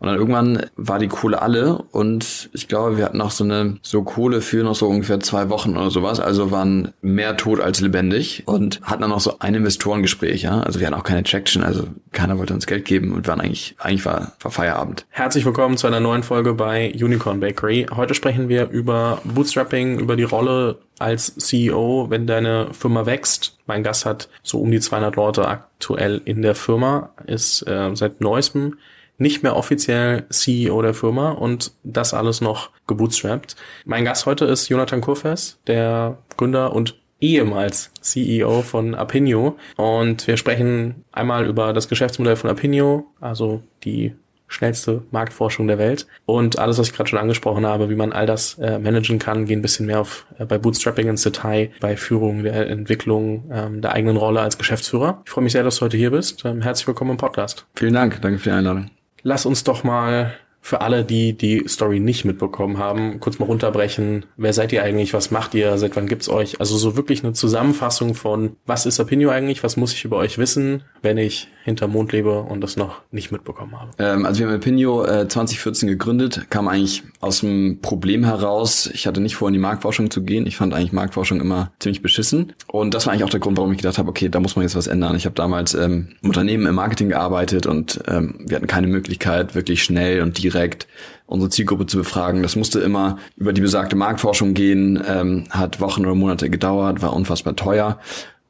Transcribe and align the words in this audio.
Und 0.00 0.06
dann 0.06 0.16
irgendwann 0.16 0.66
war 0.76 1.00
die 1.00 1.08
Kohle 1.08 1.42
alle 1.42 1.78
und 1.90 2.50
ich 2.52 2.68
glaube, 2.68 2.96
wir 2.96 3.04
hatten 3.04 3.18
noch 3.18 3.32
so 3.32 3.42
eine 3.42 3.78
so 3.82 4.02
Kohle 4.02 4.40
für 4.40 4.62
noch 4.62 4.76
so 4.76 4.86
ungefähr 4.86 5.18
zwei 5.18 5.50
Wochen 5.50 5.76
oder 5.76 5.90
sowas. 5.90 6.20
Also 6.20 6.52
waren 6.52 6.92
mehr 7.02 7.36
tot 7.36 7.60
als 7.60 7.80
lebendig 7.80 8.44
und 8.46 8.80
hatten 8.82 9.02
dann 9.02 9.10
noch 9.10 9.20
so 9.20 9.40
ein 9.40 9.56
Investorengespräch, 9.56 10.42
ja. 10.42 10.60
Also 10.60 10.78
wir 10.78 10.86
hatten 10.86 10.98
auch 10.98 11.04
keine 11.04 11.24
Traction, 11.24 11.64
also 11.64 11.88
keiner 12.12 12.38
wollte 12.38 12.54
uns 12.54 12.66
Geld 12.66 12.84
geben 12.84 13.12
und 13.12 13.26
waren 13.26 13.40
eigentlich, 13.40 13.74
eigentlich 13.78 14.06
war, 14.06 14.32
war 14.40 14.52
Feierabend. 14.52 15.04
Herzlich 15.10 15.44
willkommen 15.44 15.76
zu 15.76 15.88
einer 15.88 16.00
neuen 16.00 16.22
Folge 16.22 16.54
bei 16.54 16.92
Unicorn 16.94 17.40
Bakery. 17.40 17.86
Heute 17.94 18.14
sprechen 18.14 18.48
wir 18.48 18.68
über 18.68 19.20
Bootstrapping, 19.24 19.98
über 19.98 20.14
die 20.14 20.22
Rolle 20.22 20.78
als 21.00 21.34
CEO, 21.36 22.06
wenn 22.08 22.26
deine 22.28 22.68
Firma 22.72 23.04
wächst. 23.06 23.58
Mein 23.66 23.82
Gast 23.82 24.06
hat 24.06 24.28
so 24.44 24.60
um 24.60 24.70
die 24.70 24.80
200 24.80 25.16
Leute 25.16 25.48
aktuell 25.48 26.20
in 26.24 26.42
der 26.42 26.54
Firma, 26.54 27.10
ist 27.26 27.66
äh, 27.66 27.90
seit 27.94 28.20
neuestem 28.20 28.76
nicht 29.18 29.42
mehr 29.42 29.56
offiziell 29.56 30.24
CEO 30.30 30.80
der 30.80 30.94
Firma 30.94 31.32
und 31.32 31.72
das 31.82 32.14
alles 32.14 32.40
noch 32.40 32.70
gebootstrapped. 32.86 33.56
Mein 33.84 34.04
Gast 34.04 34.26
heute 34.26 34.46
ist 34.46 34.68
Jonathan 34.68 35.00
Kurfes, 35.00 35.58
der 35.66 36.18
Gründer 36.36 36.72
und 36.72 36.96
ehemals 37.20 37.90
CEO 38.00 38.62
von 38.62 38.94
Apinio. 38.94 39.56
Und 39.76 40.26
wir 40.26 40.36
sprechen 40.36 41.04
einmal 41.12 41.46
über 41.46 41.72
das 41.72 41.88
Geschäftsmodell 41.88 42.36
von 42.36 42.48
Apinio, 42.48 43.06
also 43.20 43.62
die 43.84 44.14
schnellste 44.48 45.02
Marktforschung 45.10 45.66
der 45.66 45.76
Welt 45.76 46.06
und 46.24 46.58
alles, 46.58 46.78
was 46.78 46.88
ich 46.88 46.94
gerade 46.94 47.10
schon 47.10 47.18
angesprochen 47.18 47.66
habe, 47.66 47.90
wie 47.90 47.94
man 47.94 48.12
all 48.12 48.24
das 48.24 48.58
äh, 48.58 48.78
managen 48.78 49.18
kann, 49.18 49.44
gehen 49.44 49.58
ein 49.58 49.62
bisschen 49.62 49.84
mehr 49.84 50.00
auf 50.00 50.24
äh, 50.38 50.46
bei 50.46 50.56
Bootstrapping 50.56 51.06
ins 51.06 51.22
Detail, 51.22 51.70
bei 51.80 51.98
Führung 51.98 52.44
der 52.44 52.70
Entwicklung 52.70 53.50
ähm, 53.52 53.82
der 53.82 53.92
eigenen 53.92 54.16
Rolle 54.16 54.40
als 54.40 54.56
Geschäftsführer. 54.56 55.20
Ich 55.26 55.30
freue 55.30 55.44
mich 55.44 55.52
sehr, 55.52 55.64
dass 55.64 55.76
du 55.76 55.82
heute 55.84 55.98
hier 55.98 56.12
bist. 56.12 56.46
Ähm, 56.46 56.62
herzlich 56.62 56.86
willkommen 56.86 57.10
im 57.10 57.16
Podcast. 57.18 57.66
Vielen 57.74 57.92
Dank, 57.92 58.22
danke 58.22 58.38
für 58.38 58.48
die 58.48 58.56
Einladung 58.56 58.97
lass 59.22 59.46
uns 59.46 59.64
doch 59.64 59.84
mal 59.84 60.32
für 60.60 60.80
alle, 60.80 61.04
die 61.04 61.32
die 61.32 61.64
Story 61.66 61.98
nicht 62.00 62.24
mitbekommen 62.24 62.78
haben, 62.78 63.20
kurz 63.20 63.38
mal 63.38 63.46
runterbrechen. 63.46 64.26
Wer 64.36 64.52
seid 64.52 64.72
ihr 64.72 64.82
eigentlich? 64.82 65.14
Was 65.14 65.30
macht 65.30 65.54
ihr? 65.54 65.78
Seit 65.78 65.96
wann 65.96 66.06
gibt's 66.06 66.28
euch? 66.28 66.60
Also 66.60 66.76
so 66.76 66.96
wirklich 66.96 67.24
eine 67.24 67.32
Zusammenfassung 67.32 68.14
von, 68.14 68.56
was 68.66 68.84
ist 68.84 69.00
Apinio 69.00 69.30
eigentlich? 69.30 69.64
Was 69.64 69.76
muss 69.76 69.94
ich 69.94 70.04
über 70.04 70.16
euch 70.18 70.36
wissen, 70.36 70.82
wenn 71.00 71.16
ich 71.16 71.48
hinterm 71.64 71.92
Mond 71.92 72.12
lebe 72.12 72.40
und 72.40 72.60
das 72.60 72.76
noch 72.76 73.00
nicht 73.10 73.32
mitbekommen 73.32 73.80
habe? 73.80 73.92
Ähm, 73.98 74.26
also 74.26 74.40
wir 74.40 74.48
haben 74.48 74.54
Apinio 74.54 75.04
äh, 75.04 75.28
2014 75.28 75.88
gegründet, 75.88 76.46
kam 76.50 76.68
eigentlich 76.68 77.02
aus 77.20 77.40
dem 77.40 77.78
Problem 77.80 78.24
heraus. 78.24 78.90
Ich 78.92 79.06
hatte 79.06 79.20
nicht 79.20 79.36
vor, 79.36 79.48
in 79.48 79.54
die 79.54 79.60
Marktforschung 79.60 80.10
zu 80.10 80.22
gehen. 80.22 80.46
Ich 80.46 80.56
fand 80.56 80.74
eigentlich 80.74 80.92
Marktforschung 80.92 81.40
immer 81.40 81.72
ziemlich 81.78 82.02
beschissen. 82.02 82.52
Und 82.66 82.92
das 82.92 83.06
war 83.06 83.12
eigentlich 83.12 83.24
auch 83.24 83.30
der 83.30 83.40
Grund, 83.40 83.56
warum 83.56 83.72
ich 83.72 83.78
gedacht 83.78 83.98
habe, 83.98 84.10
okay, 84.10 84.28
da 84.28 84.40
muss 84.40 84.56
man 84.56 84.64
jetzt 84.64 84.76
was 84.76 84.86
ändern. 84.86 85.16
Ich 85.16 85.24
habe 85.24 85.34
damals 85.34 85.74
ähm, 85.74 86.08
im 86.20 86.28
Unternehmen 86.28 86.66
im 86.66 86.74
Marketing 86.74 87.08
gearbeitet 87.08 87.66
und 87.66 88.00
ähm, 88.06 88.34
wir 88.46 88.56
hatten 88.56 88.66
keine 88.66 88.86
Möglichkeit, 88.86 89.54
wirklich 89.54 89.82
schnell 89.82 90.20
und 90.22 90.36
direkt 90.42 90.47
direkt 90.52 90.86
unsere 91.26 91.50
Zielgruppe 91.50 91.86
zu 91.86 91.98
befragen. 91.98 92.42
Das 92.42 92.56
musste 92.56 92.80
immer 92.80 93.18
über 93.36 93.52
die 93.52 93.60
besagte 93.60 93.96
Marktforschung 93.96 94.54
gehen, 94.54 95.02
ähm, 95.06 95.44
hat 95.50 95.80
Wochen 95.80 96.04
oder 96.04 96.14
Monate 96.14 96.50
gedauert, 96.50 97.02
war 97.02 97.12
unfassbar 97.12 97.56
teuer. 97.56 97.98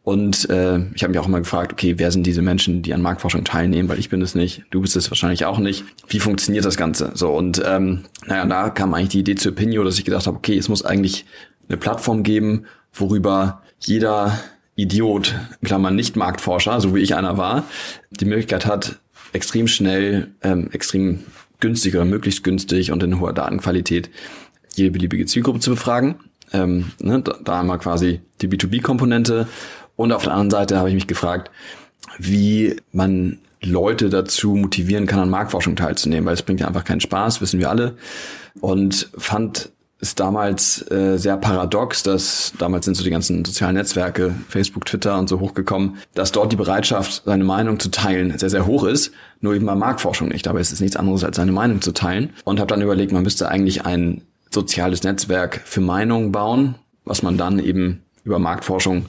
Und 0.03 0.49
äh, 0.49 0.79
ich 0.95 1.03
habe 1.03 1.11
mich 1.11 1.19
auch 1.19 1.27
immer 1.27 1.41
gefragt, 1.41 1.71
okay, 1.71 1.99
wer 1.99 2.11
sind 2.11 2.27
diese 2.27 2.41
Menschen, 2.41 2.81
die 2.81 2.95
an 2.95 3.03
Marktforschung 3.03 3.45
teilnehmen? 3.45 3.91
Weil 3.91 3.99
ich 3.99 4.09
bin 4.09 4.23
es 4.23 4.35
nicht, 4.35 4.65
du 4.71 4.81
bist 4.81 4.97
es 4.97 5.11
wahrscheinlich 5.11 5.45
auch 5.45 5.59
nicht. 5.59 5.85
Wie 6.09 6.19
funktioniert 6.19 6.65
das 6.65 6.79
Ganze? 6.79 7.11
So 7.13 7.37
und 7.37 7.63
ähm, 7.67 8.05
naja, 8.27 8.47
da 8.47 8.71
kam 8.71 8.95
eigentlich 8.95 9.11
die 9.11 9.21
Idee 9.21 9.35
zu 9.35 9.51
Opinio, 9.51 9.85
dass 9.85 9.99
ich 9.99 10.07
gedacht 10.07 10.27
habe, 10.27 10.39
okay, 10.39 10.57
es 10.57 10.71
muss 10.71 10.83
eigentlich 10.83 11.27
eine 11.69 11.77
Plattform 11.77 12.23
geben, 12.23 12.65
worüber 12.95 13.61
jeder 13.81 14.39
Idiot, 14.77 15.35
Klammer 15.63 15.91
nicht 15.91 16.17
Marktforscher, 16.17 16.81
so 16.81 16.95
wie 16.95 17.01
ich 17.01 17.15
einer 17.15 17.37
war, 17.37 17.65
die 18.11 18.25
Möglichkeit 18.25 18.65
hat, 18.65 19.01
extrem 19.33 19.69
schnell, 19.69 20.29
ähm, 20.43 20.71
extrem 20.73 21.25
günstig 21.61 21.95
oder 21.95 22.05
möglichst 22.05 22.45
günstig 22.45 22.93
und 22.93 23.03
in 23.03 23.21
hoher 23.21 23.33
Datenqualität 23.33 24.11
jede 24.75 24.91
beliebige 24.91 25.27
Zielgruppe 25.27 25.61
zu 25.61 25.71
befragen. 25.71 26.17
Ähm, 26.53 26.93
ne, 27.01 27.21
da, 27.21 27.37
da 27.43 27.61
einmal 27.61 27.79
quasi 27.79 28.21
die 28.41 28.49
B2B-Komponente. 28.49 29.47
Und 29.97 30.13
auf 30.13 30.23
der 30.23 30.33
anderen 30.33 30.51
Seite 30.51 30.79
habe 30.79 30.89
ich 30.89 30.95
mich 30.95 31.07
gefragt, 31.07 31.51
wie 32.19 32.77
man 32.93 33.39
Leute 33.61 34.09
dazu 34.09 34.55
motivieren 34.55 35.07
kann, 35.07 35.19
an 35.19 35.31
Marktforschung 35.31 35.77
teilzunehmen, 35.77 36.27
weil 36.27 36.35
es 36.35 36.43
bringt 36.43 36.61
ja 36.61 36.69
einfach 36.69 36.85
keinen 36.85 37.01
Spaß, 37.01 37.41
wissen 37.41 37.59
wir 37.59 37.71
alle. 37.71 37.97
Und 38.61 39.11
fand 39.17 39.71
ist 40.01 40.21
damals 40.21 40.89
äh, 40.91 41.17
sehr 41.19 41.37
paradox, 41.37 42.05
dass 42.05 42.53
damals 42.57 42.85
sind 42.85 42.97
so 42.97 43.03
die 43.03 43.11
ganzen 43.11 43.45
sozialen 43.45 43.75
Netzwerke, 43.75 44.33
Facebook, 44.49 44.85
Twitter 44.85 45.19
und 45.19 45.29
so 45.29 45.41
hochgekommen, 45.41 45.97
dass 46.15 46.31
dort 46.31 46.53
die 46.53 46.57
Bereitschaft, 46.57 47.23
seine 47.25 47.43
Meinung 47.43 47.81
zu 47.81 47.91
teilen, 47.91 48.39
sehr, 48.39 48.51
sehr 48.51 48.67
hoch 48.67 48.85
ist, 48.85 49.11
nur 49.41 49.55
eben 49.55 49.67
bei 49.67 49.75
Marktforschung 49.75 50.29
nicht. 50.29 50.47
Aber 50.47 50.61
es 50.61 50.71
ist 50.71 50.81
nichts 50.81 50.97
anderes, 50.97 51.25
als 51.25 51.37
seine 51.37 51.51
Meinung 51.51 51.81
zu 51.81 51.93
teilen. 51.93 52.31
Und 52.45 52.61
habe 52.61 52.69
dann 52.69 52.81
überlegt, 52.81 53.13
man 53.13 53.25
müsste 53.25 53.49
eigentlich 53.49 53.87
ein 53.87 54.23
soziales 54.51 55.03
Netzwerk 55.03 55.63
für 55.65 55.81
Meinungen 55.81 56.31
bauen, 56.31 56.77
was 57.05 57.23
man 57.23 57.37
dann 57.37 57.59
eben 57.59 58.03
über 58.23 58.39
Marktforschung 58.39 59.07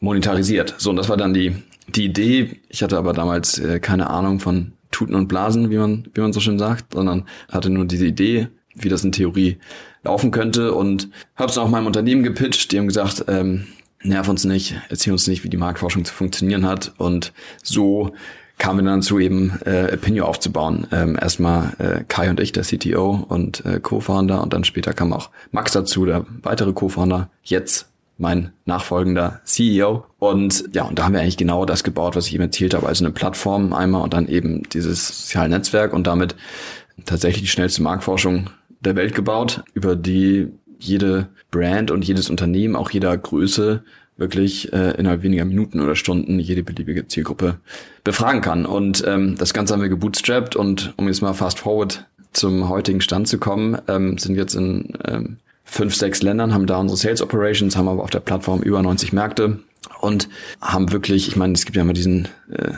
monetarisiert. 0.00 0.74
So, 0.76 0.90
und 0.90 0.96
das 0.96 1.08
war 1.08 1.16
dann 1.16 1.32
die, 1.32 1.56
die 1.88 2.04
Idee. 2.04 2.60
Ich 2.68 2.82
hatte 2.82 2.98
aber 2.98 3.14
damals 3.14 3.58
äh, 3.58 3.80
keine 3.80 4.10
Ahnung 4.10 4.40
von 4.40 4.72
Tuten 4.90 5.14
und 5.14 5.28
Blasen, 5.28 5.70
wie 5.70 5.78
man, 5.78 6.08
wie 6.14 6.20
man 6.20 6.32
so 6.32 6.40
schön 6.40 6.58
sagt, 6.58 6.92
sondern 6.92 7.24
hatte 7.50 7.70
nur 7.70 7.86
diese 7.86 8.06
Idee, 8.06 8.48
wie 8.76 8.88
das 8.88 9.04
in 9.04 9.12
Theorie 9.12 9.58
laufen 10.04 10.30
könnte 10.30 10.72
und 10.72 11.08
habe 11.34 11.50
es 11.50 11.58
auch 11.58 11.68
meinem 11.68 11.86
Unternehmen 11.86 12.22
gepitcht. 12.22 12.72
Die 12.72 12.78
haben 12.78 12.88
gesagt, 12.88 13.24
ähm, 13.28 13.66
nerv 14.02 14.28
uns 14.28 14.44
nicht, 14.44 14.74
erzähl 14.88 15.12
uns 15.12 15.26
nicht, 15.26 15.44
wie 15.44 15.48
die 15.48 15.56
Marktforschung 15.56 16.04
zu 16.04 16.14
funktionieren 16.14 16.66
hat. 16.66 16.92
Und 16.98 17.32
so 17.62 18.12
kamen 18.58 18.84
wir 18.84 18.90
dann 18.90 19.02
zu 19.02 19.18
eben 19.18 19.58
äh, 19.64 19.92
Opinio 19.92 20.26
aufzubauen. 20.26 20.86
Ähm, 20.92 21.18
erstmal 21.20 21.74
äh, 21.78 22.04
Kai 22.06 22.30
und 22.30 22.40
ich, 22.40 22.52
der 22.52 22.62
CTO 22.62 23.26
und 23.28 23.64
äh, 23.64 23.80
Co-Founder 23.80 24.42
und 24.42 24.52
dann 24.52 24.64
später 24.64 24.92
kam 24.92 25.12
auch 25.12 25.30
Max 25.50 25.72
dazu, 25.72 26.06
der 26.06 26.24
weitere 26.42 26.72
Co-Founder. 26.72 27.28
Jetzt 27.42 27.88
mein 28.18 28.52
nachfolgender 28.64 29.40
CEO. 29.44 30.06
Und 30.18 30.64
ja, 30.72 30.84
und 30.84 30.98
da 30.98 31.04
haben 31.04 31.12
wir 31.12 31.20
eigentlich 31.20 31.36
genau 31.36 31.66
das 31.66 31.84
gebaut, 31.84 32.16
was 32.16 32.28
ich 32.28 32.34
eben 32.34 32.44
erzählt 32.44 32.72
habe. 32.72 32.86
Also 32.86 33.04
eine 33.04 33.12
Plattform 33.12 33.74
einmal 33.74 34.02
und 34.02 34.14
dann 34.14 34.26
eben 34.26 34.62
dieses 34.70 35.06
soziale 35.08 35.50
Netzwerk 35.50 35.92
und 35.92 36.06
damit 36.06 36.34
tatsächlich 37.04 37.42
die 37.42 37.48
schnellste 37.48 37.82
Marktforschung 37.82 38.48
der 38.86 38.96
Welt 38.96 39.14
gebaut, 39.14 39.62
über 39.74 39.96
die 39.96 40.48
jede 40.78 41.28
Brand 41.50 41.90
und 41.90 42.04
jedes 42.04 42.30
Unternehmen, 42.30 42.76
auch 42.76 42.90
jeder 42.90 43.16
Größe, 43.16 43.82
wirklich 44.16 44.72
äh, 44.72 44.92
innerhalb 44.92 45.22
weniger 45.22 45.44
Minuten 45.44 45.80
oder 45.80 45.94
Stunden 45.94 46.38
jede 46.38 46.62
beliebige 46.62 47.06
Zielgruppe 47.06 47.58
befragen 48.02 48.40
kann. 48.40 48.64
Und 48.64 49.04
ähm, 49.06 49.36
das 49.36 49.52
Ganze 49.52 49.74
haben 49.74 49.82
wir 49.82 49.88
gebootstrapped 49.88 50.56
und 50.56 50.94
um 50.96 51.06
jetzt 51.08 51.20
mal 51.20 51.34
fast 51.34 51.58
forward 51.58 52.06
zum 52.32 52.68
heutigen 52.68 53.00
Stand 53.00 53.28
zu 53.28 53.38
kommen, 53.38 53.78
ähm, 53.88 54.18
sind 54.18 54.36
jetzt 54.36 54.54
in 54.54 54.94
ähm, 55.06 55.36
fünf, 55.64 55.94
sechs 55.94 56.22
Ländern, 56.22 56.54
haben 56.54 56.66
da 56.66 56.78
unsere 56.78 56.96
Sales 56.96 57.22
Operations, 57.22 57.76
haben 57.76 57.88
aber 57.88 58.02
auf 58.02 58.10
der 58.10 58.20
Plattform 58.20 58.62
über 58.62 58.82
90 58.82 59.12
Märkte 59.12 59.58
und 60.00 60.28
haben 60.60 60.92
wirklich, 60.92 61.28
ich 61.28 61.36
meine, 61.36 61.54
es 61.54 61.64
gibt 61.64 61.76
ja 61.76 61.82
immer 61.82 61.92
diesen 61.92 62.28
äh, 62.50 62.72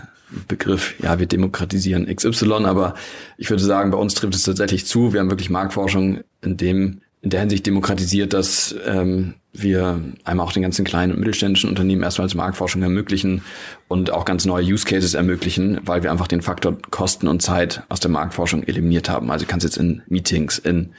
Begriff, 0.47 0.94
ja, 1.03 1.19
wir 1.19 1.27
demokratisieren 1.27 2.15
XY, 2.15 2.65
aber 2.65 2.94
ich 3.37 3.50
würde 3.50 3.62
sagen, 3.62 3.91
bei 3.91 3.99
uns 3.99 4.15
trifft 4.15 4.34
es 4.34 4.43
tatsächlich 4.43 4.87
zu. 4.87 5.12
Wir 5.12 5.21
haben 5.21 5.31
wirklich 5.31 5.50
Marktforschung 5.50 6.21
in 6.43 6.56
dem, 6.56 7.00
in 7.22 7.31
der 7.31 7.41
Hinsicht 7.41 7.66
demokratisiert, 7.66 8.33
dass 8.33 8.75
ähm, 8.87 9.34
wir 9.53 10.00
einmal 10.25 10.47
auch 10.47 10.53
den 10.53 10.62
ganzen 10.62 10.84
kleinen 10.84 11.12
und 11.12 11.19
mittelständischen 11.19 11.71
Unternehmen 11.71 12.03
erstmal 12.03 12.27
als 12.27 12.34
Marktforschung 12.34 12.83
ermöglichen 12.83 13.43
und 13.89 14.11
auch 14.11 14.25
ganz 14.25 14.44
neue 14.44 14.65
Use 14.65 14.84
Cases 14.84 15.15
ermöglichen, 15.15 15.81
weil 15.84 16.03
wir 16.03 16.11
einfach 16.11 16.28
den 16.28 16.43
Faktor 16.43 16.77
Kosten 16.91 17.27
und 17.27 17.41
Zeit 17.41 17.83
aus 17.89 18.00
der 18.00 18.10
Marktforschung 18.10 18.62
eliminiert 18.62 19.09
haben. 19.09 19.31
Also 19.31 19.47
kannst 19.49 19.65
jetzt 19.65 19.78
in 19.78 20.03
Meetings, 20.09 20.59
in 20.59 20.91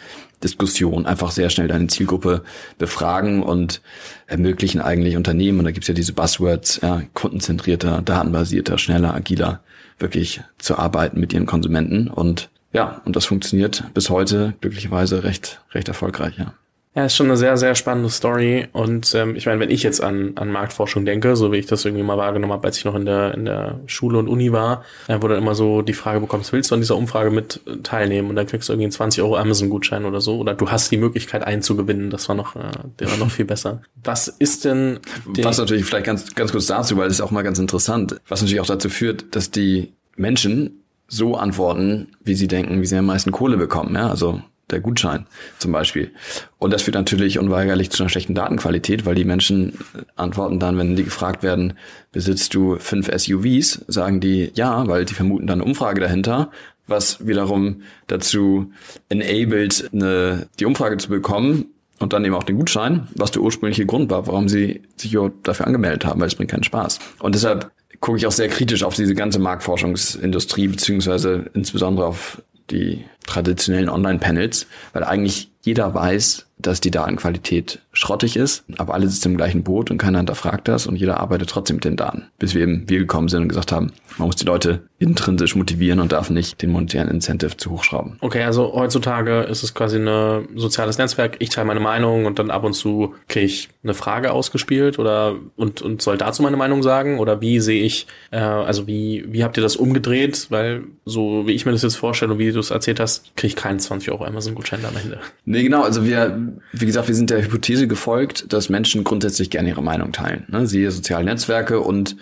Diskussion 0.43 1.05
einfach 1.05 1.31
sehr 1.31 1.49
schnell 1.49 1.67
deine 1.67 1.87
Zielgruppe 1.87 2.43
befragen 2.77 3.43
und 3.43 3.81
ermöglichen 4.27 4.81
eigentlich 4.81 5.17
Unternehmen, 5.17 5.59
und 5.59 5.65
da 5.65 5.71
gibt's 5.71 5.87
ja 5.87 5.93
diese 5.93 6.13
Buzzwords, 6.13 6.79
ja, 6.81 7.01
kundenzentrierter, 7.13 8.01
datenbasierter, 8.01 8.77
schneller, 8.77 9.13
agiler, 9.13 9.61
wirklich 9.97 10.41
zu 10.57 10.77
arbeiten 10.77 11.19
mit 11.19 11.33
ihren 11.33 11.45
Konsumenten. 11.45 12.07
Und 12.07 12.49
ja, 12.71 13.01
und 13.05 13.15
das 13.15 13.25
funktioniert 13.25 13.83
bis 13.93 14.09
heute 14.09 14.53
glücklicherweise 14.61 15.23
recht, 15.23 15.61
recht 15.73 15.87
erfolgreich, 15.87 16.37
ja. 16.37 16.53
Ja, 16.95 17.05
ist 17.05 17.15
schon 17.15 17.27
eine 17.27 17.37
sehr, 17.37 17.55
sehr 17.55 17.75
spannende 17.75 18.09
Story. 18.09 18.67
Und 18.73 19.13
ähm, 19.13 19.35
ich 19.35 19.45
meine, 19.45 19.59
wenn 19.59 19.69
ich 19.69 19.83
jetzt 19.83 20.03
an, 20.03 20.33
an 20.35 20.51
Marktforschung 20.51 21.05
denke, 21.05 21.35
so 21.35 21.51
wie 21.51 21.57
ich 21.57 21.67
das 21.67 21.85
irgendwie 21.85 22.03
mal 22.03 22.17
wahrgenommen 22.17 22.51
habe, 22.51 22.65
als 22.65 22.77
ich 22.77 22.85
noch 22.85 22.95
in 22.95 23.05
der, 23.05 23.35
in 23.35 23.45
der 23.45 23.79
Schule 23.85 24.17
und 24.17 24.27
Uni 24.27 24.51
war, 24.51 24.83
äh, 25.07 25.17
wo 25.21 25.27
dann 25.27 25.37
immer 25.37 25.53
so 25.53 25.83
die 25.83 25.93
Frage 25.93 26.19
bekommst, 26.19 26.51
willst 26.51 26.71
du 26.71 26.75
an 26.75 26.81
dieser 26.81 26.95
Umfrage 26.95 27.29
mit 27.29 27.61
äh, 27.67 27.77
teilnehmen? 27.83 28.31
Und 28.31 28.35
dann 28.35 28.47
kriegst 28.47 28.69
du 28.69 28.73
irgendwie 28.73 28.85
einen 28.85 28.91
20 28.91 29.21
Euro 29.21 29.37
Amazon-Gutschein 29.37 30.05
oder 30.05 30.19
so. 30.19 30.39
Oder 30.39 30.55
du 30.55 30.71
hast 30.71 30.89
die 30.89 30.97
Möglichkeit 30.97 31.43
einzugewinnen. 31.43 32.09
Das 32.09 32.27
war 32.27 32.35
noch, 32.35 32.55
äh, 32.55 32.71
der 32.97 33.11
war 33.11 33.17
noch 33.17 33.29
viel 33.29 33.45
besser. 33.45 33.83
Was 34.03 34.27
ist 34.27 34.65
denn... 34.65 34.99
Was 35.43 35.59
natürlich 35.59 35.85
vielleicht 35.85 36.07
ganz, 36.07 36.33
ganz 36.33 36.51
kurz 36.51 36.65
dazu, 36.65 36.97
weil 36.97 37.07
das 37.07 37.17
ist 37.17 37.21
auch 37.21 37.31
mal 37.31 37.43
ganz 37.43 37.59
interessant, 37.59 38.19
was 38.27 38.41
natürlich 38.41 38.61
auch 38.61 38.65
dazu 38.65 38.89
führt, 38.89 39.35
dass 39.35 39.51
die 39.51 39.93
Menschen 40.15 40.83
so 41.07 41.35
antworten, 41.35 42.07
wie 42.23 42.33
sie 42.33 42.47
denken, 42.47 42.81
wie 42.81 42.85
sie 42.87 42.97
am 42.97 43.05
meisten 43.05 43.31
Kohle 43.31 43.57
bekommen. 43.57 43.93
Ja, 43.95 44.09
also 44.09 44.41
der 44.71 44.79
Gutschein 44.79 45.25
zum 45.57 45.71
Beispiel. 45.71 46.11
Und 46.57 46.71
das 46.71 46.83
führt 46.83 46.95
natürlich 46.95 47.39
unweigerlich 47.39 47.89
zu 47.89 48.03
einer 48.03 48.09
schlechten 48.09 48.35
Datenqualität, 48.35 49.05
weil 49.05 49.15
die 49.15 49.25
Menschen 49.25 49.77
antworten 50.15 50.59
dann, 50.59 50.77
wenn 50.77 50.95
die 50.95 51.03
gefragt 51.03 51.43
werden, 51.43 51.73
besitzt 52.11 52.53
du 52.53 52.77
fünf 52.77 53.09
SUVs, 53.15 53.85
sagen 53.87 54.19
die 54.19 54.51
ja, 54.53 54.87
weil 54.87 55.05
die 55.05 55.13
vermuten 55.13 55.47
dann 55.47 55.61
eine 55.61 55.69
Umfrage 55.69 56.01
dahinter, 56.01 56.51
was 56.87 57.25
wiederum 57.25 57.81
dazu 58.07 58.71
enabled, 59.09 59.89
eine, 59.93 60.47
die 60.59 60.65
Umfrage 60.65 60.97
zu 60.97 61.09
bekommen 61.09 61.65
und 61.99 62.13
dann 62.13 62.25
eben 62.25 62.35
auch 62.35 62.43
den 62.43 62.57
Gutschein, 62.57 63.07
was 63.15 63.31
der 63.31 63.41
ursprüngliche 63.41 63.85
Grund 63.85 64.09
war, 64.09 64.27
warum 64.27 64.49
sie 64.49 64.81
sich 64.95 65.17
dafür 65.43 65.67
angemeldet 65.67 66.05
haben, 66.05 66.19
weil 66.19 66.27
es 66.27 66.35
bringt 66.35 66.51
keinen 66.51 66.63
Spaß. 66.63 66.99
Und 67.19 67.35
deshalb 67.35 67.71
gucke 67.99 68.17
ich 68.17 68.25
auch 68.25 68.31
sehr 68.31 68.47
kritisch 68.47 68.83
auf 68.83 68.95
diese 68.95 69.15
ganze 69.15 69.39
Marktforschungsindustrie, 69.39 70.67
beziehungsweise 70.67 71.49
insbesondere 71.53 72.07
auf 72.07 72.41
die 72.71 73.05
traditionellen 73.29 73.89
Online-Panels, 73.89 74.67
weil 74.93 75.03
eigentlich 75.03 75.51
jeder 75.61 75.93
weiß, 75.93 76.47
dass 76.59 76.81
die 76.81 76.91
Datenqualität 76.91 77.79
schrottig 77.93 78.35
ist, 78.35 78.65
aber 78.77 78.93
alle 78.93 79.07
sitzen 79.07 79.31
im 79.31 79.37
gleichen 79.37 79.63
Boot 79.63 79.89
und 79.89 79.97
keiner 79.97 80.19
hinterfragt 80.19 80.67
das 80.67 80.87
und 80.87 80.97
jeder 80.97 81.19
arbeitet 81.19 81.49
trotzdem 81.49 81.77
mit 81.77 81.85
den 81.85 81.95
Daten. 81.95 82.27
Bis 82.37 82.53
wir 82.53 82.61
eben 82.63 82.87
wir 82.87 82.99
gekommen 82.99 83.29
sind 83.29 83.43
und 83.43 83.49
gesagt 83.49 83.71
haben, 83.71 83.93
man 84.17 84.27
muss 84.27 84.35
die 84.35 84.45
Leute 84.45 84.81
intrinsisch 84.99 85.55
motivieren 85.55 86.01
und 86.01 86.11
darf 86.11 86.29
nicht 86.29 86.61
den 86.61 86.71
monetären 86.71 87.07
Incentive 87.07 87.55
zu 87.55 87.71
hochschrauben. 87.71 88.17
Okay, 88.19 88.43
also 88.43 88.73
heutzutage 88.73 89.41
ist 89.43 89.63
es 89.63 89.73
quasi 89.73 89.97
ein 89.97 90.49
soziales 90.55 90.97
Netzwerk. 90.97 91.37
Ich 91.39 91.49
teile 91.49 91.65
meine 91.65 91.79
Meinung 91.79 92.25
und 92.25 92.37
dann 92.37 92.51
ab 92.51 92.65
und 92.65 92.73
zu 92.73 93.15
kriege 93.29 93.45
ich 93.45 93.69
eine 93.83 93.93
Frage 93.93 94.33
ausgespielt 94.33 94.99
oder 94.99 95.35
und, 95.55 95.81
und 95.81 96.01
soll 96.01 96.17
dazu 96.17 96.43
meine 96.43 96.57
Meinung 96.57 96.83
sagen? 96.83 97.19
Oder 97.19 97.39
wie 97.39 97.61
sehe 97.61 97.81
ich, 97.81 98.07
äh, 98.31 98.39
also 98.39 98.87
wie, 98.87 99.23
wie 99.29 99.45
habt 99.45 99.55
ihr 99.57 99.63
das 99.63 99.77
umgedreht? 99.77 100.47
Weil 100.49 100.83
so 101.05 101.47
wie 101.47 101.53
ich 101.53 101.65
mir 101.65 101.71
das 101.71 101.83
jetzt 101.83 101.95
vorstelle 101.95 102.33
und 102.33 102.39
wie 102.39 102.51
du 102.51 102.59
es 102.59 102.71
erzählt 102.71 102.99
hast, 102.99 103.35
kriege 103.37 103.47
ich 103.47 103.55
keinen 103.55 103.79
20 103.79 104.11
Euro 104.11 104.25
Amazon-Gutschein 104.25 104.83
am 104.83 104.97
Ende. 105.01 105.19
Nee, 105.49 105.63
genau. 105.63 105.81
Also 105.81 106.05
wir, 106.05 106.39
wie 106.73 106.85
gesagt, 106.85 107.07
wir 107.07 107.15
sind 107.15 107.31
der 107.31 107.41
Hypothese 107.41 107.87
gefolgt, 107.87 108.53
dass 108.53 108.69
Menschen 108.69 109.03
grundsätzlich 109.03 109.49
gerne 109.49 109.69
ihre 109.69 109.81
Meinung 109.81 110.11
teilen. 110.11 110.45
Ne? 110.47 110.67
Siehe 110.67 110.91
soziale 110.91 111.25
Netzwerke 111.25 111.79
und 111.79 112.17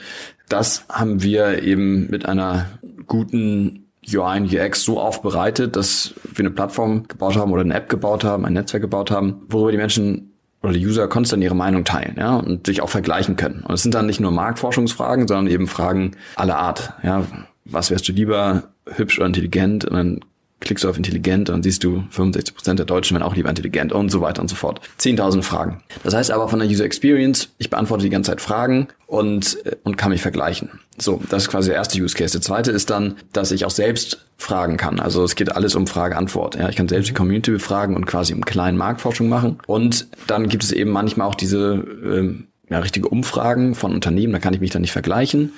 das 0.48 0.86
haben 0.88 1.22
wir 1.22 1.62
eben 1.62 2.10
mit 2.10 2.26
einer 2.26 2.68
guten 3.06 3.84
UI 4.10 4.40
und 4.40 4.54
UX 4.54 4.82
so 4.82 5.02
aufbereitet, 5.02 5.76
dass 5.76 6.14
wir 6.24 6.46
eine 6.46 6.52
Plattform 6.52 7.06
gebaut 7.10 7.36
haben 7.36 7.52
oder 7.52 7.64
eine 7.64 7.74
App 7.74 7.90
gebaut 7.90 8.24
haben, 8.24 8.46
ein 8.46 8.54
Netzwerk 8.54 8.82
gebaut 8.82 9.12
haben, 9.12 9.42
worüber 9.50 9.72
die 9.72 9.78
Menschen 9.78 10.32
oder 10.64 10.72
die 10.72 10.88
User 10.88 11.10
konstant 11.10 11.44
ihre 11.44 11.54
Meinung 11.54 11.84
teilen, 11.84 12.16
ja, 12.18 12.38
und 12.38 12.66
sich 12.66 12.82
auch 12.82 12.90
vergleichen 12.90 13.36
können. 13.36 13.62
Und 13.68 13.74
es 13.74 13.84
sind 13.84 13.94
dann 13.94 14.06
nicht 14.06 14.22
nur 14.22 14.32
Marktforschungsfragen, 14.32 15.28
sondern 15.28 15.48
eben 15.48 15.68
Fragen 15.68 16.12
aller 16.38 16.58
Art, 16.58 16.94
ja. 17.04 17.26
Was 17.66 17.92
wärst 17.92 18.08
du 18.08 18.14
lieber, 18.14 18.70
hübsch 18.86 19.18
oder 19.20 19.28
intelligent? 19.28 19.84
Und 19.84 19.94
dann 19.98 20.22
klickst 20.60 20.84
du 20.84 20.90
auf 20.90 20.98
intelligent, 20.98 21.50
dann 21.50 21.62
siehst 21.62 21.84
du 21.84 22.04
65 22.10 22.56
Prozent 22.56 22.80
der 22.80 22.86
Deutschen 22.86 23.16
werden 23.16 23.28
auch 23.28 23.36
lieber 23.36 23.50
intelligent 23.50 23.94
und 23.94 24.10
so 24.10 24.22
weiter 24.22 24.42
und 24.42 24.48
so 24.48 24.56
fort. 24.56 24.82
10.000 25.00 25.44
Fragen. 25.44 25.84
Das 26.04 26.14
heißt 26.14 26.32
aber 26.32 26.50
von 26.50 26.60
der 26.60 26.68
User 26.68 26.84
Experience, 26.84 27.50
ich 27.58 27.70
beantworte 27.70 28.04
die 28.04 28.10
ganze 28.10 28.32
Zeit 28.32 28.42
Fragen 28.42 28.88
und, 29.06 29.64
äh, 29.66 29.76
und 29.84 29.98
kann 29.98 30.12
mich 30.12 30.22
vergleichen. 30.22 30.80
So, 30.98 31.22
das 31.30 31.44
ist 31.44 31.50
quasi 31.50 31.70
der 31.70 31.78
erste 31.78 32.02
Use 32.02 32.16
Case. 32.16 32.32
Der 32.32 32.42
zweite 32.42 32.72
ist 32.72 32.90
dann, 32.90 33.18
dass 33.34 33.52
ich 33.52 33.66
auch 33.66 33.72
selbst 33.72 34.26
fragen 34.38 34.78
kann. 34.78 35.00
Also 35.00 35.24
es 35.24 35.36
geht 35.36 35.56
alles 35.56 35.76
um 35.76 35.88
Frage-Antwort. 35.88 36.56
Ja, 36.56 36.70
ich 36.70 36.76
kann 36.76 36.88
selbst 36.88 37.10
die 37.10 37.14
Community 37.14 37.52
befragen 37.52 37.96
und 37.96 38.06
quasi 38.06 38.34
um 38.34 38.44
kleinen 38.44 38.78
Marktforschung 38.78 39.30
machen. 39.30 39.60
Und 39.68 40.08
dann 40.26 40.50
gibt 40.50 40.64
es 40.64 40.72
eben 40.72 40.92
manchmal 40.92 41.28
auch 41.28 41.36
diese 41.36 41.86
ähm, 42.04 42.48
ja, 42.70 42.80
richtige 42.80 43.08
Umfragen 43.08 43.76
von 43.76 43.94
Unternehmen, 43.94 44.34
da 44.34 44.40
kann 44.40 44.54
ich 44.54 44.60
mich 44.60 44.72
dann 44.72 44.82
nicht 44.82 44.92
vergleichen. 44.92 45.54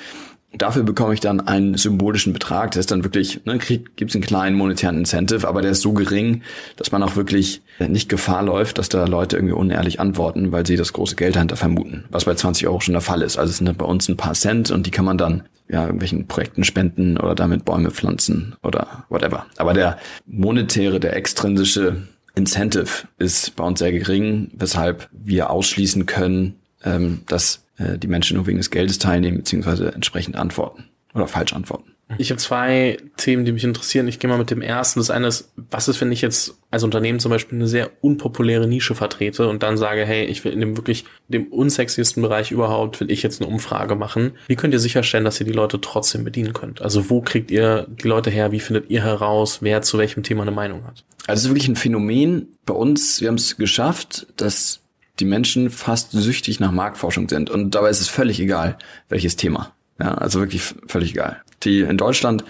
Dafür 0.58 0.82
bekomme 0.82 1.14
ich 1.14 1.20
dann 1.20 1.42
einen 1.42 1.76
symbolischen 1.78 2.34
Betrag. 2.34 2.72
Der 2.72 2.80
ist 2.80 2.90
dann 2.90 3.04
wirklich, 3.04 3.46
ne, 3.46 3.60
gibt 3.60 4.10
es 4.10 4.16
einen 4.16 4.24
kleinen 4.24 4.56
monetären 4.56 4.98
Incentive, 4.98 5.48
aber 5.48 5.62
der 5.62 5.72
ist 5.72 5.82
so 5.82 5.94
gering, 5.94 6.42
dass 6.76 6.92
man 6.92 7.04
auch 7.04 7.16
wirklich 7.16 7.62
nicht 7.78 8.10
Gefahr 8.10 8.42
läuft, 8.42 8.80
dass 8.80 8.90
da 8.90 9.06
Leute 9.06 9.38
irgendwie 9.38 9.54
unehrlich 9.54 10.00
antworten, 10.00 10.52
weil 10.52 10.66
sie 10.66 10.76
das 10.76 10.92
große 10.92 11.16
Geld 11.16 11.36
dahinter 11.36 11.56
vermuten. 11.56 12.06
Was 12.10 12.26
bei 12.26 12.34
20 12.34 12.68
Euro 12.68 12.80
schon 12.80 12.94
der 12.94 13.02
Fall 13.02 13.22
ist. 13.22 13.38
Also 13.38 13.52
es 13.52 13.58
sind 13.58 13.78
bei 13.78 13.86
uns 13.86 14.10
ein 14.10 14.18
paar 14.18 14.34
Cent 14.34 14.72
und 14.72 14.88
die 14.88 14.92
kann 14.92 15.06
man 15.06 15.20
dann 15.20 15.44
ja 15.70 15.84
irgendwelchen 15.84 16.28
Projekten 16.28 16.64
spenden 16.64 17.18
oder 17.18 17.36
damit 17.36 17.64
Bäume 17.64 17.92
pflanzen 17.92 18.56
oder 18.64 19.06
whatever. 19.10 19.46
Aber 19.58 19.74
der 19.74 20.00
monetäre, 20.26 21.00
der 21.00 21.16
extrinsische 21.16 22.08
Incentive 22.36 23.08
ist 23.20 23.56
bei 23.56 23.64
uns 23.64 23.80
sehr 23.80 23.92
gering, 23.92 24.50
weshalb 24.54 25.10
wir 25.12 25.52
ausschließen 25.52 26.08
können, 26.08 26.56
ähm, 26.84 27.22
dass 27.28 27.66
äh, 27.80 27.98
die 27.98 28.08
Menschen 28.08 28.38
nur 28.38 28.46
wegen 28.46 28.58
des 28.58 28.70
Geldes 28.70 29.00
teilnehmen, 29.00 29.38
beziehungsweise 29.38 29.94
entsprechend 29.94 30.36
antworten 30.36 30.86
oder 31.14 31.28
falsch 31.28 31.54
antworten. 31.54 31.96
Ich 32.18 32.32
habe 32.32 32.40
zwei 32.40 32.98
Themen, 33.18 33.46
die 33.46 33.52
mich 33.52 33.64
interessieren. 33.64 34.08
Ich 34.08 34.18
gehe 34.18 34.30
mal 34.30 34.40
mit 34.40 34.50
dem 34.50 34.64
ersten. 34.64 35.00
Das 35.00 35.12
eine 35.12 35.28
ist, 35.28 35.52
was 35.70 35.88
ist, 35.88 36.02
wenn 36.02 36.12
ich 36.12 36.22
jetzt 36.22 36.56
als 36.72 36.84
Unternehmen 36.84 37.20
zum 37.20 37.30
Beispiel 37.30 37.60
eine 37.60 37.68
sehr 37.68 37.92
unpopuläre 38.02 38.68
Nische 38.68 38.96
vertrete 38.96 39.48
und 39.48 39.62
dann 39.62 39.78
sage, 39.78 40.06
hey, 40.06 40.26
ich 40.26 40.44
will 40.44 40.52
in 40.52 40.60
dem 40.60 40.76
wirklich 40.76 41.06
dem 41.28 41.48
unsexiesten 41.48 42.24
Bereich 42.24 42.52
überhaupt, 42.52 43.00
will 43.00 43.12
ich 43.12 43.22
jetzt 43.22 43.42
eine 43.42 43.50
Umfrage 43.50 43.96
machen. 43.96 44.32
Wie 44.48 44.56
könnt 44.56 44.74
ihr 44.74 44.80
sicherstellen, 44.80 45.24
dass 45.24 45.40
ihr 45.40 45.46
die 45.46 45.52
Leute 45.52 45.80
trotzdem 45.82 46.24
bedienen 46.24 46.54
könnt? 46.54 46.82
Also 46.82 47.12
wo 47.12 47.22
kriegt 47.22 47.52
ihr 47.52 47.86
die 47.88 48.08
Leute 48.08 48.32
her? 48.32 48.52
Wie 48.52 48.60
findet 48.60 48.90
ihr 48.90 49.04
heraus, 49.04 49.60
wer 49.62 49.84
zu 49.84 50.00
welchem 50.00 50.24
Thema 50.24 50.42
eine 50.42 50.52
Meinung 50.52 50.86
hat? 50.86 51.04
Also 51.28 51.42
es 51.42 51.44
ist 51.44 51.50
wirklich 51.50 51.68
ein 51.68 51.76
Phänomen 51.76 52.48
bei 52.66 52.74
uns. 52.74 53.22
Wir 53.22 53.28
haben 53.28 53.36
es 53.36 53.56
geschafft, 53.58 54.26
dass 54.36 54.82
die 55.20 55.26
Menschen 55.26 55.70
fast 55.70 56.12
süchtig 56.12 56.60
nach 56.60 56.72
Marktforschung 56.72 57.30
sind. 57.30 57.50
Und 57.50 57.76
dabei 57.76 57.90
ist 57.90 58.02
es 58.02 58.08
völlig 58.08 58.40
egal, 58.40 58.78
welches 59.10 59.36
Thema. 59.36 59.74
Ja, 60.00 60.14
also 60.14 60.40
wirklich 60.40 60.62
völlig 60.88 61.12
egal. 61.12 61.42
Die 61.64 61.82
in 61.82 61.98
Deutschland 61.98 62.44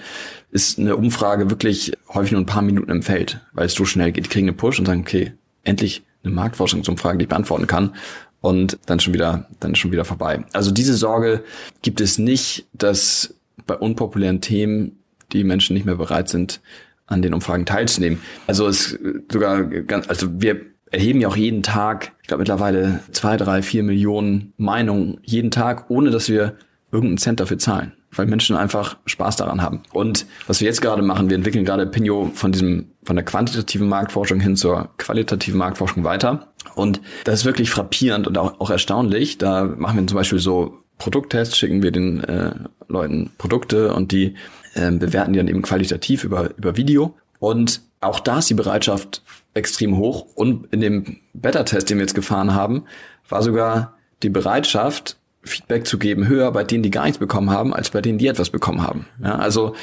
ist 0.52 0.80
eine 0.80 0.96
Umfrage 0.96 1.50
wirklich 1.50 1.94
häufig 2.14 2.32
nur 2.32 2.42
ein 2.42 2.46
paar 2.46 2.62
Minuten 2.62 2.92
im 2.92 3.02
Feld, 3.02 3.40
weil 3.54 3.66
es 3.66 3.74
so 3.74 3.86
schnell 3.86 4.12
geht. 4.12 4.26
Die 4.26 4.30
kriegen 4.30 4.48
eine 4.48 4.56
Push 4.56 4.80
und 4.80 4.86
sagen, 4.86 5.02
okay, 5.02 5.34
endlich 5.64 6.04
eine 6.24 6.34
Marktforschungsumfrage, 6.34 7.18
die 7.18 7.24
ich 7.24 7.30
beantworten 7.30 7.68
kann. 7.68 7.96
Und 8.42 8.80
dann 8.86 9.00
schon 9.00 9.14
wieder, 9.14 9.48
dann 9.60 9.76
schon 9.76 9.92
wieder 9.92 10.06
vorbei. 10.06 10.46
Also 10.54 10.72
diese 10.72 10.96
Sorge 10.96 11.44
gibt 11.82 12.00
es 12.00 12.18
nicht, 12.18 12.68
dass 12.74 13.34
bei 13.68 13.76
unpopulären 13.76 14.40
Themen 14.40 15.00
die 15.34 15.44
Menschen 15.44 15.74
nicht 15.74 15.86
mehr 15.86 15.96
bereit 15.96 16.30
sind, 16.30 16.62
an 17.06 17.22
den 17.22 17.34
Umfragen 17.34 17.66
teilzunehmen. 17.66 18.22
Also 18.48 18.68
es 18.68 18.98
sogar 19.32 19.64
ganz, 19.64 20.08
also 20.08 20.28
wir 20.42 20.62
erheben 20.92 21.22
ja 21.22 21.28
auch 21.28 21.36
jeden 21.36 21.64
Tag, 21.64 22.14
ich 22.22 22.28
glaube 22.28 22.42
mittlerweile 22.42 23.00
zwei, 23.12 23.38
drei, 23.38 23.62
vier 23.62 23.84
Millionen 23.84 24.54
Meinungen 24.58 25.20
jeden 25.24 25.52
Tag, 25.52 25.90
ohne 25.90 26.10
dass 26.10 26.30
wir 26.30 26.56
irgendeinen 26.92 27.18
Cent 27.18 27.40
dafür 27.40 27.60
zahlen, 27.60 27.94
weil 28.12 28.26
Menschen 28.26 28.56
einfach 28.56 28.98
Spaß 29.06 29.36
daran 29.36 29.62
haben. 29.62 29.84
Und 29.94 30.26
was 30.48 30.60
wir 30.60 30.68
jetzt 30.68 30.82
gerade 30.82 31.02
machen, 31.02 31.30
wir 31.30 31.36
entwickeln 31.36 31.66
gerade 31.66 31.86
Pinio 31.86 32.32
von 32.34 32.52
diesem, 32.52 32.92
von 33.04 33.16
der 33.16 33.26
quantitativen 33.26 33.88
Marktforschung 33.88 34.40
hin 34.40 34.56
zur 34.56 34.90
qualitativen 34.98 35.60
Marktforschung 35.60 36.04
weiter. 36.04 36.48
Und 36.76 37.02
das 37.26 37.42
ist 37.42 37.46
wirklich 37.46 37.70
frappierend 37.70 38.28
und 38.28 38.38
auch, 38.38 38.60
auch 38.60 38.70
erstaunlich. 38.70 39.38
Da 39.38 39.64
machen 39.64 40.00
wir 40.00 40.08
zum 40.08 40.18
Beispiel 40.18 40.40
so 40.40 40.80
Produkttests, 40.98 41.58
schicken 41.58 41.84
wir 41.84 41.92
den 41.92 42.24
äh, 42.24 42.52
Leuten 42.88 43.32
Produkte 43.38 43.94
und 43.94 44.12
die 44.12 44.36
äh, 44.74 44.92
bewerten 44.92 45.34
die 45.34 45.40
dann 45.40 45.48
eben 45.48 45.62
qualitativ 45.62 46.24
über, 46.24 46.50
über 46.58 46.76
Video. 46.76 47.16
Und 47.40 47.82
auch 48.02 48.20
da 48.20 48.40
ist 48.40 48.50
die 48.50 48.56
Bereitschaft 48.56 49.22
extrem 49.54 49.98
hoch. 49.98 50.26
Und 50.36 50.72
in 50.74 50.82
dem 50.82 51.18
Beta-Test, 51.34 51.90
den 51.90 51.98
wir 51.98 52.04
jetzt 52.04 52.16
gefahren 52.16 52.54
haben, 52.54 52.86
war 53.28 53.44
sogar 53.44 53.98
die 54.24 54.30
Bereitschaft, 54.30 55.18
Feedback 55.42 55.88
zu 55.88 55.98
geben, 55.98 56.28
höher 56.28 56.52
bei 56.52 56.64
denen, 56.64 56.84
die 56.84 56.92
gar 56.92 57.04
nichts 57.04 57.18
bekommen 57.18 57.50
haben, 57.50 57.74
als 57.74 57.92
bei 57.92 58.02
denen, 58.02 58.18
die 58.18 58.28
etwas 58.28 58.50
bekommen 58.50 58.84
haben. 58.84 59.08
Ja, 59.24 59.36
also 59.38 59.74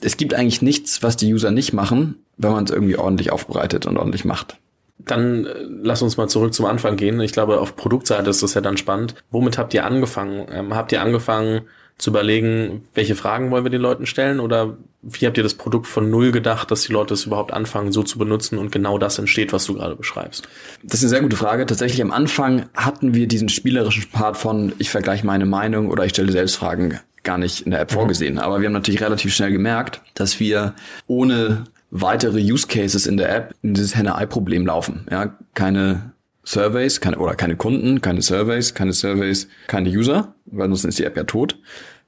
es 0.00 0.16
gibt 0.16 0.34
eigentlich 0.34 0.62
nichts, 0.62 1.02
was 1.02 1.16
die 1.16 1.32
User 1.32 1.50
nicht 1.50 1.72
machen, 1.72 2.16
wenn 2.36 2.52
man 2.52 2.64
es 2.64 2.70
irgendwie 2.70 2.96
ordentlich 2.96 3.32
aufbereitet 3.32 3.86
und 3.86 3.96
ordentlich 3.96 4.24
macht. 4.24 4.58
Dann 4.98 5.46
äh, 5.46 5.54
lass 5.82 6.02
uns 6.02 6.16
mal 6.16 6.28
zurück 6.28 6.52
zum 6.52 6.66
Anfang 6.66 6.96
gehen. 6.96 7.20
Ich 7.20 7.32
glaube, 7.32 7.60
auf 7.60 7.76
Produktseite 7.76 8.30
ist 8.30 8.42
das 8.42 8.54
ja 8.54 8.60
dann 8.60 8.76
spannend. 8.76 9.14
Womit 9.30 9.56
habt 9.58 9.72
ihr 9.74 9.86
angefangen? 9.86 10.46
Ähm, 10.50 10.74
habt 10.74 10.92
ihr 10.92 11.00
angefangen, 11.00 11.62
zu 11.98 12.10
überlegen, 12.10 12.82
welche 12.94 13.16
Fragen 13.16 13.50
wollen 13.50 13.64
wir 13.64 13.70
den 13.70 13.80
Leuten 13.80 14.06
stellen 14.06 14.38
oder 14.40 14.76
wie 15.02 15.26
habt 15.26 15.36
ihr 15.36 15.42
das 15.42 15.54
Produkt 15.54 15.86
von 15.86 16.10
null 16.10 16.32
gedacht, 16.32 16.70
dass 16.70 16.82
die 16.82 16.92
Leute 16.92 17.14
es 17.14 17.24
überhaupt 17.24 17.52
anfangen, 17.52 17.92
so 17.92 18.02
zu 18.02 18.18
benutzen 18.18 18.56
und 18.56 18.72
genau 18.72 18.98
das 18.98 19.18
entsteht, 19.18 19.52
was 19.52 19.66
du 19.66 19.74
gerade 19.74 19.96
beschreibst? 19.96 20.48
Das 20.82 21.00
ist 21.00 21.04
eine 21.04 21.10
sehr 21.10 21.20
gute 21.22 21.36
Frage. 21.36 21.66
Tatsächlich 21.66 22.00
am 22.02 22.12
Anfang 22.12 22.66
hatten 22.74 23.14
wir 23.14 23.26
diesen 23.26 23.48
spielerischen 23.48 24.10
Part 24.10 24.36
von 24.36 24.72
ich 24.78 24.90
vergleiche 24.90 25.26
meine 25.26 25.46
Meinung 25.46 25.90
oder 25.90 26.04
ich 26.04 26.10
stelle 26.10 26.32
selbst 26.32 26.56
Fragen 26.56 26.98
gar 27.24 27.38
nicht 27.38 27.62
in 27.62 27.72
der 27.72 27.80
App 27.80 27.90
mhm. 27.90 27.96
vorgesehen. 27.96 28.38
Aber 28.38 28.60
wir 28.60 28.66
haben 28.66 28.72
natürlich 28.72 29.02
relativ 29.02 29.34
schnell 29.34 29.52
gemerkt, 29.52 30.00
dass 30.14 30.40
wir 30.40 30.74
ohne 31.06 31.64
weitere 31.90 32.40
Use 32.40 32.66
Cases 32.66 33.06
in 33.06 33.16
der 33.16 33.34
App 33.34 33.54
in 33.62 33.74
dieses 33.74 33.96
Henne-Ei-Problem 33.96 34.66
laufen. 34.66 35.06
Ja, 35.10 35.36
keine 35.54 36.12
Surveys, 36.48 37.00
keine, 37.02 37.18
oder 37.18 37.34
keine 37.34 37.56
Kunden, 37.56 38.00
keine 38.00 38.22
Surveys, 38.22 38.72
keine 38.72 38.94
Surveys, 38.94 39.48
keine 39.66 39.90
User, 39.90 40.34
weil 40.46 40.68
sonst 40.68 40.84
ist 40.84 40.98
die 40.98 41.04
App 41.04 41.16
ja 41.16 41.24
tot. 41.24 41.58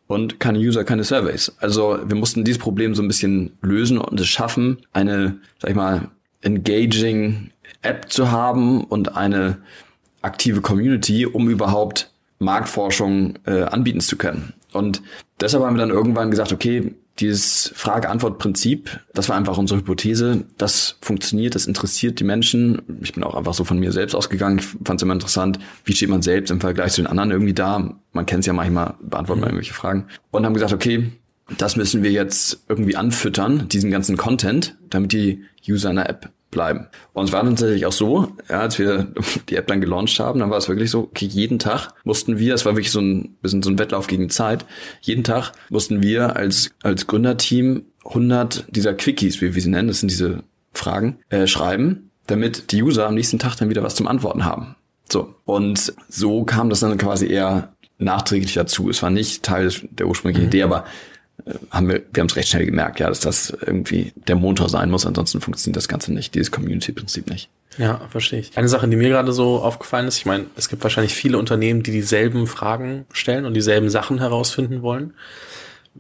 Und 0.07 0.41
keine 0.41 0.59
User, 0.59 0.83
keine 0.83 1.05
Surveys. 1.05 1.53
Also 1.59 1.99
wir 2.05 2.17
mussten 2.17 2.43
dieses 2.43 2.59
Problem 2.59 2.95
so 2.95 3.03
ein 3.03 3.07
bisschen 3.07 3.53
lösen 3.61 3.99
und 3.99 4.19
es 4.19 4.27
schaffen, 4.29 4.79
eine, 4.93 5.37
sag 5.61 5.71
ich 5.71 5.77
mal, 5.77 6.09
engaging 6.41 7.51
App 7.83 8.11
zu 8.11 8.31
haben 8.31 8.83
und 8.85 9.15
eine 9.15 9.59
aktive 10.23 10.63
Community, 10.63 11.27
um 11.27 11.51
überhaupt 11.51 12.11
Marktforschung 12.39 13.39
äh, 13.45 13.65
anbieten 13.65 14.01
zu 14.01 14.17
können. 14.17 14.55
Und 14.73 15.03
deshalb 15.39 15.65
haben 15.65 15.77
wir 15.77 15.81
dann 15.81 15.91
irgendwann 15.91 16.31
gesagt, 16.31 16.53
okay, 16.53 16.95
dieses 17.21 17.73
Frage-Antwort-Prinzip, 17.75 19.01
das 19.15 19.29
war 19.29 19.37
einfach 19.37 19.59
unsere 19.59 19.81
Hypothese. 19.81 20.45
Das 20.59 20.97
funktioniert, 21.01 21.55
das 21.55 21.67
interessiert 21.67 22.21
die 22.21 22.25
Menschen. 22.25 22.83
Ich 23.03 23.13
bin 23.13 23.25
auch 23.25 23.35
einfach 23.35 23.55
so 23.55 23.65
von 23.65 23.79
mir 23.79 23.93
selbst 23.93 24.15
ausgegangen. 24.15 24.59
Ich 24.59 24.65
fand 24.65 25.01
es 25.01 25.03
immer 25.03 25.15
interessant, 25.15 25.59
wie 25.85 25.93
steht 25.93 26.09
man 26.09 26.23
selbst 26.23 26.51
im 26.51 26.61
Vergleich 26.61 26.93
zu 26.93 27.03
den 27.03 27.07
anderen 27.07 27.31
irgendwie 27.31 27.55
da. 27.55 27.95
Man 28.13 28.27
kennt 28.27 28.41
es 28.41 28.47
ja 28.47 28.53
manchmal, 28.53 28.95
beantwortet 29.01 29.29
man 29.29 29.39
mhm. 29.39 29.57
irgendwelche 29.57 29.75
Fragen. 29.75 30.07
Und 30.31 30.47
haben 30.47 30.55
gesagt, 30.55 30.73
okay, 30.73 31.13
das 31.59 31.77
müssen 31.77 32.03
wir 32.03 32.13
jetzt 32.13 32.65
irgendwie 32.69 32.97
anfüttern, 32.97 33.69
diesen 33.69 33.91
ganzen 33.91 34.17
Content, 34.17 34.77
damit 34.89 35.13
die 35.13 35.45
User 35.69 35.91
in 35.91 35.97
der 35.97 36.09
App 36.09 36.31
bleiben. 36.51 36.89
Und 37.13 37.27
es 37.27 37.33
war 37.33 37.43
dann 37.43 37.57
tatsächlich 37.57 37.87
auch 37.87 37.93
so, 37.93 38.29
ja, 38.49 38.61
als 38.61 38.79
wir 38.79 39.13
die 39.49 39.57
App 39.57 39.67
dann 39.67 39.81
gelauncht 39.81 40.19
haben, 40.19 40.41
dann 40.41 40.51
war 40.51 40.59
es 40.59 40.69
wirklich 40.69 40.91
so, 40.91 41.01
okay, 41.01 41.27
jeden 41.27 41.59
Tag 41.59 41.93
mussten 42.05 42.39
wir, 42.39 42.55
es 42.55 42.65
war 42.65 42.75
wirklich 42.75 42.91
so 42.91 43.01
ein 43.01 43.37
bisschen 43.43 43.63
so 43.63 43.71
ein 43.71 43.79
Wettlauf 43.79 44.07
gegen 44.07 44.31
Zeit, 44.31 44.67
jeden 45.01 45.25
Tag 45.25 45.53
mussten 45.69 46.03
wir 46.03 46.37
als, 46.37 46.71
als 46.83 47.07
Gründerteam 47.07 47.85
100 48.05 48.67
dieser 48.71 48.95
Quickies, 48.95 49.41
wie 49.41 49.55
wir 49.55 49.63
sie 49.63 49.71
nennen, 49.71 49.89
das 49.89 50.01
sind 50.01 50.11
diese 50.11 50.43
Fragen, 50.73 51.19
äh, 51.29 51.47
schreiben, 51.47 52.11
damit 52.27 52.73
die 52.73 52.83
User 52.83 53.07
am 53.07 53.15
nächsten 53.15 53.39
Tag 53.39 53.57
dann 53.57 53.71
wieder 53.71 53.83
was 53.83 53.95
zum 53.95 54.07
Antworten 54.07 54.45
haben. 54.45 54.77
So. 55.11 55.35
Und 55.45 55.93
so 56.09 56.45
kam 56.45 56.71
das 56.71 56.81
dann 56.81 56.97
quasi 56.97 57.27
eher 57.27 57.75
nachträglich 57.99 58.55
dazu. 58.55 58.89
Es 58.89 59.03
war 59.03 59.11
nicht 59.11 59.43
Teil 59.43 59.71
der 59.91 60.07
ursprünglichen 60.07 60.45
mhm. 60.45 60.49
Idee, 60.49 60.63
aber 60.63 60.85
haben 61.71 61.89
wir, 61.89 62.03
wir 62.13 62.21
haben 62.21 62.29
es 62.29 62.37
recht 62.37 62.49
schnell 62.49 62.67
gemerkt, 62.67 63.01
ja, 63.01 63.09
dass 63.09 63.21
das 63.21 63.57
irgendwie 63.65 64.13
der 64.29 64.37
Motor 64.37 64.69
sein 64.69 64.91
muss, 64.91 65.07
ansonsten 65.07 65.41
funktioniert 65.41 65.77
das 65.77 65.89
Ganze 65.89 66.13
nicht, 66.13 66.35
dieses 66.35 66.51
Community-Prinzip 66.51 67.29
nicht. 67.31 67.49
Ja, 67.79 68.01
verstehe 68.11 68.41
ich. 68.41 68.57
Eine 68.57 68.69
Sache, 68.69 68.89
die 68.89 68.97
mir 68.97 69.09
gerade 69.09 69.33
so 69.33 69.61
aufgefallen 69.61 70.09
ist, 70.09 70.19
ich 70.19 70.27
meine, 70.27 70.47
es 70.57 70.69
gibt 70.69 70.83
wahrscheinlich 70.83 71.15
viele 71.15 71.39
Unternehmen, 71.39 71.83
die 71.83 71.93
dieselben 71.93 72.47
Fragen 72.47 73.07
stellen 73.13 73.45
und 73.45 73.55
dieselben 73.55 73.91
Sachen 73.91 74.19
herausfinden 74.19 74.83
wollen. 74.83 75.15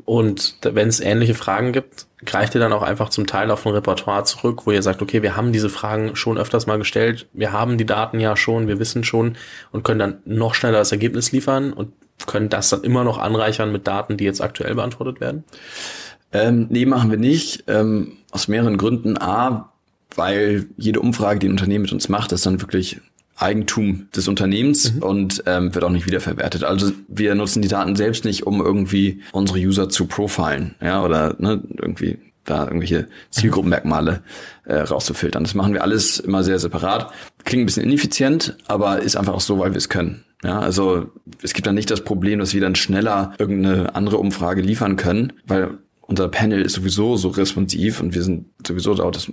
Und 0.04 0.56
wenn 0.62 0.88
es 0.88 1.00
ähnliche 1.00 1.34
Fragen 1.34 1.72
gibt, 1.72 2.06
greift 2.24 2.54
ihr 2.54 2.60
dann 2.60 2.72
auch 2.72 2.82
einfach 2.82 3.08
zum 3.08 3.26
Teil 3.26 3.50
auf 3.50 3.66
ein 3.66 3.72
Repertoire 3.72 4.24
zurück, 4.24 4.66
wo 4.66 4.70
ihr 4.70 4.82
sagt, 4.82 5.02
okay, 5.02 5.22
wir 5.22 5.36
haben 5.36 5.52
diese 5.52 5.68
Fragen 5.68 6.14
schon 6.16 6.38
öfters 6.38 6.66
mal 6.66 6.78
gestellt, 6.78 7.26
wir 7.32 7.52
haben 7.52 7.76
die 7.76 7.86
Daten 7.86 8.20
ja 8.20 8.36
schon, 8.36 8.68
wir 8.68 8.78
wissen 8.78 9.04
schon 9.04 9.36
und 9.72 9.82
können 9.82 9.98
dann 9.98 10.18
noch 10.24 10.54
schneller 10.54 10.78
das 10.78 10.92
Ergebnis 10.92 11.32
liefern 11.32 11.72
und 11.72 11.92
können 12.26 12.48
das 12.48 12.70
dann 12.70 12.82
immer 12.82 13.04
noch 13.04 13.18
anreichern 13.18 13.72
mit 13.72 13.86
Daten, 13.86 14.16
die 14.16 14.24
jetzt 14.24 14.40
aktuell 14.40 14.74
beantwortet 14.74 15.20
werden? 15.20 15.44
Ähm, 16.32 16.66
nee, 16.70 16.86
machen 16.86 17.10
wir 17.10 17.18
nicht. 17.18 17.64
Ähm, 17.66 18.18
aus 18.30 18.48
mehreren 18.48 18.76
Gründen. 18.76 19.18
A, 19.20 19.72
weil 20.14 20.66
jede 20.76 21.00
Umfrage, 21.00 21.38
die 21.38 21.48
ein 21.48 21.52
Unternehmen 21.52 21.82
mit 21.82 21.92
uns 21.92 22.08
macht, 22.08 22.32
ist 22.32 22.46
dann 22.46 22.60
wirklich 22.60 23.00
Eigentum 23.36 24.08
des 24.14 24.28
Unternehmens 24.28 24.94
mhm. 24.94 25.02
und 25.02 25.42
ähm, 25.46 25.74
wird 25.74 25.84
auch 25.84 25.90
nicht 25.90 26.06
wiederverwertet. 26.06 26.62
Also 26.62 26.92
wir 27.08 27.34
nutzen 27.34 27.62
die 27.62 27.68
Daten 27.68 27.96
selbst 27.96 28.24
nicht, 28.24 28.46
um 28.46 28.60
irgendwie 28.60 29.22
unsere 29.32 29.58
User 29.58 29.88
zu 29.88 30.06
profilen, 30.06 30.74
ja, 30.82 31.02
oder 31.02 31.36
ne, 31.38 31.62
irgendwie 31.78 32.18
da 32.44 32.64
irgendwelche 32.64 33.08
Zielgruppenmerkmale 33.30 34.22
äh, 34.64 34.76
rauszufiltern. 34.76 35.44
Das 35.44 35.54
machen 35.54 35.72
wir 35.72 35.82
alles 35.82 36.18
immer 36.18 36.42
sehr 36.42 36.58
separat. 36.58 37.12
Klingt 37.44 37.62
ein 37.62 37.66
bisschen 37.66 37.84
ineffizient, 37.84 38.56
aber 38.66 39.00
ist 39.00 39.16
einfach 39.16 39.34
auch 39.34 39.40
so, 39.40 39.58
weil 39.58 39.72
wir 39.72 39.78
es 39.78 39.88
können. 39.88 40.24
Ja, 40.42 40.58
also 40.58 41.10
es 41.42 41.52
gibt 41.52 41.66
dann 41.66 41.74
nicht 41.74 41.90
das 41.90 42.02
Problem, 42.02 42.38
dass 42.38 42.54
wir 42.54 42.60
dann 42.60 42.74
schneller 42.74 43.34
irgendeine 43.38 43.94
andere 43.94 44.16
Umfrage 44.16 44.62
liefern 44.62 44.96
können, 44.96 45.34
weil 45.46 45.78
unser 46.00 46.28
Panel 46.28 46.62
ist 46.62 46.72
sowieso 46.72 47.16
so 47.16 47.28
responsiv 47.28 48.00
und 48.00 48.14
wir 48.14 48.22
sind 48.22 48.46
sowieso 48.66 48.94
dauert 48.94 49.16
das 49.16 49.32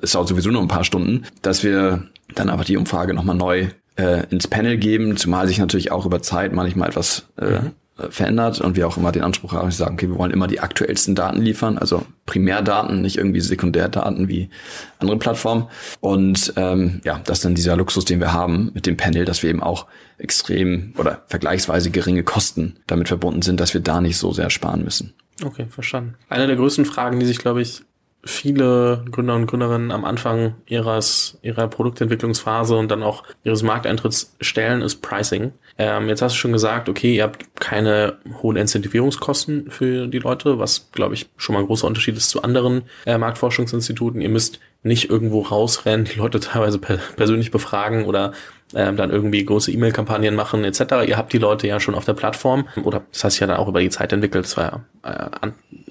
es 0.00 0.12
dauert 0.12 0.28
sowieso 0.28 0.50
nur 0.50 0.62
ein 0.62 0.68
paar 0.68 0.84
Stunden, 0.84 1.24
dass 1.42 1.62
wir 1.64 2.04
dann 2.34 2.48
aber 2.48 2.64
die 2.64 2.76
Umfrage 2.76 3.12
nochmal 3.12 3.36
neu 3.36 3.68
äh, 3.96 4.26
ins 4.30 4.46
Panel 4.46 4.78
geben, 4.78 5.16
zumal 5.16 5.48
sich 5.48 5.58
natürlich 5.58 5.90
auch 5.90 6.06
über 6.06 6.22
Zeit 6.22 6.52
manchmal 6.52 6.88
etwas 6.88 7.26
äh, 7.38 7.60
mhm. 7.60 7.70
Verändert 8.10 8.60
und 8.60 8.76
wir 8.76 8.86
auch 8.86 8.96
immer 8.96 9.12
den 9.12 9.22
Anspruch 9.22 9.52
haben, 9.52 9.70
zu 9.70 9.78
sagen, 9.78 9.94
okay, 9.94 10.08
wir 10.08 10.18
wollen 10.18 10.30
immer 10.30 10.46
die 10.46 10.60
aktuellsten 10.60 11.14
Daten 11.14 11.42
liefern, 11.42 11.78
also 11.78 12.06
Primärdaten, 12.26 13.02
nicht 13.02 13.16
irgendwie 13.16 13.40
Sekundärdaten 13.40 14.28
wie 14.28 14.50
andere 14.98 15.18
Plattformen. 15.18 15.66
Und 16.00 16.52
ähm, 16.56 17.00
ja, 17.04 17.20
das 17.24 17.38
ist 17.38 17.44
dann 17.44 17.54
dieser 17.54 17.76
Luxus, 17.76 18.04
den 18.04 18.20
wir 18.20 18.32
haben 18.32 18.70
mit 18.74 18.86
dem 18.86 18.96
Panel, 18.96 19.24
dass 19.24 19.42
wir 19.42 19.50
eben 19.50 19.62
auch 19.62 19.86
extrem 20.18 20.92
oder 20.96 21.22
vergleichsweise 21.26 21.90
geringe 21.90 22.22
Kosten 22.22 22.78
damit 22.86 23.08
verbunden 23.08 23.42
sind, 23.42 23.60
dass 23.60 23.74
wir 23.74 23.80
da 23.80 24.00
nicht 24.00 24.18
so 24.18 24.32
sehr 24.32 24.50
sparen 24.50 24.84
müssen. 24.84 25.14
Okay, 25.44 25.66
verstanden. 25.68 26.14
Eine 26.28 26.46
der 26.46 26.56
größten 26.56 26.84
Fragen, 26.84 27.20
die 27.20 27.26
sich, 27.26 27.38
glaube 27.38 27.62
ich, 27.62 27.82
viele 28.24 29.04
Gründer 29.10 29.36
und 29.36 29.46
Gründerinnen 29.46 29.92
am 29.92 30.04
Anfang 30.04 30.54
ihres, 30.66 31.38
ihrer 31.42 31.68
Produktentwicklungsphase 31.68 32.76
und 32.76 32.90
dann 32.90 33.02
auch 33.02 33.24
ihres 33.44 33.62
Markteintritts 33.62 34.36
stellen, 34.40 34.82
ist 34.82 34.96
Pricing. 35.02 35.52
Ähm, 35.78 36.08
jetzt 36.08 36.22
hast 36.22 36.34
du 36.34 36.38
schon 36.38 36.52
gesagt, 36.52 36.88
okay, 36.88 37.14
ihr 37.14 37.22
habt 37.22 37.60
keine 37.60 38.18
hohen 38.42 38.56
Incentivierungskosten 38.56 39.70
für 39.70 40.08
die 40.08 40.18
Leute, 40.18 40.58
was, 40.58 40.90
glaube 40.92 41.14
ich, 41.14 41.28
schon 41.36 41.54
mal 41.54 41.60
ein 41.60 41.66
großer 41.66 41.86
Unterschied 41.86 42.16
ist 42.16 42.30
zu 42.30 42.42
anderen 42.42 42.82
äh, 43.06 43.16
Marktforschungsinstituten. 43.16 44.20
Ihr 44.20 44.28
müsst 44.28 44.58
nicht 44.82 45.10
irgendwo 45.10 45.42
rausrennen, 45.42 46.06
die 46.06 46.18
Leute 46.18 46.40
teilweise 46.40 46.78
per 46.78 46.98
persönlich 47.16 47.52
befragen 47.52 48.04
oder 48.04 48.32
ähm, 48.74 48.96
dann 48.96 49.10
irgendwie 49.10 49.44
große 49.44 49.72
E-Mail-Kampagnen 49.72 50.34
machen 50.34 50.64
etc. 50.64 51.06
Ihr 51.06 51.16
habt 51.16 51.32
die 51.32 51.38
Leute 51.38 51.66
ja 51.66 51.80
schon 51.80 51.94
auf 51.94 52.04
der 52.04 52.12
Plattform 52.12 52.68
oder 52.84 53.02
das 53.12 53.24
heißt 53.24 53.40
ja 53.40 53.46
dann 53.46 53.56
auch 53.56 53.68
über 53.68 53.80
die 53.80 53.88
Zeit 53.88 54.12
entwickelt. 54.12 54.44
Das 54.44 54.56
war 54.56 54.84
äh, 55.04 55.48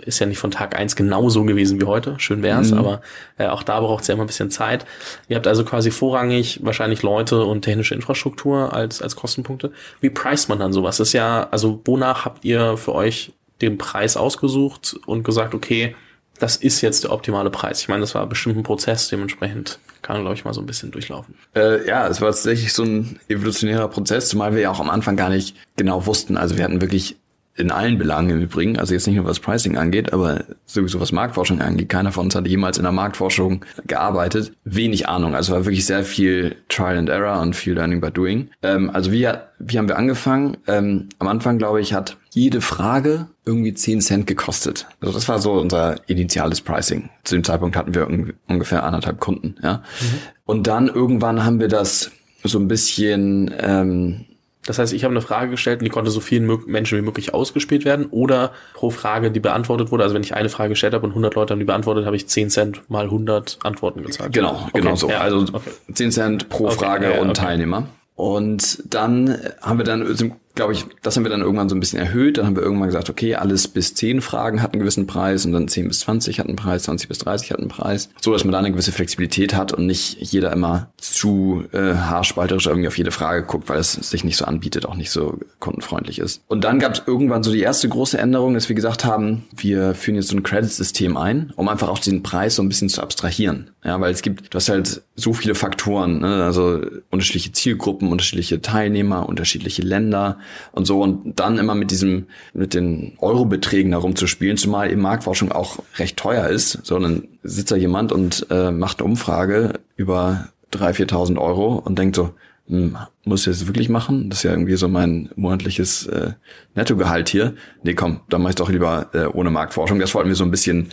ist 0.08 0.20
ja 0.20 0.26
nicht 0.26 0.40
von 0.40 0.52
Tag 0.52 0.76
eins 0.76 0.96
genauso 0.96 1.44
gewesen 1.44 1.80
wie 1.82 1.86
heute. 1.86 2.16
Schön 2.18 2.42
wär's, 2.42 2.72
mhm. 2.72 2.78
aber 2.78 3.02
äh, 3.38 3.48
auch 3.48 3.64
da 3.64 3.80
braucht 3.80 4.02
es 4.02 4.08
ja 4.08 4.14
immer 4.14 4.24
ein 4.24 4.28
bisschen 4.28 4.50
Zeit. 4.50 4.86
Ihr 5.28 5.36
habt 5.36 5.48
also 5.48 5.64
quasi 5.64 5.92
vorrangig 5.92 6.60
wahrscheinlich 6.64 7.04
Leute 7.04 7.44
und 7.44 7.64
technische 7.64 7.96
Infrastruktur 7.96 8.74
als 8.74 9.02
als 9.02 9.16
Kostenpunkte. 9.16 9.72
Wie 10.02 10.10
preist 10.10 10.50
man 10.50 10.60
dann 10.60 10.74
sowas? 10.74 10.98
Das 10.98 11.10
ist 11.10 11.14
ja 11.14 11.48
also 11.52 11.82
wonach 11.86 12.26
habt 12.26 12.46
ihr 12.46 12.78
für 12.78 12.96
euch 12.96 13.34
den 13.62 13.78
Preis 13.78 14.18
ausgesucht 14.18 15.00
und 15.06 15.24
gesagt, 15.24 15.54
okay, 15.54 15.96
das 16.40 16.56
ist 16.56 16.82
jetzt 16.82 17.04
der 17.04 17.12
optimale 17.12 17.50
Preis. 17.50 17.82
Ich 17.82 17.88
meine, 17.88 18.02
das 18.02 18.14
war 18.16 18.26
bestimmt 18.28 18.58
ein 18.58 18.64
Prozess, 18.64 19.10
dementsprechend 19.10 19.80
kann, 20.02 20.22
glaube 20.22 20.36
ich, 20.36 20.46
mal 20.46 20.54
so 20.54 20.62
ein 20.62 20.68
bisschen 20.68 20.92
durchlaufen. 20.92 21.36
Äh, 21.56 21.88
ja, 21.88 22.08
es 22.08 22.22
war 22.22 22.30
tatsächlich 22.30 22.74
so 22.74 22.84
ein 22.84 23.20
evolutionärer 23.28 23.88
Prozess, 23.88 24.30
zumal 24.30 24.54
wir 24.54 24.62
ja 24.62 24.72
auch 24.72 24.80
am 24.80 24.90
Anfang 24.90 25.16
gar 25.16 25.30
nicht 25.30 25.56
genau 25.76 26.06
wussten. 26.06 26.38
Also 26.38 26.58
wir 26.58 26.64
hatten 26.64 26.80
wirklich 26.80 27.18
in 27.58 27.72
allen 27.72 27.98
Belangen 27.98 28.30
im 28.30 28.42
Übrigen, 28.42 28.78
also 28.78 28.94
jetzt 28.94 29.08
nicht 29.08 29.16
nur 29.16 29.26
was 29.26 29.40
Pricing 29.40 29.78
angeht, 29.78 30.14
aber 30.14 30.46
sowieso 30.66 31.00
was 31.00 31.12
Marktforschung 31.12 31.60
angeht. 31.60 31.90
Keiner 31.90 32.12
von 32.12 32.26
uns 32.26 32.36
hatte 32.36 32.48
jemals 32.48 32.78
in 32.78 32.84
der 32.84 32.92
Marktforschung 32.92 33.66
gearbeitet. 33.88 34.54
Wenig 34.64 35.10
Ahnung. 35.10 35.34
Also 35.34 35.54
war 35.54 35.66
wirklich 35.66 35.86
sehr 35.86 36.04
viel 36.04 36.56
Trial 36.70 36.98
and 36.98 37.10
Error 37.10 37.42
und 37.42 37.56
viel 37.56 37.74
Learning 37.74 38.00
by 38.00 38.12
Doing. 38.12 38.50
Ähm, 38.62 38.92
also 38.92 39.12
wie, 39.12 39.28
wie 39.60 39.78
haben 39.78 39.88
wir 39.88 39.98
angefangen? 39.98 40.58
Ähm, 40.68 41.10
am 41.18 41.28
Anfang, 41.28 41.58
glaube 41.58 41.82
ich, 41.82 41.94
hat 41.94 42.18
jede 42.30 42.62
Frage 42.62 43.28
irgendwie 43.44 43.74
10 43.74 44.02
Cent 44.02 44.28
gekostet. 44.28 44.86
Also 45.02 45.14
das 45.14 45.28
war 45.28 45.40
so 45.40 45.54
unser 45.54 45.96
initiales 46.08 46.62
Pricing. 46.62 47.10
Zu 47.24 47.36
dem 47.36 47.44
Zeitpunkt 47.44 47.76
hatten 47.76 47.96
wir 47.96 48.08
ungefähr 48.48 48.84
anderthalb 48.84 49.20
Kunden. 49.20 49.56
Ja? 49.64 49.78
Mhm. 49.78 50.18
Und 50.46 50.68
dann 50.68 50.88
irgendwann 50.88 51.44
haben 51.44 51.60
wir 51.60 51.70
das 51.70 52.12
so 52.44 52.60
ein 52.60 52.68
bisschen 52.68 53.52
ähm, 53.60 54.26
das 54.68 54.80
heißt, 54.80 54.92
ich 54.92 55.06
habe 55.06 55.14
eine 55.14 55.22
Frage 55.22 55.50
gestellt 55.50 55.80
und 55.80 55.86
die 55.86 55.90
konnte 55.90 56.12
so 56.12 56.20
vielen 56.20 56.46
Menschen 56.66 56.98
wie 56.98 57.02
möglich 57.02 57.34
ausgespielt 57.34 57.86
werden 57.86 58.08
oder 58.12 58.52
pro 58.74 58.90
Frage, 58.90 59.32
die 59.32 59.40
beantwortet 59.40 59.92
wurde. 59.92 60.04
Also 60.04 60.14
wenn 60.14 60.24
ich 60.24 60.36
eine 60.36 60.50
Frage 60.50 60.70
gestellt 60.70 60.94
habe 60.94 61.06
und 61.06 61.12
100 61.12 61.36
Leute 61.36 61.54
haben 61.54 61.60
die 61.60 61.66
beantwortet, 61.66 62.06
habe 62.06 62.18
ich 62.18 62.28
10 62.28 62.50
Cent 62.50 62.90
mal 62.90 63.06
100 63.06 63.60
Antworten 63.64 64.04
gezahlt. 64.04 64.34
Genau, 64.34 64.68
okay. 64.68 64.82
genau 64.82 64.96
so. 64.96 65.10
Ja, 65.10 65.20
also 65.22 65.40
okay. 65.54 65.72
10 65.94 66.12
Cent 66.12 66.50
pro 66.50 66.66
okay, 66.66 66.76
Frage 66.76 67.14
ja, 67.14 67.22
und 67.22 67.38
Teilnehmer. 67.38 67.88
Und 68.16 68.84
dann 68.94 69.38
haben 69.62 69.78
wir 69.78 69.86
dann 69.86 70.36
glaube 70.58 70.74
ich, 70.74 70.86
das 71.02 71.16
haben 71.16 71.24
wir 71.24 71.30
dann 71.30 71.42
irgendwann 71.42 71.70
so 71.70 71.76
ein 71.76 71.80
bisschen 71.80 72.00
erhöht. 72.00 72.38
Dann 72.38 72.46
haben 72.46 72.56
wir 72.58 72.64
irgendwann 72.64 72.88
gesagt, 72.88 73.10
okay, 73.10 73.36
alles 73.36 73.70
bis 73.70 73.94
10 73.94 74.20
Fragen 74.20 74.62
hat 74.62 74.74
einen 74.74 74.82
gewissen 74.82 75.08
Preis 75.08 75.46
und 75.46 75.54
dann 75.54 75.70
10 75.70 75.88
bis 75.88 76.02
20 76.02 76.40
hat 76.40 76.48
einen 76.48 76.58
Preis, 76.58 76.84
20 76.84 77.08
bis 77.08 77.20
30 77.20 77.52
hat 77.52 77.60
einen 77.60 77.70
Preis. 77.70 78.10
So, 78.20 78.34
dass 78.34 78.44
man 78.44 78.52
da 78.52 78.60
eine 78.60 78.72
gewisse 78.72 78.92
Flexibilität 78.92 79.56
hat 79.56 79.72
und 79.72 79.86
nicht 79.86 80.18
jeder 80.20 80.52
immer 80.52 80.90
zu 80.98 81.64
äh, 81.72 81.94
haarspalterisch 81.94 82.68
irgendwie 82.68 82.88
auf 82.90 82.98
jede 82.98 83.12
Frage 83.12 83.44
guckt, 83.44 83.70
weil 83.70 83.80
es 83.80 83.94
sich 83.94 84.26
nicht 84.26 84.36
so 84.36 84.46
anbietet, 84.46 84.86
auch 84.86 84.96
nicht 84.96 85.12
so 85.12 85.38
kundenfreundlich 85.60 86.20
ist. 86.20 86.42
Und 86.48 86.66
dann 86.66 86.80
gab 86.80 86.94
es 86.94 87.04
irgendwann 87.06 87.44
so 87.44 87.52
die 87.52 87.62
erste 87.62 87.88
große 87.88 88.18
Änderung, 88.18 88.54
dass 88.54 88.68
wir 88.68 88.76
gesagt 88.76 89.06
haben, 89.06 89.46
wir 89.56 89.94
führen 89.94 90.16
jetzt 90.16 90.28
so 90.28 90.36
ein 90.36 90.44
Credit-System 90.44 91.16
ein, 91.16 91.54
um 91.56 91.70
einfach 91.70 91.88
auch 91.88 92.00
den 92.00 92.24
Preis 92.24 92.56
so 92.56 92.64
ein 92.64 92.68
bisschen 92.68 92.90
zu 92.90 93.02
abstrahieren. 93.02 93.72
Ja, 93.84 94.02
weil 94.02 94.12
es 94.12 94.22
gibt, 94.22 94.54
du 94.54 94.56
hast 94.58 94.68
halt 94.68 95.02
so 95.16 95.34
viele 95.34 95.56
Faktoren, 95.56 96.20
ne? 96.20 96.44
also 96.44 96.82
unterschiedliche 97.10 97.54
Zielgruppen, 97.54 98.12
unterschiedliche 98.12 98.62
Teilnehmer, 98.62 99.30
unterschiedliche 99.30 99.82
Länder 99.82 100.40
und 100.72 100.86
so 100.86 101.01
und 101.01 101.39
dann 101.39 101.58
immer 101.58 101.75
mit 101.75 101.92
diesem, 101.92 102.27
mit 102.54 102.74
den 102.74 103.13
Eurobeträgen 103.20 103.92
herumzuspielen, 103.92 104.58
zumal 104.58 104.92
eben 104.92 105.01
Marktforschung 105.01 105.51
auch 105.51 105.80
recht 105.98 106.18
teuer 106.18 106.48
ist, 106.48 106.80
sondern 106.84 107.27
sitzt 107.44 107.72
da 107.72 107.75
jemand 107.75 108.12
und 108.12 108.48
äh, 108.50 108.72
macht 108.72 109.00
eine 109.00 109.10
Umfrage 109.10 109.80
über 109.96 110.50
3.000, 110.74 111.10
4.000 111.10 111.38
Euro 111.38 111.75
und 111.75 111.98
denkt 111.98 112.16
so, 112.16 112.32
hm, 112.68 112.98
muss 113.24 113.48
ich 113.48 113.58
das 113.58 113.68
wirklich 113.68 113.89
machen? 113.89 114.30
Das 114.30 114.39
ist 114.39 114.44
ja 114.44 114.51
irgendwie 114.51 114.75
so 114.75 114.88
mein 114.88 115.30
monatliches 115.36 116.06
äh, 116.08 116.34
Nettogehalt 116.75 117.30
hier. 117.30 117.56
Nee, 117.84 117.94
komm, 117.94 118.22
dann 118.30 118.42
mach 118.42 118.50
ich 118.50 118.56
doch 118.56 118.70
lieber 118.70 119.10
äh, 119.13 119.25
ohne 119.25 119.50
Marktforschung. 119.50 120.00
Das 120.00 120.13
wollten 120.13 120.30
wir 120.30 120.36
so 120.36 120.44
ein 120.44 120.51
bisschen, 120.51 120.89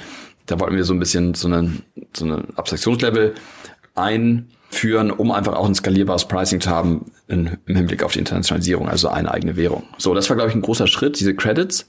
da 0.46 0.60
wollten 0.60 0.76
wir 0.76 0.84
so 0.84 0.94
ein 0.94 1.00
bisschen 1.00 1.34
so 1.34 1.48
eine, 1.48 1.72
so 2.14 2.24
eine 2.24 2.44
Abstraktionslevel 2.54 3.34
ein 3.96 4.48
führen, 4.74 5.10
um 5.10 5.30
einfach 5.30 5.54
auch 5.54 5.66
ein 5.66 5.74
skalierbares 5.74 6.26
Pricing 6.26 6.60
zu 6.60 6.70
haben 6.70 7.12
in, 7.28 7.58
im 7.66 7.76
Hinblick 7.76 8.02
auf 8.02 8.12
die 8.12 8.18
Internationalisierung, 8.18 8.88
also 8.88 9.08
eine 9.08 9.30
eigene 9.32 9.56
Währung. 9.56 9.84
So, 9.98 10.14
das 10.14 10.28
war, 10.28 10.36
glaube 10.36 10.50
ich, 10.50 10.56
ein 10.56 10.62
großer 10.62 10.86
Schritt, 10.86 11.18
diese 11.18 11.34
Credits. 11.34 11.88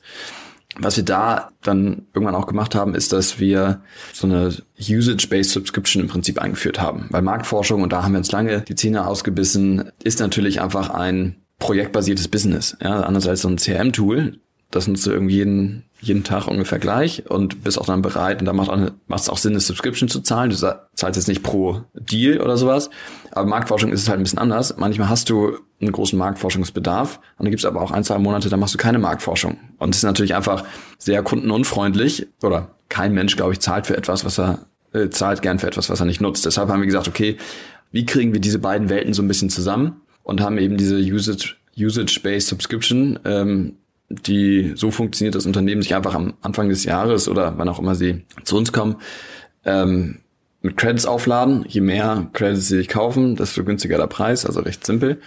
Was 0.77 0.97
wir 0.97 1.05
da 1.05 1.51
dann 1.61 2.07
irgendwann 2.13 2.35
auch 2.35 2.47
gemacht 2.47 2.75
haben, 2.75 2.95
ist, 2.95 3.13
dass 3.13 3.39
wir 3.39 3.81
so 4.11 4.27
eine 4.27 4.53
Usage-Based 4.77 5.51
Subscription 5.51 6.03
im 6.03 6.09
Prinzip 6.09 6.39
eingeführt 6.39 6.81
haben. 6.81 7.07
Weil 7.11 7.21
Marktforschung, 7.21 7.81
und 7.81 7.93
da 7.93 8.03
haben 8.03 8.11
wir 8.11 8.17
uns 8.17 8.31
lange 8.31 8.61
die 8.61 8.75
Zähne 8.75 9.07
ausgebissen, 9.07 9.91
ist 10.03 10.19
natürlich 10.19 10.61
einfach 10.61 10.89
ein 10.89 11.37
projektbasiertes 11.59 12.27
Business. 12.27 12.75
Ja, 12.81 13.01
anders 13.01 13.27
als 13.27 13.41
so 13.41 13.47
ein 13.47 13.57
CRM-Tool, 13.57 14.39
das 14.75 14.87
nutzt 14.87 15.05
du 15.05 15.11
irgendwie 15.11 15.35
jeden, 15.35 15.83
jeden 16.01 16.23
Tag 16.23 16.47
ungefähr 16.47 16.79
gleich 16.79 17.29
und 17.29 17.63
bist 17.63 17.79
auch 17.79 17.85
dann 17.85 18.01
bereit 18.01 18.41
und 18.41 18.45
da 18.45 18.53
macht 18.53 18.71
es 19.15 19.29
auch 19.29 19.37
Sinn, 19.37 19.53
eine 19.53 19.61
Subscription 19.61 20.09
zu 20.09 20.19
zahlen. 20.21 20.49
Du 20.49 20.55
zahlst 20.55 21.15
jetzt 21.15 21.27
nicht 21.27 21.43
pro 21.43 21.83
Deal 21.93 22.41
oder 22.41 22.57
sowas, 22.57 22.89
aber 23.31 23.47
Marktforschung 23.47 23.91
ist 23.91 24.01
es 24.01 24.09
halt 24.09 24.19
ein 24.19 24.23
bisschen 24.23 24.39
anders. 24.39 24.75
Manchmal 24.77 25.09
hast 25.09 25.29
du 25.29 25.57
einen 25.79 25.91
großen 25.91 26.19
Marktforschungsbedarf 26.19 27.19
und 27.37 27.45
dann 27.45 27.51
gibt 27.51 27.61
es 27.61 27.65
aber 27.65 27.81
auch 27.81 27.91
ein, 27.91 28.03
zwei 28.03 28.17
Monate, 28.17 28.49
da 28.49 28.57
machst 28.57 28.73
du 28.73 28.77
keine 28.77 28.99
Marktforschung. 28.99 29.57
Und 29.77 29.91
es 29.91 29.97
ist 29.97 30.03
natürlich 30.03 30.35
einfach 30.35 30.65
sehr 30.97 31.23
kundenunfreundlich 31.23 32.27
oder 32.43 32.75
kein 32.89 33.13
Mensch, 33.13 33.35
glaube 33.35 33.53
ich, 33.53 33.61
zahlt 33.61 33.87
für 33.87 33.97
etwas, 33.97 34.25
was 34.25 34.39
er 34.39 34.65
äh, 34.93 35.09
zahlt 35.09 35.41
gern 35.41 35.59
für 35.59 35.67
etwas, 35.67 35.89
was 35.89 35.99
er 35.99 36.05
nicht 36.05 36.21
nutzt. 36.21 36.45
Deshalb 36.45 36.69
haben 36.69 36.81
wir 36.81 36.85
gesagt, 36.85 37.07
okay, 37.07 37.37
wie 37.91 38.05
kriegen 38.05 38.33
wir 38.33 38.41
diese 38.41 38.59
beiden 38.59 38.89
Welten 38.89 39.13
so 39.13 39.21
ein 39.21 39.27
bisschen 39.27 39.49
zusammen 39.49 40.01
und 40.23 40.41
haben 40.41 40.57
eben 40.57 40.77
diese 40.77 40.97
Usage 40.97 41.55
Usage-Based 41.77 42.47
Subscription, 42.47 43.19
ähm, 43.25 43.75
die 44.09 44.73
so 44.75 44.91
funktioniert, 44.91 45.35
dass 45.35 45.45
Unternehmen 45.45 45.81
sich 45.81 45.95
einfach 45.95 46.13
am 46.13 46.35
Anfang 46.41 46.69
des 46.69 46.83
Jahres 46.83 47.27
oder 47.27 47.57
wann 47.57 47.69
auch 47.69 47.79
immer 47.79 47.95
sie 47.95 48.23
zu 48.43 48.57
uns 48.57 48.71
kommen, 48.71 48.97
ähm, 49.65 50.19
mit 50.61 50.77
Credits 50.77 51.05
aufladen. 51.05 51.65
Je 51.67 51.81
mehr 51.81 52.29
Credits 52.33 52.67
sie 52.67 52.77
sich 52.77 52.87
kaufen, 52.87 53.35
desto 53.35 53.63
günstiger 53.63 53.97
der 53.97 54.07
Preis, 54.07 54.45
also 54.45 54.59
recht 54.61 54.85
simpel. 54.85 55.21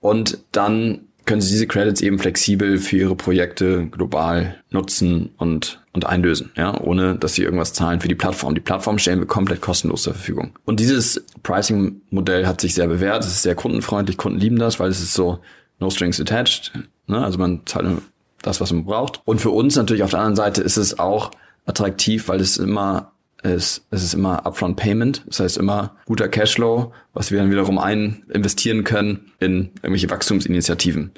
Und 0.00 0.38
dann 0.52 1.08
können 1.28 1.42
sie 1.42 1.50
diese 1.50 1.66
Credits 1.66 2.00
eben 2.00 2.18
flexibel 2.18 2.78
für 2.78 2.96
ihre 2.96 3.14
Projekte 3.14 3.86
global 3.86 4.56
nutzen 4.70 5.30
und, 5.36 5.84
und 5.92 6.06
einlösen, 6.06 6.52
ja, 6.56 6.80
ohne 6.80 7.16
dass 7.16 7.34
sie 7.34 7.42
irgendwas 7.42 7.74
zahlen 7.74 8.00
für 8.00 8.08
die 8.08 8.14
Plattform. 8.14 8.54
Die 8.54 8.62
Plattform 8.62 8.98
stellen 8.98 9.18
wir 9.18 9.26
komplett 9.26 9.60
kostenlos 9.60 10.04
zur 10.04 10.14
Verfügung. 10.14 10.52
Und 10.64 10.80
dieses 10.80 11.22
Pricing-Modell 11.42 12.46
hat 12.46 12.62
sich 12.62 12.74
sehr 12.74 12.86
bewährt. 12.86 13.24
Es 13.24 13.30
ist 13.30 13.42
sehr 13.42 13.54
kundenfreundlich. 13.54 14.16
Kunden 14.16 14.40
lieben 14.40 14.58
das, 14.58 14.80
weil 14.80 14.88
es 14.88 15.00
ist 15.00 15.12
so 15.12 15.40
no 15.78 15.90
strings 15.90 16.20
attached. 16.20 16.72
Ne? 17.06 17.22
Also 17.22 17.38
man 17.38 17.62
zahlt 17.66 17.86
nur 17.86 18.02
das, 18.42 18.60
was 18.60 18.72
man 18.72 18.84
braucht. 18.84 19.20
Und 19.24 19.40
für 19.40 19.50
uns 19.50 19.76
natürlich 19.76 20.02
auf 20.02 20.10
der 20.10 20.20
anderen 20.20 20.36
Seite 20.36 20.62
ist 20.62 20.76
es 20.76 20.98
auch 20.98 21.30
attraktiv, 21.66 22.28
weil 22.28 22.40
es 22.40 22.56
immer 22.56 23.12
es, 23.42 23.86
es 23.90 24.02
ist 24.02 24.14
immer 24.14 24.44
Upfront 24.46 24.76
Payment, 24.76 25.22
das 25.26 25.40
heißt 25.40 25.58
immer 25.58 25.96
guter 26.06 26.28
Cashflow, 26.28 26.92
was 27.14 27.30
wir 27.30 27.38
dann 27.38 27.50
wiederum 27.50 27.78
ein 27.78 28.24
investieren 28.32 28.82
können 28.82 29.30
in 29.38 29.70
irgendwelche 29.82 30.10
Wachstumsinitiativen. 30.10 31.12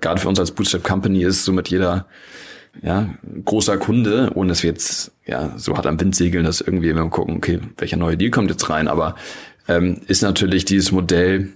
Gerade 0.00 0.20
für 0.20 0.28
uns 0.28 0.38
als 0.38 0.52
Bootstrap 0.52 0.84
Company 0.84 1.24
ist 1.24 1.44
somit 1.44 1.68
jeder 1.68 2.06
ja, 2.82 3.14
großer 3.44 3.78
Kunde, 3.78 4.30
ohne 4.34 4.50
dass 4.50 4.62
wir 4.62 4.70
jetzt 4.70 5.12
ja 5.26 5.54
so 5.56 5.76
hart 5.76 5.86
am 5.86 5.98
Wind 5.98 6.14
segeln, 6.14 6.44
dass 6.44 6.60
irgendwie 6.60 6.94
wir 6.94 7.08
gucken, 7.08 7.36
okay, 7.36 7.60
welcher 7.78 7.96
neue 7.96 8.16
Deal 8.16 8.30
kommt 8.30 8.50
jetzt 8.50 8.68
rein, 8.68 8.86
aber 8.86 9.16
ähm, 9.66 10.02
ist 10.06 10.22
natürlich 10.22 10.66
dieses 10.66 10.92
Modell 10.92 11.52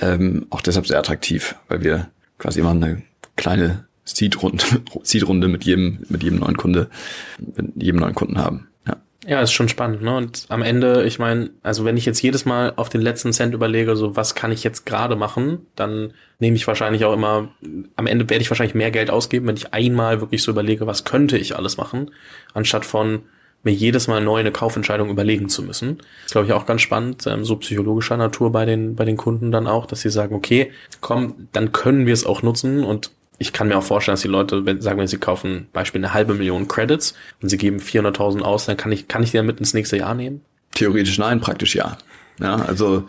ähm, 0.00 0.46
auch 0.50 0.60
deshalb 0.60 0.86
sehr 0.86 0.98
attraktiv, 0.98 1.56
weil 1.68 1.82
wir 1.82 2.08
quasi 2.38 2.60
immer 2.60 2.70
eine 2.70 3.02
kleine 3.36 3.86
Seed-Runde 4.04 4.64
Seed 5.02 5.28
mit 5.28 5.64
jedem, 5.64 6.04
mit 6.08 6.22
jedem 6.22 6.40
neuen 6.40 6.56
Kunde, 6.56 6.90
mit 7.38 7.82
jedem 7.82 8.00
neuen 8.00 8.14
Kunden 8.14 8.38
haben. 8.38 8.68
Ja. 8.86 8.96
Ja, 9.26 9.40
ist 9.40 9.52
schon 9.52 9.70
spannend, 9.70 10.02
ne? 10.02 10.14
Und 10.14 10.44
am 10.50 10.60
Ende, 10.60 11.04
ich 11.04 11.18
meine, 11.18 11.50
also 11.62 11.86
wenn 11.86 11.96
ich 11.96 12.04
jetzt 12.04 12.20
jedes 12.20 12.44
Mal 12.44 12.74
auf 12.76 12.90
den 12.90 13.00
letzten 13.00 13.32
Cent 13.32 13.54
überlege, 13.54 13.96
so 13.96 14.14
was 14.14 14.34
kann 14.34 14.52
ich 14.52 14.62
jetzt 14.62 14.84
gerade 14.84 15.16
machen, 15.16 15.66
dann 15.74 16.12
nehme 16.38 16.56
ich 16.56 16.66
wahrscheinlich 16.66 17.06
auch 17.06 17.14
immer, 17.14 17.48
am 17.96 18.06
Ende 18.06 18.28
werde 18.28 18.42
ich 18.42 18.50
wahrscheinlich 18.50 18.74
mehr 18.74 18.90
Geld 18.90 19.08
ausgeben, 19.08 19.46
wenn 19.46 19.56
ich 19.56 19.72
einmal 19.72 20.20
wirklich 20.20 20.42
so 20.42 20.50
überlege, 20.50 20.86
was 20.86 21.04
könnte 21.04 21.38
ich 21.38 21.56
alles 21.56 21.78
machen, 21.78 22.10
anstatt 22.52 22.84
von 22.84 23.22
mir 23.64 23.72
jedes 23.72 24.08
Mal 24.08 24.20
neu 24.22 24.38
eine 24.38 24.52
Kaufentscheidung 24.52 25.10
überlegen 25.10 25.48
zu 25.48 25.62
müssen. 25.62 25.98
Ist, 26.24 26.32
glaube 26.32 26.46
ich, 26.46 26.52
auch 26.52 26.66
ganz 26.66 26.82
spannend, 26.82 27.26
ähm, 27.26 27.44
so 27.44 27.56
psychologischer 27.56 28.16
Natur 28.16 28.52
bei 28.52 28.64
den, 28.64 28.94
bei 28.94 29.04
den 29.04 29.16
Kunden 29.16 29.50
dann 29.50 29.66
auch, 29.66 29.86
dass 29.86 30.02
sie 30.02 30.10
sagen, 30.10 30.34
okay, 30.34 30.70
komm, 31.00 31.48
dann 31.52 31.72
können 31.72 32.06
wir 32.06 32.12
es 32.12 32.26
auch 32.26 32.42
nutzen 32.42 32.84
und 32.84 33.10
ich 33.38 33.52
kann 33.52 33.68
mir 33.68 33.76
auch 33.76 33.82
vorstellen, 33.82 34.14
dass 34.14 34.22
die 34.22 34.28
Leute, 34.28 34.64
wenn, 34.64 34.80
sagen 34.80 34.98
wir, 34.98 35.08
sie 35.08 35.18
kaufen 35.18 35.66
Beispiel 35.72 36.00
eine 36.00 36.14
halbe 36.14 36.34
Million 36.34 36.68
Credits 36.68 37.14
und 37.42 37.48
sie 37.48 37.58
geben 37.58 37.78
400.000 37.78 38.42
aus, 38.42 38.66
dann 38.66 38.76
kann 38.76 38.92
ich, 38.92 39.08
kann 39.08 39.22
ich 39.22 39.32
die 39.32 39.38
dann 39.38 39.46
mit 39.46 39.58
ins 39.58 39.74
nächste 39.74 39.96
Jahr 39.96 40.14
nehmen? 40.14 40.42
Theoretisch 40.74 41.18
nein, 41.18 41.40
praktisch 41.40 41.74
ja. 41.74 41.98
Ja, 42.40 42.56
also 42.56 43.04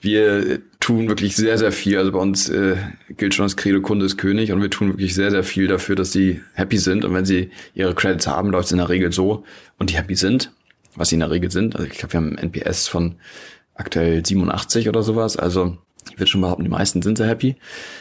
wir 0.00 0.60
tun 0.80 1.08
wirklich 1.08 1.36
sehr, 1.36 1.58
sehr 1.58 1.72
viel. 1.72 1.98
Also 1.98 2.12
bei 2.12 2.18
uns 2.18 2.48
äh, 2.48 2.76
gilt 3.16 3.34
schon 3.34 3.44
das 3.44 3.56
Credo 3.56 3.80
Kunde 3.80 4.06
ist 4.06 4.16
König 4.16 4.52
und 4.52 4.62
wir 4.62 4.70
tun 4.70 4.88
wirklich 4.88 5.14
sehr, 5.14 5.30
sehr 5.30 5.44
viel 5.44 5.68
dafür, 5.68 5.96
dass 5.96 6.12
sie 6.12 6.40
happy 6.54 6.78
sind. 6.78 7.04
Und 7.04 7.14
wenn 7.14 7.26
sie 7.26 7.50
ihre 7.74 7.94
Credits 7.94 8.26
haben, 8.26 8.50
läuft 8.50 8.66
es 8.66 8.72
in 8.72 8.78
der 8.78 8.88
Regel 8.88 9.12
so 9.12 9.44
und 9.78 9.90
die 9.90 9.96
happy 9.96 10.14
sind, 10.14 10.52
was 10.96 11.10
sie 11.10 11.16
in 11.16 11.20
der 11.20 11.30
Regel 11.30 11.50
sind. 11.50 11.76
Also 11.76 11.86
ich 11.86 11.98
glaube, 11.98 12.14
wir 12.14 12.18
haben 12.18 12.36
ein 12.36 12.50
NPS 12.50 12.88
von 12.88 13.16
aktuell 13.74 14.24
87 14.24 14.88
oder 14.88 15.02
sowas. 15.02 15.36
Also 15.36 15.76
ich 16.10 16.18
würde 16.18 16.28
schon 16.28 16.40
behaupten, 16.40 16.64
die 16.64 16.70
meisten 16.70 17.02
sind 17.02 17.18
sehr 17.18 17.28
happy, 17.28 17.56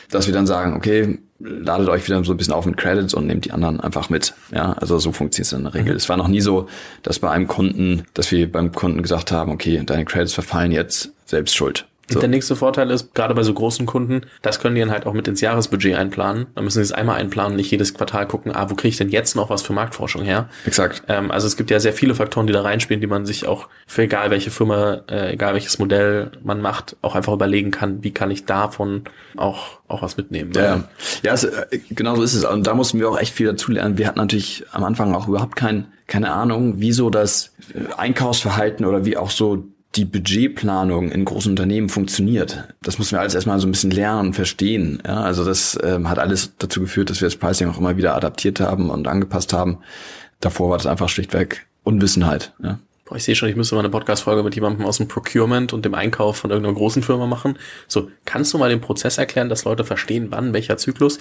dass 0.10 0.28
wir 0.28 0.34
dann 0.34 0.47
sagen, 0.47 0.73
okay, 0.73 1.19
ladet 1.39 1.89
euch 1.89 2.06
wieder 2.08 2.23
so 2.23 2.34
ein 2.34 2.38
bisschen 2.38 2.54
auf 2.54 2.65
mit 2.65 2.78
Credits 2.78 3.13
und 3.13 3.28
nehmt 3.28 3.45
die 3.45 3.52
anderen 3.52 3.80
einfach 3.80 4.10
mit. 4.10 4.34
Ja, 4.52 4.73
also 4.73 5.00
so 5.00 5.12
funktioniert 5.12 5.47
es 5.47 5.54
in 5.54 5.63
der 5.63 5.73
Regel. 5.73 5.91
Mhm. 5.91 5.97
Es 5.97 6.10
war 6.10 6.17
noch 6.17 6.28
nie 6.28 6.41
so, 6.41 6.67
dass 7.04 7.19
bei 7.19 7.30
einem 7.30 7.47
Kunden, 7.47 8.04
dass 8.13 8.32
wir 8.32 8.52
beim 8.52 8.71
Kunden 8.71 9.02
gesagt 9.02 9.32
haben, 9.32 9.52
okay, 9.52 9.82
deine 9.86 10.06
Credits 10.06 10.34
verfallen 10.34 10.71
jetzt, 10.71 11.12
selbst 11.26 11.56
schuld. 11.56 11.88
So. 12.13 12.19
Der 12.19 12.30
nächste 12.30 12.56
Vorteil 12.56 12.89
ist, 12.91 13.13
gerade 13.13 13.34
bei 13.36 13.43
so 13.43 13.54
großen 13.54 13.86
Kunden, 13.86 14.22
das 14.41 14.60
können 14.60 14.76
die 14.76 14.82
dann 14.82 14.91
halt 14.91 15.06
auch 15.06 15.13
mit 15.13 15.28
ins 15.28 15.41
Jahresbudget 15.41 15.95
einplanen. 15.95 16.48
Dann 16.56 16.63
müssen 16.63 16.78
sie 16.78 16.84
es 16.84 16.91
einmal 16.91 17.17
einplanen, 17.17 17.56
nicht 17.56 17.69
jedes 17.72 17.93
Quartal 17.93 18.28
gucken, 18.28 18.56
ah, 18.56 18.69
wo 18.69 18.76
kriege 18.76 18.89
ich 18.89 18.98
denn 18.98 19.10
jetzt 19.10 19.36
noch 19.36 19.50
was 19.50 19.62
für 19.62 19.74
Marktforschung 19.74 20.24
her? 20.24 20.50
Exakt. 20.65 21.04
Ähm, 21.08 21.32
also 21.32 21.48
es 21.48 21.56
gibt 21.56 21.69
ja 21.72 21.80
sehr 21.80 21.93
viele 21.93 22.15
Faktoren, 22.15 22.48
die 22.48 22.54
da 22.54 22.62
reinspielen, 22.62 23.02
die 23.02 23.08
man 23.08 23.26
sich 23.26 23.48
auch 23.48 23.67
für 23.88 24.04
egal 24.04 24.32
welche 24.32 24.52
Firma, 24.52 25.02
äh, 25.10 25.34
egal 25.34 25.54
welches 25.54 25.80
Modell 25.80 26.32
man 26.43 26.62
macht, 26.62 26.95
auch 27.02 27.15
einfach 27.15 27.34
überlegen 27.34 27.72
kann, 27.72 28.04
wie 28.04 28.12
kann 28.12 28.32
ich 28.32 28.45
davon 28.45 29.04
auch, 29.38 29.80
auch 29.88 30.02
was 30.02 30.17
mitnehmen. 30.17 30.52
Ja, 30.56 30.84
ja 31.24 31.34
es, 31.34 31.43
äh, 31.43 31.80
genau 31.89 32.15
so 32.15 32.24
ist 32.24 32.34
es. 32.34 32.43
Und 32.43 32.65
da 32.67 32.74
mussten 32.74 33.00
wir 33.00 33.10
auch 33.10 33.19
echt 33.19 33.34
viel 33.34 33.48
dazu 33.48 33.72
lernen. 33.72 33.98
Wir 33.98 34.08
hatten 34.08 34.19
natürlich 34.19 34.65
am 34.72 34.84
Anfang 34.84 35.13
auch 35.13 35.28
überhaupt 35.28 35.56
kein, 35.56 35.88
keine 36.08 36.32
Ahnung, 36.32 36.76
wieso 36.78 37.10
das 37.10 37.54
äh, 37.74 37.93
Einkaufsverhalten 37.98 38.86
oder 38.86 39.06
wie 39.06 39.17
auch 39.17 39.30
so 39.30 39.65
die 39.95 40.06
Budgetplanung 40.06 41.12
in 41.12 41.25
großen 41.25 41.52
Unternehmen 41.52 41.89
funktioniert. 41.89 42.67
Das 42.84 42.99
müssen 42.99 43.13
wir 43.13 43.21
alles 43.21 43.34
erstmal 43.34 43.60
so 43.60 43.67
ein 43.67 43.71
bisschen 43.71 43.91
lernen, 43.91 44.34
verstehen. 44.34 45.02
Ja, 45.06 45.21
also 45.21 45.43
das 45.43 45.78
ähm, 45.84 46.10
hat 46.10 46.19
alles 46.19 46.54
dazu 46.60 46.82
geführt, 46.82 47.10
dass 47.10 47.21
wir 47.21 47.28
das 47.28 47.38
Pricing 47.38 47.69
auch 47.69 47.80
immer 47.80 47.97
wieder 47.97 48.15
adaptiert 48.15 48.60
haben 48.60 48.91
und 48.91 49.08
angepasst 49.08 49.52
haben. 49.52 49.80
Davor 50.39 50.69
war 50.69 50.78
das 50.78 50.86
einfach 50.86 51.10
schlichtweg 51.10 51.65
Unwissenheit. 51.84 52.54
Ja. 52.62 52.80
Boah, 53.06 53.15
ich 53.15 53.23
sehe 53.23 53.36
schon, 53.36 53.49
ich 53.49 53.56
müsste 53.56 53.73
mal 53.73 53.82
eine 53.82 53.89
Podcast-Folge 53.89 54.43
mit 54.43 54.54
jemandem 54.54 54.86
aus 54.86 54.97
dem 54.97 55.08
Procurement 55.08 55.73
und 55.73 55.84
dem 55.84 55.95
Einkauf 55.95 56.38
von 56.38 56.52
irgendeiner 56.52 56.75
großen 56.75 57.02
Firma 57.02 57.25
machen. 57.25 57.58
So, 57.88 58.12
kannst 58.25 58.54
du 58.54 58.60
mal 58.60 58.69
den 58.69 58.82
Prozess 58.82 59.17
erklären, 59.17 59.49
dass 59.49 59.63
Leute 59.63 59.84
verstehen, 59.84 60.28
wann, 60.30 60.54
welcher 60.54 60.78
Zyklus? 60.78 61.17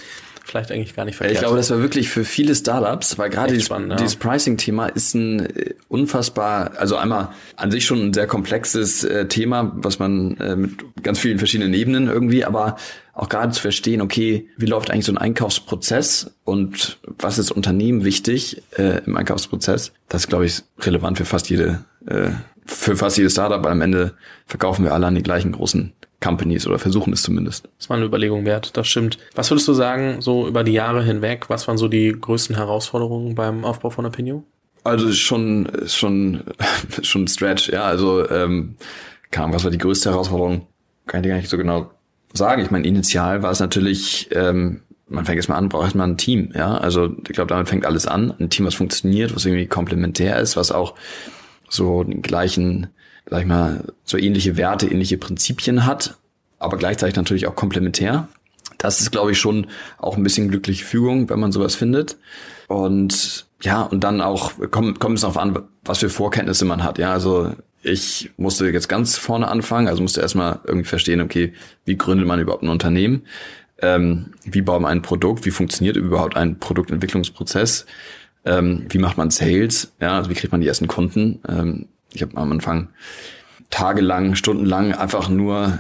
Vielleicht 0.49 0.73
eigentlich 0.73 0.97
gar 0.97 1.05
nicht 1.05 1.17
verkehrt. 1.17 1.35
Ich 1.35 1.41
glaube, 1.41 1.59
das 1.59 1.71
war 1.71 1.81
wirklich 1.81 2.09
für 2.09 2.25
viele 2.25 2.55
Startups, 2.55 3.19
weil 3.19 3.29
gerade 3.29 3.53
dieses, 3.53 3.69
ja. 3.69 3.79
dieses 3.97 4.17
Pricing-Thema 4.17 4.87
ist 4.87 5.15
ein 5.15 5.41
äh, 5.41 5.75
unfassbar, 5.89 6.73
also 6.79 6.97
einmal 6.97 7.29
an 7.57 7.71
sich 7.71 7.85
schon 7.85 8.01
ein 8.01 8.15
sehr 8.15 8.27
komplexes 8.27 9.05
äh, 9.05 9.29
Thema, 9.29 9.73
was 9.75 9.99
man 9.99 10.39
äh, 10.39 10.57
mit 10.57 11.03
ganz 11.03 11.19
vielen 11.19 11.37
verschiedenen 11.37 11.75
Ebenen 11.75 12.09
irgendwie, 12.09 12.47
aber 12.47 12.77
auch 13.13 13.29
gerade 13.29 13.53
zu 13.53 13.61
verstehen, 13.61 14.01
okay, 14.01 14.49
wie 14.57 14.65
läuft 14.65 14.91
eigentlich 14.91 15.05
so 15.05 15.13
ein 15.13 15.19
Einkaufsprozess 15.19 16.31
und 16.45 16.99
was 17.19 17.39
ist 17.39 17.51
Unternehmen 17.51 18.05
wichtig 18.05 18.63
äh, 18.79 19.03
im 19.05 19.19
Einkaufsprozess, 19.19 19.93
das 20.09 20.23
ist, 20.23 20.29
glaube 20.29 20.47
ich, 20.47 20.63
relevant 20.81 21.19
für 21.19 21.27
fast 21.27 21.51
jede, 21.51 21.85
äh, 22.07 22.31
für 22.65 22.97
fast 22.97 23.19
jedes 23.19 23.33
Startup, 23.33 23.63
weil 23.63 23.73
am 23.73 23.83
Ende 23.83 24.15
verkaufen 24.47 24.85
wir 24.85 24.95
alle 24.95 25.09
an 25.09 25.15
die 25.15 25.23
gleichen 25.23 25.53
großen 25.53 25.93
Companies 26.21 26.67
oder 26.67 26.79
versuchen 26.79 27.13
es 27.13 27.23
zumindest. 27.23 27.69
Das 27.79 27.89
war 27.89 27.97
eine 27.97 28.07
Überlegung 28.07 28.45
wert, 28.45 28.77
das 28.77 28.89
stimmt. 28.89 29.19
Was 29.35 29.51
würdest 29.51 29.69
du 29.69 29.73
sagen, 29.73 30.21
so 30.21 30.49
über 30.49 30.65
die 30.65 30.73
Jahre 30.73 31.03
hinweg, 31.03 31.49
was 31.49 31.69
waren 31.69 31.79
so 31.79 31.89
die 31.89 32.13
größten 32.13 32.57
Herausforderungen 32.57 33.35
beim 33.35 33.65
Aufbau 33.65 33.91
von 33.91 34.05
Opinion? 34.05 34.45
Also 34.85 35.13
schon, 35.13 35.71
schon, 35.87 36.43
schon 37.03 37.25
ein 37.25 37.29
Stretch, 37.29 37.69
ja. 37.69 37.85
Also 37.85 38.29
ähm, 38.31 38.77
kam, 39.31 39.53
was 39.53 39.65
war 39.65 39.71
die 39.71 39.79
größte 39.79 40.11
Herausforderung? 40.11 40.67
Kann 41.07 41.21
ich 41.21 41.23
dir 41.23 41.31
gar 41.31 41.37
nicht 41.37 41.51
so 41.51 41.57
genau 41.57 41.91
sagen. 42.33 42.63
Ich 42.63 42.71
meine, 42.71 42.87
initial 42.87 43.43
war 43.43 43.51
es 43.51 43.61
natürlich, 43.61 44.29
ähm, 44.33 44.83
man 45.09 45.25
fängt 45.25 45.37
erstmal 45.37 45.59
an, 45.59 45.69
braucht 45.69 45.85
erstmal 45.85 46.09
ein 46.09 46.19
Team, 46.19 46.53
ja. 46.55 46.77
Also 46.77 47.15
ich 47.27 47.33
glaube, 47.33 47.49
damit 47.49 47.69
fängt 47.69 47.87
alles 47.87 48.07
an. 48.07 48.35
Ein 48.39 48.51
Team, 48.51 48.67
was 48.67 48.75
funktioniert, 48.75 49.35
was 49.35 49.47
irgendwie 49.47 49.67
komplementär 49.67 50.39
ist, 50.39 50.57
was 50.57 50.73
auch 50.73 50.95
so 51.69 52.03
den 52.03 52.23
gleichen, 52.23 52.89
sag 53.31 53.41
ich 53.41 53.47
mal, 53.47 53.85
so 54.05 54.17
ähnliche 54.17 54.57
Werte, 54.57 54.87
ähnliche 54.87 55.19
Prinzipien 55.19 55.87
hat, 55.87 56.17
aber 56.59 56.77
gleichzeitig 56.77 57.17
natürlich 57.17 57.47
auch 57.47 57.57
komplementär. 57.57 58.29
Das 58.79 59.01
ist, 59.01 59.11
glaube 59.11 59.33
ich, 59.33 59.39
schon 59.39 59.67
auch 59.99 60.17
ein 60.17 60.23
bisschen 60.23 60.49
glückliche 60.49 60.85
Fügung, 60.85 61.29
wenn 61.29 61.41
man 61.41 61.53
sowas 61.53 61.75
findet. 61.75 62.17
Und 62.69 63.47
ja, 63.63 63.83
und 63.83 64.05
dann 64.05 64.21
auch 64.21 64.53
kommt, 64.71 65.01
kommt 65.01 65.17
es 65.17 65.23
darauf 65.23 65.37
an, 65.37 65.59
was 65.85 65.99
für 65.99 66.11
Vorkenntnisse 66.11 66.65
man 66.65 66.85
hat. 66.85 66.99
Ja, 66.99 67.13
also 67.13 67.53
ich 67.83 68.31
musste 68.37 68.69
jetzt 68.69 68.89
ganz 68.89 69.17
vorne 69.17 69.49
anfangen, 69.49 69.89
also 69.89 70.03
musste 70.03 70.21
erstmal 70.21 70.61
irgendwie 70.65 70.89
verstehen, 70.89 71.21
okay, 71.21 71.53
wie 71.85 71.97
gründet 71.97 72.27
man 72.27 72.41
überhaupt 72.41 72.63
ein 72.63 72.69
Unternehmen? 72.69 73.23
Ähm, 73.81 74.33
wie 74.45 74.63
baut 74.63 74.83
man 74.83 74.91
ein 74.93 75.03
Produkt? 75.03 75.45
Wie 75.45 75.51
funktioniert 75.51 75.97
überhaupt 75.97 76.37
ein 76.37 76.59
Produktentwicklungsprozess? 76.59 77.87
Ähm, 78.45 78.87
wie 78.89 78.99
macht 78.99 79.17
man 79.17 79.31
Sales? 79.31 79.93
Ja, 80.01 80.17
also 80.17 80.31
wie 80.31 80.35
kriegt 80.35 80.53
man 80.53 80.61
die 80.61 80.69
ersten 80.69 80.89
Kunden? 80.89 81.41
Ähm, 81.49 81.87
ich 82.19 82.23
habe 82.23 82.37
am 82.37 82.51
Anfang 82.53 82.89
tagelang, 83.71 84.35
stundenlang 84.35 84.93
einfach 84.93 85.29
nur 85.29 85.79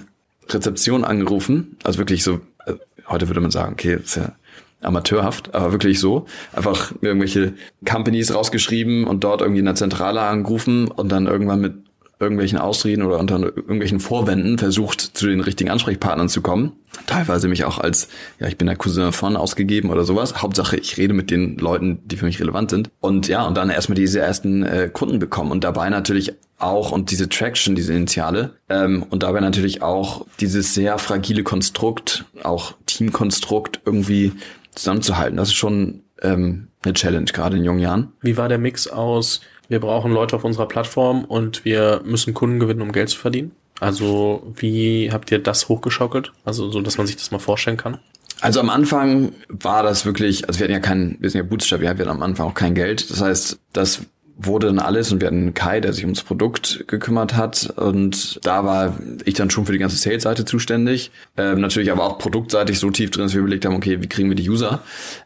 Rezeption 0.49 1.05
angerufen. 1.05 1.77
Also 1.83 1.99
wirklich 1.99 2.23
so, 2.23 2.41
äh, 2.67 2.75
heute 3.09 3.29
würde 3.29 3.41
man 3.41 3.51
sagen, 3.51 3.73
okay, 3.73 3.95
ist 3.95 4.17
ja 4.17 4.33
amateurhaft, 4.81 5.55
aber 5.55 5.73
wirklich 5.73 5.99
so. 5.99 6.27
Einfach 6.53 6.93
irgendwelche 7.01 7.55
Companies 7.85 8.33
rausgeschrieben 8.33 9.05
und 9.05 9.25
dort 9.25 9.41
irgendwie 9.41 9.59
in 9.59 9.65
der 9.65 9.75
Zentrale 9.75 10.21
angerufen 10.21 10.89
und 10.89 11.11
dann 11.11 11.27
irgendwann 11.27 11.61
mit 11.61 11.75
irgendwelchen 12.21 12.59
Ausreden 12.59 13.03
oder 13.03 13.19
unter 13.19 13.39
irgendwelchen 13.39 14.01
Vorwänden 14.01 14.59
versucht, 14.59 15.01
zu 15.01 15.27
den 15.27 15.41
richtigen 15.41 15.71
Ansprechpartnern 15.71 16.29
zu 16.29 16.41
kommen. 16.41 16.73
Teilweise 17.07 17.49
mich 17.49 17.65
auch 17.65 17.79
als, 17.79 18.09
ja, 18.41 18.49
ich 18.49 18.59
bin 18.59 18.67
der 18.67 18.77
Cousin 18.77 19.13
von 19.13 19.37
ausgegeben 19.37 19.91
oder 19.91 20.05
sowas. 20.05 20.43
Hauptsache, 20.43 20.77
ich 20.77 20.97
rede 20.97 21.15
mit 21.15 21.31
den 21.31 21.59
Leuten, 21.59 22.01
die 22.07 22.17
für 22.17 22.25
mich 22.25 22.41
relevant 22.41 22.71
sind. 22.71 22.91
Und 23.01 23.29
ja, 23.29 23.47
und 23.47 23.57
dann 23.57 23.71
erstmal 23.71 23.97
diese 23.97 24.21
ersten 24.21 24.65
äh, 24.65 24.91
Kunden 24.93 25.19
bekommen 25.19 25.53
und 25.53 25.63
dabei 25.63 25.91
natürlich 25.91 26.35
auch 26.59 26.91
und 26.91 27.13
diese 27.13 27.29
Traction, 27.29 27.77
diese 27.77 27.93
Initiale 27.93 28.55
ähm, 28.69 29.05
und 29.09 29.23
dabei 29.23 29.41
natürlich 29.41 29.83
auch 29.83 30.27
dieses 30.41 30.75
sehr 30.75 30.99
fragile 30.99 31.45
Konstrukt, 31.45 32.25
auch 32.43 32.75
Teamkonstrukt 32.87 33.81
irgendwie 33.85 34.33
zusammenzuhalten. 34.75 35.37
Das 35.37 35.49
ist 35.49 35.55
schon 35.55 36.03
ähm, 36.23 36.69
eine 36.83 36.95
Challenge, 36.95 37.27
gerade 37.27 37.57
in 37.57 37.65
jungen 37.65 37.81
Jahren. 37.81 38.13
Wie 38.21 38.37
war 38.37 38.49
der 38.49 38.59
Mix 38.59 38.89
aus 38.89 39.41
wir 39.69 39.81
brauchen 39.81 40.13
Leute 40.13 40.37
auf 40.37 40.45
unserer 40.45 40.67
Plattform 40.67 41.25
und 41.25 41.65
wir 41.65 42.03
müssen 42.05 42.35
Kunden 42.35 42.59
gewinnen, 42.59 42.83
um 42.83 42.93
Geld 42.93 43.11
zu 43.11 43.19
verdienen. 43.19 43.53
Also 43.81 44.53
wie 44.57 45.11
habt 45.13 45.31
ihr 45.31 45.39
das 45.39 45.69
hochgeschaukelt? 45.69 46.33
Also 46.45 46.71
so, 46.71 46.81
dass 46.81 46.99
man 46.99 47.07
sich 47.07 47.17
das 47.17 47.31
mal 47.31 47.39
vorstellen 47.39 47.77
kann. 47.77 47.99
Also 48.41 48.61
am 48.61 48.71
Anfang 48.71 49.33
war 49.49 49.83
das 49.83 50.05
wirklich, 50.05 50.47
also 50.47 50.61
wir 50.61 50.65
hatten 50.65 50.73
ja 50.73 50.81
keinen, 50.81 51.17
wir 51.21 51.31
sind 51.31 51.41
ja 51.41 51.49
Bootstrap, 51.49 51.81
wir 51.81 51.89
hatten 51.89 52.09
am 52.09 52.23
Anfang 52.23 52.49
auch 52.49 52.55
kein 52.55 52.75
Geld. 52.75 53.11
Das 53.11 53.21
heißt, 53.21 53.59
das 53.73 54.03
wurde 54.41 54.69
dann 54.69 54.79
alles 54.79 55.11
und 55.11 55.21
wir 55.21 55.27
hatten 55.27 55.53
Kai, 55.53 55.81
der 55.81 55.93
sich 55.93 56.05
ums 56.05 56.23
Produkt 56.23 56.85
gekümmert 56.87 57.35
hat 57.35 57.73
und 57.77 58.39
da 58.47 58.65
war 58.65 58.97
ich 59.25 59.35
dann 59.35 59.51
schon 59.51 59.67
für 59.67 59.73
die 59.73 59.79
ganze 59.79 59.97
Sales-Seite 59.97 60.45
zuständig. 60.45 61.11
Ähm, 61.37 61.61
natürlich 61.61 61.91
aber 61.91 62.05
auch 62.05 62.19
produktseitig 62.19 62.79
so 62.79 62.91
tief 62.91 63.11
drin, 63.11 63.25
dass 63.25 63.35
wir 63.35 63.41
überlegt 63.41 63.67
haben, 63.67 63.75
okay, 63.75 64.01
wie 64.01 64.07
kriegen 64.07 64.29
wir 64.29 64.37
die 64.37 64.49
User? 64.49 64.81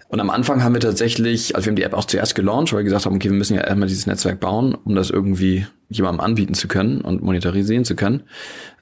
Und 0.08 0.20
am 0.20 0.30
Anfang 0.30 0.64
haben 0.64 0.72
wir 0.72 0.80
tatsächlich, 0.80 1.54
also 1.54 1.66
wir 1.66 1.70
haben 1.72 1.76
die 1.76 1.82
App 1.82 1.92
auch 1.92 2.06
zuerst 2.06 2.34
gelauncht, 2.34 2.72
weil 2.72 2.80
wir 2.80 2.84
gesagt 2.84 3.04
haben, 3.04 3.16
okay, 3.16 3.28
wir 3.28 3.36
müssen 3.36 3.54
ja 3.54 3.62
erstmal 3.62 3.88
dieses 3.88 4.06
Netzwerk 4.06 4.40
bauen, 4.40 4.74
um 4.82 4.94
das 4.94 5.10
irgendwie 5.10 5.66
jemandem 5.90 6.20
anbieten 6.20 6.54
zu 6.54 6.66
können 6.66 7.02
und 7.02 7.22
monetarisieren 7.22 7.84
zu 7.84 7.94
können. 7.94 8.22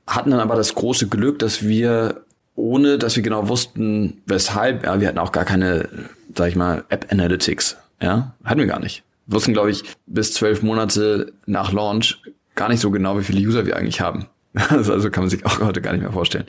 Hatten 0.07 0.31
dann 0.31 0.41
aber 0.41 0.55
das 0.55 0.77
große 0.77 1.09
Glück, 1.09 1.41
dass 1.41 1.67
wir 1.67 2.23
ohne 2.55 2.99
dass 2.99 3.17
wir 3.17 3.23
genau 3.23 3.49
wussten, 3.49 4.23
weshalb, 4.27 4.85
ja, 4.85 5.01
wir 5.01 5.09
hatten 5.09 5.19
auch 5.19 5.33
gar 5.33 5.45
keine, 5.45 5.89
sag 6.37 6.49
ich 6.49 6.57
mal, 6.57 6.85
App 6.89 7.07
Analytics, 7.11 7.79
ja, 8.01 8.35
hatten 8.45 8.61
wir 8.61 8.67
gar 8.67 8.81
nicht 8.81 9.03
wussten, 9.33 9.53
glaube 9.53 9.71
ich, 9.71 9.85
bis 10.07 10.33
zwölf 10.33 10.63
Monate 10.63 11.33
nach 11.47 11.73
Launch 11.73 12.23
gar 12.55 12.69
nicht 12.69 12.81
so 12.81 12.91
genau, 12.91 13.19
wie 13.19 13.25
viele 13.25 13.41
User 13.47 13.67
wir 13.67 13.77
eigentlich 13.77 14.01
haben. 14.01 14.27
also 14.55 15.11
kann 15.11 15.25
man 15.25 15.31
sich 15.31 15.47
auch 15.47 15.61
heute 15.61 15.81
gar 15.81 15.93
nicht 15.93 16.03
mehr 16.03 16.13
vorstellen. 16.13 16.47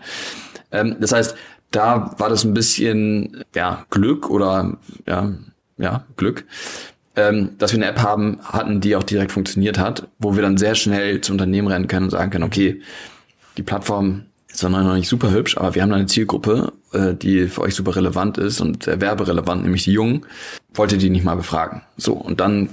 Ähm, 0.72 0.98
das 1.00 1.12
heißt, 1.12 1.36
da 1.72 2.15
war 2.17 2.30
das 2.30 2.44
ein 2.44 2.54
bisschen 2.54 3.44
ja 3.56 3.86
Glück 3.89 4.30
oder 4.30 4.78
ja 5.08 5.32
ja 5.78 6.06
Glück, 6.17 6.46
ähm, 7.15 7.52
dass 7.58 7.72
wir 7.72 7.78
eine 7.78 7.88
App 7.88 8.00
haben 8.00 8.39
hatten, 8.44 8.82
die 8.82 8.96
auch 8.96 9.04
direkt 9.04 9.32
funktioniert 9.32 9.80
hat, 9.80 10.08
wo 10.20 10.36
wir 10.36 10.41
dann 10.41 10.58
sehr 10.58 10.76
schnell 10.76 11.22
zu 11.22 11.32
Unternehmen 11.32 11.67
rennen 11.67 11.88
können 11.88 12.06
und 12.06 12.12
sagen 12.12 12.32
können, 12.32 12.44
okay, 12.44 12.82
die 13.58 13.63
Plattform 13.63 14.26
ist 14.52 14.64
noch 14.64 14.94
nicht 14.94 15.08
super 15.08 15.32
hübsch, 15.32 15.58
aber 15.58 15.76
wir 15.76 15.82
haben 15.82 15.92
eine 15.92 16.06
Zielgruppe, 16.06 16.74
äh, 16.94 17.14
die 17.14 17.48
für 17.48 17.62
euch 17.62 17.76
super 17.76 17.96
relevant 17.96 18.38
ist 18.38 18.62
und 18.62 18.88
werberelevant, 18.88 19.64
nämlich 19.64 19.84
die 19.84 19.94
Jungen. 19.94 20.26
Wollt 20.74 20.92
ihr 20.92 20.98
die 20.98 21.10
nicht 21.10 21.24
mal 21.24 21.36
befragen? 21.36 21.82
So, 21.98 22.14
und 22.14 22.40
dann 22.40 22.70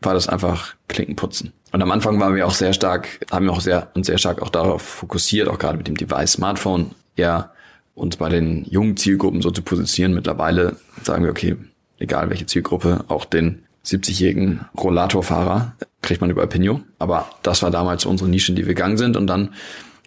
war 0.00 0.14
das 0.14 0.28
einfach 0.28 0.74
Klinkenputzen. 0.88 1.52
Und 1.72 1.82
am 1.82 1.90
Anfang 1.90 2.20
waren 2.20 2.34
wir 2.34 2.46
auch 2.46 2.54
sehr 2.54 2.72
stark, 2.72 3.08
haben 3.30 3.46
wir 3.46 3.52
auch 3.52 3.60
sehr 3.60 3.88
und 3.94 4.04
sehr 4.04 4.18
stark 4.18 4.42
auch 4.42 4.50
darauf 4.50 4.82
fokussiert, 4.82 5.48
auch 5.48 5.58
gerade 5.58 5.78
mit 5.78 5.88
dem 5.88 5.96
Device 5.96 6.32
Smartphone, 6.32 6.90
ja, 7.16 7.52
uns 7.94 8.16
bei 8.16 8.28
den 8.28 8.64
jungen 8.64 8.96
Zielgruppen 8.96 9.42
so 9.42 9.50
zu 9.50 9.62
positionieren. 9.62 10.14
Mittlerweile 10.14 10.76
sagen 11.02 11.24
wir, 11.24 11.30
okay, 11.30 11.56
egal 11.98 12.30
welche 12.30 12.46
Zielgruppe, 12.46 13.04
auch 13.08 13.24
den 13.24 13.62
70-jährigen 13.84 14.66
Rollatorfahrer 14.78 15.74
kriegt 16.02 16.20
man 16.20 16.30
über 16.30 16.42
Opinio. 16.42 16.80
Aber 16.98 17.28
das 17.42 17.62
war 17.62 17.70
damals 17.70 18.04
unsere 18.04 18.30
Nische, 18.30 18.52
in 18.52 18.56
die 18.56 18.66
wir 18.66 18.74
gegangen 18.74 18.96
sind. 18.96 19.16
Und 19.16 19.26
dann 19.26 19.50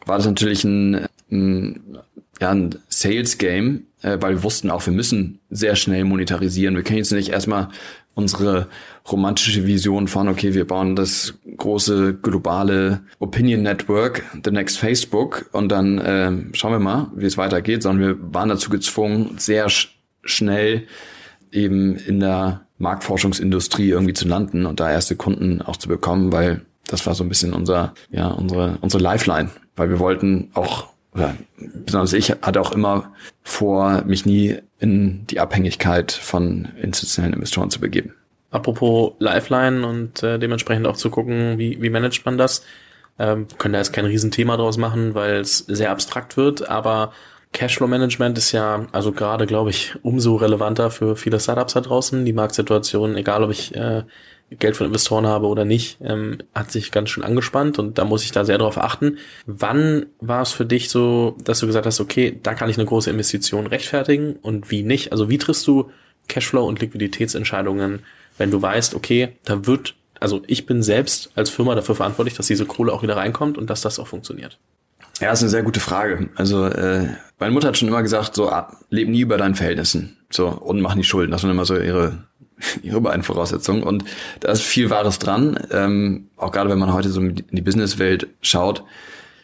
war 0.05 0.17
das 0.17 0.25
natürlich 0.25 0.63
ein 0.63 1.07
ein, 1.31 1.97
ja, 2.41 2.51
ein 2.51 2.75
Sales 2.89 3.37
Game, 3.37 3.87
äh, 4.01 4.17
weil 4.19 4.35
wir 4.35 4.43
wussten 4.43 4.69
auch, 4.69 4.85
wir 4.85 4.93
müssen 4.93 5.39
sehr 5.49 5.75
schnell 5.75 6.03
monetarisieren. 6.03 6.75
Wir 6.75 6.83
können 6.83 6.97
jetzt 6.97 7.11
nicht 7.11 7.29
erstmal 7.29 7.69
unsere 8.13 8.67
romantische 9.11 9.67
Vision 9.67 10.07
von, 10.07 10.27
okay, 10.27 10.53
wir 10.53 10.65
bauen 10.65 10.95
das 10.95 11.35
große 11.57 12.15
globale 12.15 13.01
Opinion 13.19 13.61
Network, 13.61 14.23
the 14.43 14.51
next 14.51 14.77
Facebook, 14.77 15.49
und 15.51 15.69
dann 15.69 15.99
äh, 15.99 16.31
schauen 16.53 16.71
wir 16.71 16.79
mal, 16.79 17.11
wie 17.15 17.25
es 17.25 17.37
weitergeht, 17.37 17.83
sondern 17.83 18.07
wir 18.07 18.33
waren 18.33 18.49
dazu 18.49 18.69
gezwungen, 18.69 19.35
sehr 19.37 19.69
sch 19.69 19.91
schnell 20.27 20.87
eben 21.51 21.97
in 21.97 22.19
der 22.19 22.65
Marktforschungsindustrie 22.79 23.89
irgendwie 23.89 24.13
zu 24.13 24.27
landen 24.27 24.65
und 24.65 24.79
da 24.79 24.91
erste 24.91 25.15
Kunden 25.15 25.61
auch 25.61 25.77
zu 25.77 25.87
bekommen, 25.87 26.31
weil 26.31 26.65
das 26.87 27.05
war 27.05 27.13
so 27.13 27.23
ein 27.23 27.29
bisschen 27.29 27.53
unser, 27.53 27.93
ja, 28.09 28.29
unsere, 28.29 28.79
unsere 28.81 29.03
Lifeline, 29.03 29.51
weil 29.75 29.89
wir 29.89 29.99
wollten 29.99 30.49
auch 30.55 30.87
oder 31.15 31.35
besonders 31.57 32.13
ich 32.13 32.31
hatte 32.31 32.61
auch 32.61 32.71
immer 32.71 33.13
vor, 33.43 34.03
mich 34.05 34.25
nie 34.25 34.57
in 34.79 35.25
die 35.27 35.39
Abhängigkeit 35.39 36.11
von 36.11 36.69
institutionellen 36.81 37.33
Investoren 37.33 37.69
zu 37.69 37.79
begeben. 37.79 38.13
Apropos 38.51 39.13
Lifeline 39.19 39.85
und 39.87 40.21
äh, 40.23 40.37
dementsprechend 40.37 40.87
auch 40.87 40.97
zu 40.97 41.09
gucken, 41.09 41.57
wie, 41.57 41.81
wie 41.81 41.89
managt 41.89 42.25
man 42.25 42.37
das. 42.37 42.63
Ähm, 43.17 43.47
können 43.57 43.73
da 43.73 43.79
jetzt 43.79 43.93
kein 43.93 44.05
Riesenthema 44.05 44.57
draus 44.57 44.77
machen, 44.77 45.15
weil 45.15 45.37
es 45.37 45.59
sehr 45.59 45.91
abstrakt 45.91 46.35
wird, 46.35 46.69
aber 46.69 47.13
Cashflow 47.53 47.87
Management 47.87 48.37
ist 48.37 48.51
ja 48.51 48.85
also 48.91 49.13
gerade, 49.13 49.45
glaube 49.45 49.69
ich, 49.69 49.95
umso 50.03 50.35
relevanter 50.35 50.91
für 50.91 51.15
viele 51.15 51.39
Startups 51.39 51.73
da 51.73 51.79
draußen. 51.79 52.25
Die 52.25 52.33
Marktsituation, 52.33 53.15
egal 53.15 53.43
ob 53.43 53.51
ich 53.51 53.73
äh, 53.73 54.03
Geld 54.59 54.77
von 54.77 54.87
Investoren 54.87 55.25
habe 55.25 55.47
oder 55.47 55.65
nicht, 55.65 55.97
ähm, 56.01 56.39
hat 56.53 56.71
sich 56.71 56.91
ganz 56.91 57.09
schön 57.09 57.23
angespannt 57.23 57.79
und 57.79 57.97
da 57.97 58.05
muss 58.05 58.23
ich 58.23 58.31
da 58.31 58.45
sehr 58.45 58.57
drauf 58.57 58.77
achten. 58.77 59.17
Wann 59.45 60.07
war 60.19 60.41
es 60.41 60.51
für 60.51 60.65
dich 60.65 60.89
so, 60.89 61.37
dass 61.43 61.59
du 61.59 61.67
gesagt 61.67 61.85
hast, 61.85 61.99
okay, 61.99 62.39
da 62.41 62.53
kann 62.53 62.69
ich 62.69 62.77
eine 62.77 62.85
große 62.85 63.09
Investition 63.09 63.67
rechtfertigen 63.67 64.35
und 64.41 64.71
wie 64.71 64.83
nicht? 64.83 65.11
Also 65.11 65.29
wie 65.29 65.37
triffst 65.37 65.65
du 65.67 65.89
Cashflow 66.27 66.65
und 66.65 66.79
Liquiditätsentscheidungen, 66.81 67.99
wenn 68.37 68.51
du 68.51 68.61
weißt, 68.61 68.95
okay, 68.95 69.29
da 69.45 69.65
wird, 69.65 69.95
also 70.19 70.41
ich 70.47 70.65
bin 70.65 70.83
selbst 70.83 71.31
als 71.35 71.49
Firma 71.49 71.75
dafür 71.75 71.95
verantwortlich, 71.95 72.35
dass 72.35 72.47
diese 72.47 72.65
Kohle 72.65 72.91
auch 72.91 73.03
wieder 73.03 73.17
reinkommt 73.17 73.57
und 73.57 73.69
dass 73.69 73.81
das 73.81 73.99
auch 73.99 74.07
funktioniert? 74.07 74.57
Ja, 75.21 75.31
ist 75.31 75.41
eine 75.41 75.49
sehr 75.49 75.63
gute 75.63 75.79
Frage. 75.79 76.29
Also 76.35 76.65
äh, 76.65 77.07
meine 77.39 77.53
Mutter 77.53 77.69
hat 77.69 77.77
schon 77.77 77.87
immer 77.87 78.03
gesagt, 78.03 78.35
so 78.35 78.49
ah, 78.49 78.75
leb 78.89 79.07
nie 79.07 79.21
über 79.21 79.37
deinen 79.37 79.55
Verhältnissen, 79.55 80.17
so 80.29 80.47
und 80.47 80.81
mach 80.81 80.95
nicht 80.95 81.07
Schulden. 81.07 81.31
Das 81.31 81.43
waren 81.43 81.51
immer 81.51 81.65
so 81.65 81.77
ihre 81.77 82.25
ihre 82.81 83.01
beiden 83.01 83.23
Voraussetzungen. 83.23 83.83
Und 83.83 84.05
da 84.39 84.51
ist 84.51 84.61
viel 84.61 84.89
Wahres 84.89 85.19
dran. 85.19 85.59
Ähm, 85.71 86.27
auch 86.37 86.51
gerade 86.51 86.69
wenn 86.69 86.79
man 86.79 86.93
heute 86.93 87.09
so 87.09 87.21
in 87.21 87.43
die 87.51 87.61
Businesswelt 87.61 88.27
schaut, 88.41 88.83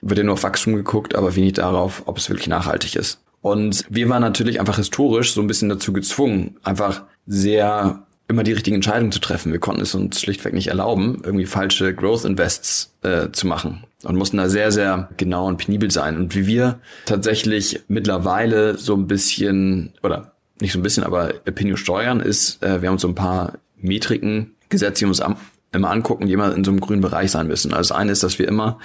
wird 0.01 0.17
ja 0.17 0.23
nur 0.23 0.33
auf 0.33 0.43
Wachstum 0.43 0.75
geguckt, 0.75 1.15
aber 1.15 1.35
wenig 1.35 1.53
darauf, 1.53 2.03
ob 2.05 2.17
es 2.17 2.29
wirklich 2.29 2.47
nachhaltig 2.47 2.95
ist. 2.95 3.19
Und 3.41 3.85
wir 3.89 4.07
waren 4.09 4.21
natürlich 4.21 4.59
einfach 4.59 4.77
historisch 4.77 5.33
so 5.33 5.41
ein 5.41 5.47
bisschen 5.47 5.69
dazu 5.69 5.93
gezwungen, 5.93 6.57
einfach 6.63 7.03
sehr 7.25 8.03
immer 8.27 8.43
die 8.43 8.53
richtigen 8.53 8.75
Entscheidungen 8.75 9.11
zu 9.11 9.19
treffen. 9.19 9.51
Wir 9.51 9.59
konnten 9.59 9.81
es 9.81 9.93
uns 9.93 10.21
schlichtweg 10.21 10.53
nicht 10.53 10.67
erlauben, 10.67 11.21
irgendwie 11.23 11.45
falsche 11.45 11.93
Growth 11.93 12.23
Invests 12.23 12.93
äh, 13.03 13.29
zu 13.31 13.45
machen 13.45 13.83
und 14.03 14.15
mussten 14.15 14.37
da 14.37 14.47
sehr, 14.49 14.71
sehr 14.71 15.09
genau 15.17 15.47
und 15.47 15.57
penibel 15.57 15.91
sein. 15.91 16.17
Und 16.17 16.33
wie 16.33 16.47
wir 16.47 16.79
tatsächlich 17.05 17.81
mittlerweile 17.87 18.77
so 18.77 18.95
ein 18.95 19.07
bisschen 19.07 19.93
oder 20.01 20.30
nicht 20.61 20.71
so 20.71 20.79
ein 20.79 20.83
bisschen, 20.83 21.03
aber 21.03 21.33
Opinion 21.47 21.77
steuern 21.77 22.19
ist, 22.19 22.63
äh, 22.63 22.81
wir 22.81 22.89
haben 22.89 22.99
so 22.99 23.07
ein 23.07 23.15
paar 23.15 23.59
Metriken 23.77 24.55
gesetzt, 24.69 25.01
die 25.01 25.05
uns 25.05 25.21
am, 25.21 25.37
immer 25.71 25.89
angucken, 25.89 26.27
die 26.27 26.33
immer 26.33 26.55
in 26.55 26.63
so 26.63 26.71
einem 26.71 26.79
grünen 26.79 27.01
Bereich 27.01 27.31
sein 27.31 27.47
müssen. 27.47 27.73
Also 27.73 27.89
das 27.89 27.97
eine 27.97 28.11
ist, 28.11 28.23
dass 28.23 28.39
wir 28.39 28.47
immer 28.47 28.79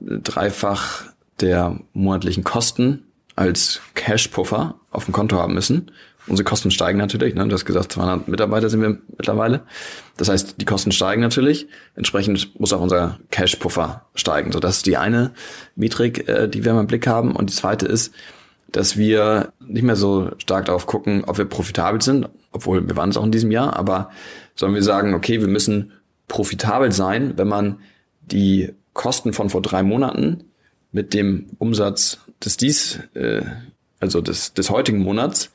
dreifach 0.00 1.04
der 1.40 1.80
monatlichen 1.92 2.44
Kosten 2.44 3.04
als 3.34 3.80
Cash-Puffer 3.94 4.76
auf 4.90 5.04
dem 5.04 5.12
Konto 5.12 5.36
haben 5.36 5.54
müssen. 5.54 5.90
Unsere 6.26 6.44
Kosten 6.44 6.72
steigen 6.72 6.98
natürlich, 6.98 7.34
ne? 7.34 7.46
du 7.46 7.54
hast 7.54 7.64
gesagt, 7.64 7.92
200 7.92 8.26
Mitarbeiter 8.26 8.68
sind 8.68 8.80
wir 8.80 8.98
mittlerweile. 9.16 9.62
Das 10.16 10.28
heißt, 10.28 10.60
die 10.60 10.64
Kosten 10.64 10.90
steigen 10.90 11.20
natürlich. 11.20 11.68
Entsprechend 11.94 12.58
muss 12.58 12.72
auch 12.72 12.80
unser 12.80 13.20
Cash-Puffer 13.30 14.06
steigen. 14.14 14.50
So, 14.50 14.58
das 14.58 14.78
ist 14.78 14.86
die 14.86 14.96
eine 14.96 15.32
Metrik, 15.76 16.28
äh, 16.28 16.48
die 16.48 16.64
wir 16.64 16.72
im 16.72 16.86
Blick 16.88 17.06
haben. 17.06 17.36
Und 17.36 17.50
die 17.50 17.54
zweite 17.54 17.86
ist, 17.86 18.12
dass 18.76 18.98
wir 18.98 19.54
nicht 19.58 19.84
mehr 19.84 19.96
so 19.96 20.32
stark 20.36 20.66
darauf 20.66 20.84
gucken, 20.84 21.24
ob 21.26 21.38
wir 21.38 21.46
profitabel 21.46 22.02
sind, 22.02 22.28
obwohl 22.52 22.86
wir 22.86 22.94
waren 22.94 23.08
es 23.08 23.16
auch 23.16 23.24
in 23.24 23.32
diesem 23.32 23.50
Jahr, 23.50 23.74
aber 23.74 24.10
sondern 24.54 24.74
wir 24.74 24.82
sagen, 24.82 25.14
okay, 25.14 25.40
wir 25.40 25.48
müssen 25.48 25.92
profitabel 26.28 26.92
sein, 26.92 27.38
wenn 27.38 27.48
man 27.48 27.78
die 28.20 28.74
Kosten 28.92 29.32
von 29.32 29.48
vor 29.48 29.62
drei 29.62 29.82
Monaten 29.82 30.44
mit 30.92 31.14
dem 31.14 31.46
Umsatz 31.56 32.18
des 32.44 32.58
dies, 32.58 33.00
äh, 33.14 33.40
also 33.98 34.20
des, 34.20 34.52
des 34.52 34.68
heutigen 34.68 34.98
Monats, 34.98 35.52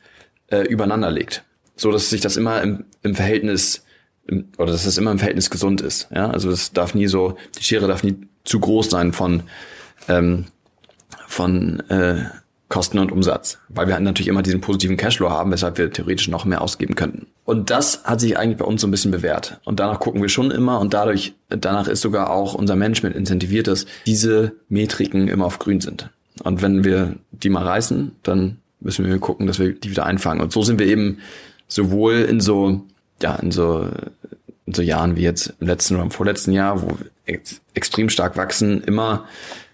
äh, 0.47 0.61
übereinander 0.61 1.11
legt. 1.11 1.43
So 1.75 1.91
dass 1.91 2.09
sich 2.09 2.21
das 2.21 2.37
immer 2.37 2.63
im, 2.63 2.85
im 3.03 3.13
Verhältnis 3.13 3.85
im, 4.25 4.47
oder 4.57 4.71
dass 4.71 4.85
das 4.85 4.97
immer 4.97 5.11
im 5.11 5.19
Verhältnis 5.19 5.51
gesund 5.51 5.81
ist. 5.81 6.09
Ja, 6.11 6.31
also 6.31 6.49
das 6.49 6.73
darf 6.73 6.95
nie 6.95 7.05
so, 7.05 7.37
die 7.59 7.63
Schere 7.63 7.87
darf 7.87 8.03
nie 8.03 8.15
zu 8.45 8.59
groß 8.59 8.89
sein 8.89 9.13
von 9.13 9.43
ähm, 10.07 10.45
von 11.27 11.81
äh, 11.89 12.25
Kosten 12.71 12.97
und 12.97 13.11
Umsatz, 13.11 13.59
weil 13.69 13.87
wir 13.87 13.99
natürlich 13.99 14.29
immer 14.29 14.41
diesen 14.41 14.61
positiven 14.61 14.97
Cashflow 14.97 15.29
haben, 15.29 15.51
weshalb 15.51 15.77
wir 15.77 15.91
theoretisch 15.91 16.29
noch 16.29 16.45
mehr 16.45 16.61
ausgeben 16.61 16.95
könnten. 16.95 17.27
Und 17.45 17.69
das 17.69 18.05
hat 18.05 18.21
sich 18.21 18.37
eigentlich 18.37 18.57
bei 18.57 18.65
uns 18.65 18.81
so 18.81 18.87
ein 18.87 18.91
bisschen 18.91 19.11
bewährt. 19.11 19.59
Und 19.65 19.79
danach 19.79 19.99
gucken 19.99 20.21
wir 20.21 20.29
schon 20.29 20.49
immer 20.51 20.79
und 20.79 20.93
dadurch, 20.93 21.33
danach 21.49 21.87
ist 21.87 22.01
sogar 22.01 22.31
auch 22.31 22.55
unser 22.55 22.75
Management 22.75 23.15
incentiviert, 23.15 23.67
dass 23.67 23.85
diese 24.05 24.53
Metriken 24.69 25.27
immer 25.27 25.45
auf 25.45 25.59
grün 25.59 25.81
sind. 25.81 26.09
Und 26.43 26.61
wenn 26.61 26.83
wir 26.83 27.17
die 27.31 27.49
mal 27.49 27.67
reißen, 27.67 28.15
dann 28.23 28.57
müssen 28.79 29.05
wir 29.05 29.19
gucken, 29.19 29.47
dass 29.47 29.59
wir 29.59 29.73
die 29.73 29.91
wieder 29.91 30.05
einfangen. 30.05 30.41
Und 30.41 30.53
so 30.53 30.63
sind 30.63 30.79
wir 30.79 30.87
eben 30.87 31.19
sowohl 31.67 32.21
in 32.21 32.39
so, 32.39 32.81
ja, 33.21 33.35
in 33.35 33.51
so, 33.51 33.85
in 34.65 34.73
so 34.73 34.81
Jahren 34.81 35.17
wie 35.17 35.23
jetzt 35.23 35.53
im 35.59 35.67
letzten 35.67 35.95
oder 35.95 36.03
im 36.03 36.11
vorletzten 36.11 36.53
Jahr, 36.53 36.81
wo 36.81 36.87
wir 36.87 37.11
ex 37.25 37.61
extrem 37.73 38.09
stark 38.09 38.37
wachsen, 38.37 38.81
immer 38.83 39.25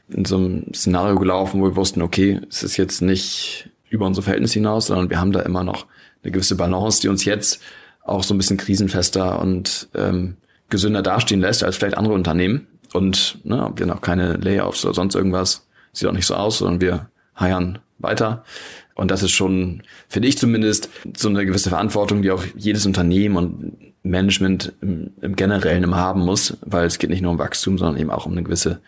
in 0.09 0.25
so 0.25 0.37
einem 0.37 0.73
Szenario 0.73 1.17
gelaufen, 1.17 1.61
wo 1.61 1.65
wir 1.65 1.75
wussten, 1.75 2.01
okay, 2.01 2.41
es 2.49 2.63
ist 2.63 2.77
jetzt 2.77 3.01
nicht 3.01 3.69
über 3.89 4.05
unsere 4.05 4.23
Verhältnisse 4.23 4.55
hinaus, 4.55 4.87
sondern 4.87 5.09
wir 5.09 5.19
haben 5.19 5.31
da 5.31 5.41
immer 5.41 5.63
noch 5.63 5.85
eine 6.23 6.31
gewisse 6.31 6.55
Balance, 6.55 7.01
die 7.01 7.09
uns 7.09 7.25
jetzt 7.25 7.61
auch 8.03 8.23
so 8.23 8.33
ein 8.33 8.37
bisschen 8.37 8.57
krisenfester 8.57 9.39
und 9.41 9.89
ähm, 9.93 10.37
gesünder 10.69 11.01
dastehen 11.01 11.41
lässt 11.41 11.63
als 11.63 11.77
vielleicht 11.77 11.97
andere 11.97 12.13
Unternehmen. 12.13 12.67
Und 12.93 13.39
ne, 13.43 13.71
wir 13.75 13.85
haben 13.85 13.97
auch 13.97 14.01
keine 14.01 14.33
Layoffs 14.37 14.85
oder 14.85 14.93
sonst 14.93 15.15
irgendwas. 15.15 15.67
Sieht 15.91 16.07
auch 16.07 16.13
nicht 16.13 16.25
so 16.25 16.35
aus, 16.35 16.59
sondern 16.59 16.81
wir 16.81 17.09
heiern 17.39 17.79
weiter. 17.99 18.43
Und 18.95 19.11
das 19.11 19.23
ist 19.23 19.31
schon, 19.31 19.83
finde 20.07 20.27
ich 20.27 20.37
zumindest, 20.37 20.89
so 21.15 21.29
eine 21.29 21.45
gewisse 21.45 21.69
Verantwortung, 21.69 22.21
die 22.21 22.31
auch 22.31 22.43
jedes 22.55 22.85
Unternehmen 22.85 23.37
und 23.37 23.93
Management 24.03 24.73
im, 24.81 25.11
im 25.21 25.35
Generellen 25.35 25.83
immer 25.83 25.97
haben 25.97 26.21
muss, 26.21 26.57
weil 26.61 26.85
es 26.85 26.97
geht 26.97 27.09
nicht 27.09 27.21
nur 27.21 27.31
um 27.31 27.39
Wachstum, 27.39 27.77
sondern 27.77 28.01
eben 28.01 28.09
auch 28.09 28.25
um 28.25 28.31
eine 28.31 28.43
gewisse 28.43 28.79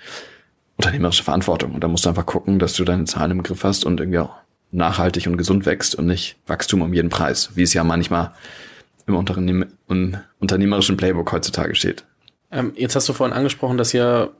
unternehmerische 0.79 1.23
Verantwortung. 1.23 1.73
Und 1.73 1.83
da 1.83 1.89
musst 1.89 2.05
du 2.05 2.09
einfach 2.09 2.25
gucken, 2.25 2.57
dass 2.57 2.73
du 2.73 2.85
deine 2.85 3.03
Zahlen 3.03 3.31
im 3.31 3.43
Griff 3.43 3.65
hast 3.65 3.83
und 3.83 3.99
irgendwie 3.99 4.19
auch 4.19 4.31
nachhaltig 4.71 5.27
und 5.27 5.37
gesund 5.37 5.65
wächst 5.65 5.93
und 5.95 6.05
nicht 6.05 6.37
Wachstum 6.47 6.81
um 6.81 6.93
jeden 6.93 7.09
Preis, 7.09 7.51
wie 7.55 7.63
es 7.63 7.73
ja 7.73 7.83
manchmal 7.83 8.31
im, 9.05 9.15
Unternehm 9.15 9.65
unternehmerischen 10.39 10.95
Playbook 10.95 11.33
heutzutage 11.33 11.75
steht. 11.75 12.05
Ähm, 12.49 12.71
jetzt 12.75 12.95
hast 12.95 13.09
du 13.09 13.13
vorhin 13.13 13.35
angesprochen, 13.35 13.77
dass 13.77 13.93
ihr 13.93 14.31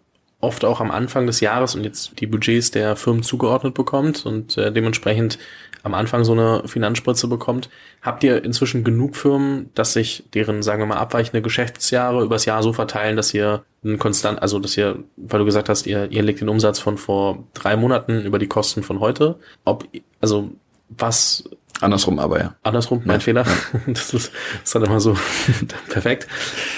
oft 0.42 0.64
auch 0.64 0.80
am 0.80 0.92
Anfang 0.92 1.28
des 1.28 1.42
Jahres 1.42 1.76
und 1.76 1.84
jetzt 1.84 2.20
die 2.20 2.28
Budgets 2.28 2.72
der 2.72 2.96
Firmen 2.96 3.24
zugeordnet 3.24 3.74
bekommt 3.74 4.26
und 4.26 4.58
äh, 4.58 4.72
dementsprechend 4.72 5.38
am 5.84 5.94
Anfang 5.94 6.24
so 6.24 6.34
eine 6.34 6.64
Finanzspritze 6.66 7.28
bekommt. 7.28 7.70
Habt 8.02 8.24
ihr 8.24 8.44
inzwischen 8.44 8.84
genug 8.84 9.16
Firmen, 9.16 9.70
dass 9.76 9.94
sich 9.94 10.24
deren, 10.34 10.62
sagen 10.62 10.82
wir 10.82 10.86
mal, 10.88 10.98
abweichende 10.98 11.42
Geschäftsjahre 11.42 12.24
übers 12.24 12.46
Jahr 12.46 12.64
so 12.64 12.74
verteilen, 12.74 13.16
dass 13.16 13.34
ihr 13.34 13.64
einen 13.84 14.00
konstant, 14.00 14.42
also 14.42 14.60
dass 14.60 14.76
ihr, 14.76 15.00
weil 15.16 15.40
du 15.40 15.46
gesagt 15.46 15.70
hast, 15.70 15.88
ihr, 15.88 16.12
ihr 16.12 16.22
legt 16.22 16.42
den 16.42 16.50
Umsatz 16.50 16.80
von 16.80 16.98
vor 16.98 17.44
drei 17.54 17.76
Monaten 17.78 18.26
über 18.26 18.40
die 18.40 18.48
Kosten 18.48 18.84
von 18.84 19.00
heute. 19.00 19.40
Ob, 19.64 19.86
also 20.20 20.52
was 20.90 21.50
Andersrum 21.82 22.20
aber, 22.20 22.40
ja. 22.40 22.56
Andersrum, 22.64 23.04
mein 23.06 23.18
ja. 23.18 23.20
Fehler. 23.22 23.46
Das 23.88 24.14
ist, 24.14 24.32
ist 24.64 24.76
dann 24.76 24.84
immer 24.84 25.00
so 25.00 25.16
perfekt. 25.90 26.28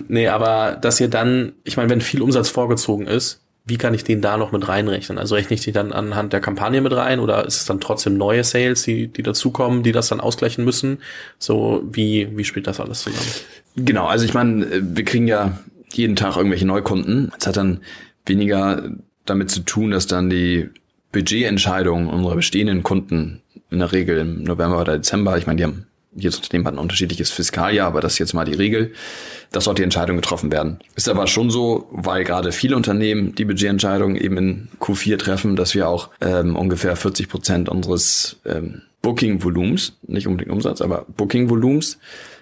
Nee, 0.08 0.28
aber 0.28 0.78
dass 0.80 1.00
ihr 1.00 1.08
dann, 1.08 1.54
ich 1.64 1.78
meine, 1.78 1.90
wenn 1.90 2.02
viel 2.02 2.22
Umsatz 2.22 2.50
vorgezogen 2.50 3.08
ist, 3.08 3.41
wie 3.66 3.78
kann 3.78 3.94
ich 3.94 4.04
den 4.04 4.22
da 4.22 4.38
noch 4.38 4.52
mit 4.52 4.68
reinrechnen? 4.68 5.18
Also 5.18 5.36
rechne 5.36 5.54
ich 5.54 5.62
die 5.62 5.72
dann 5.72 5.94
anhand 5.94 6.34
der 6.34 6.40
Kampagne 6.40 6.82
mit 6.82 6.94
rein 6.94 7.20
oder 7.20 7.46
ist 7.46 7.58
es 7.58 7.66
dann 7.66 7.80
trotzdem 7.80 8.18
neue 8.18 8.44
Sales, 8.44 8.84
die, 8.84 9.08
die 9.08 9.24
dazukommen, 9.24 9.84
die 9.84 9.92
das 9.92 10.10
dann 10.10 10.20
ausgleichen 10.20 10.66
müssen? 10.66 10.98
So, 11.38 11.84
wie, 11.90 12.30
wie 12.36 12.44
spielt 12.44 12.68
das 12.68 12.80
alles 12.80 13.02
zusammen? 13.02 13.28
Genau, 13.76 14.08
also 14.08 14.26
ich 14.26 14.34
meine, 14.34 14.68
wir 14.82 15.06
kriegen 15.06 15.28
ja 15.28 15.60
jeden 15.94 16.16
Tag 16.16 16.38
irgendwelche 16.38 16.66
Neukunden. 16.66 17.32
Es 17.38 17.46
hat 17.46 17.58
dann 17.58 17.82
weniger 18.26 18.90
damit 19.26 19.52
zu 19.52 19.62
tun, 19.62 19.92
dass 19.92 20.08
dann 20.08 20.30
die 20.30 20.70
Budgetentscheidungen 21.12 22.08
unserer 22.08 22.36
bestehenden 22.36 22.84
Kunden 22.84 23.42
in 23.70 23.80
der 23.80 23.92
Regel 23.92 24.18
im 24.18 24.44
November 24.44 24.82
oder 24.82 24.98
Dezember, 24.98 25.38
ich 25.38 25.46
meine, 25.46 25.58
die 25.58 25.64
haben 25.64 25.86
jedes 26.14 26.38
Unternehmen 26.38 26.68
hat 26.68 26.74
ein 26.74 26.80
unterschiedliches 26.80 27.32
Fiskaljahr, 27.32 27.88
aber 27.88 28.02
das 28.02 28.14
ist 28.14 28.20
jetzt 28.20 28.34
mal 28.34 28.46
die 28.46 28.54
Regel, 28.54 28.94
dass 29.52 29.66
dort 29.66 29.78
die 29.78 29.84
Entscheidungen 29.84 30.22
getroffen 30.22 30.52
werden. 30.52 30.80
Ist 30.96 31.10
aber 31.10 31.28
schon 31.28 31.50
so, 31.50 31.88
weil 31.92 32.24
gerade 32.24 32.52
viele 32.52 32.76
Unternehmen 32.76 33.34
die 33.36 33.46
Budgetentscheidungen 33.46 34.16
eben 34.16 34.38
in 34.38 34.70
Q4 34.80 35.18
treffen, 35.18 35.56
dass 35.56 35.74
wir 35.74 35.88
auch 35.88 36.10
ähm, 36.20 36.56
ungefähr 36.56 36.96
40 36.96 37.30
Prozent 37.30 37.70
unseres 37.70 38.38
ähm, 38.46 38.82
Booking-Volumens, 39.02 39.94
nicht 40.08 40.28
unbedingt 40.28 40.54
Umsatz, 40.54 40.82
aber 40.82 41.06
Booking-Volumens, 41.16 41.98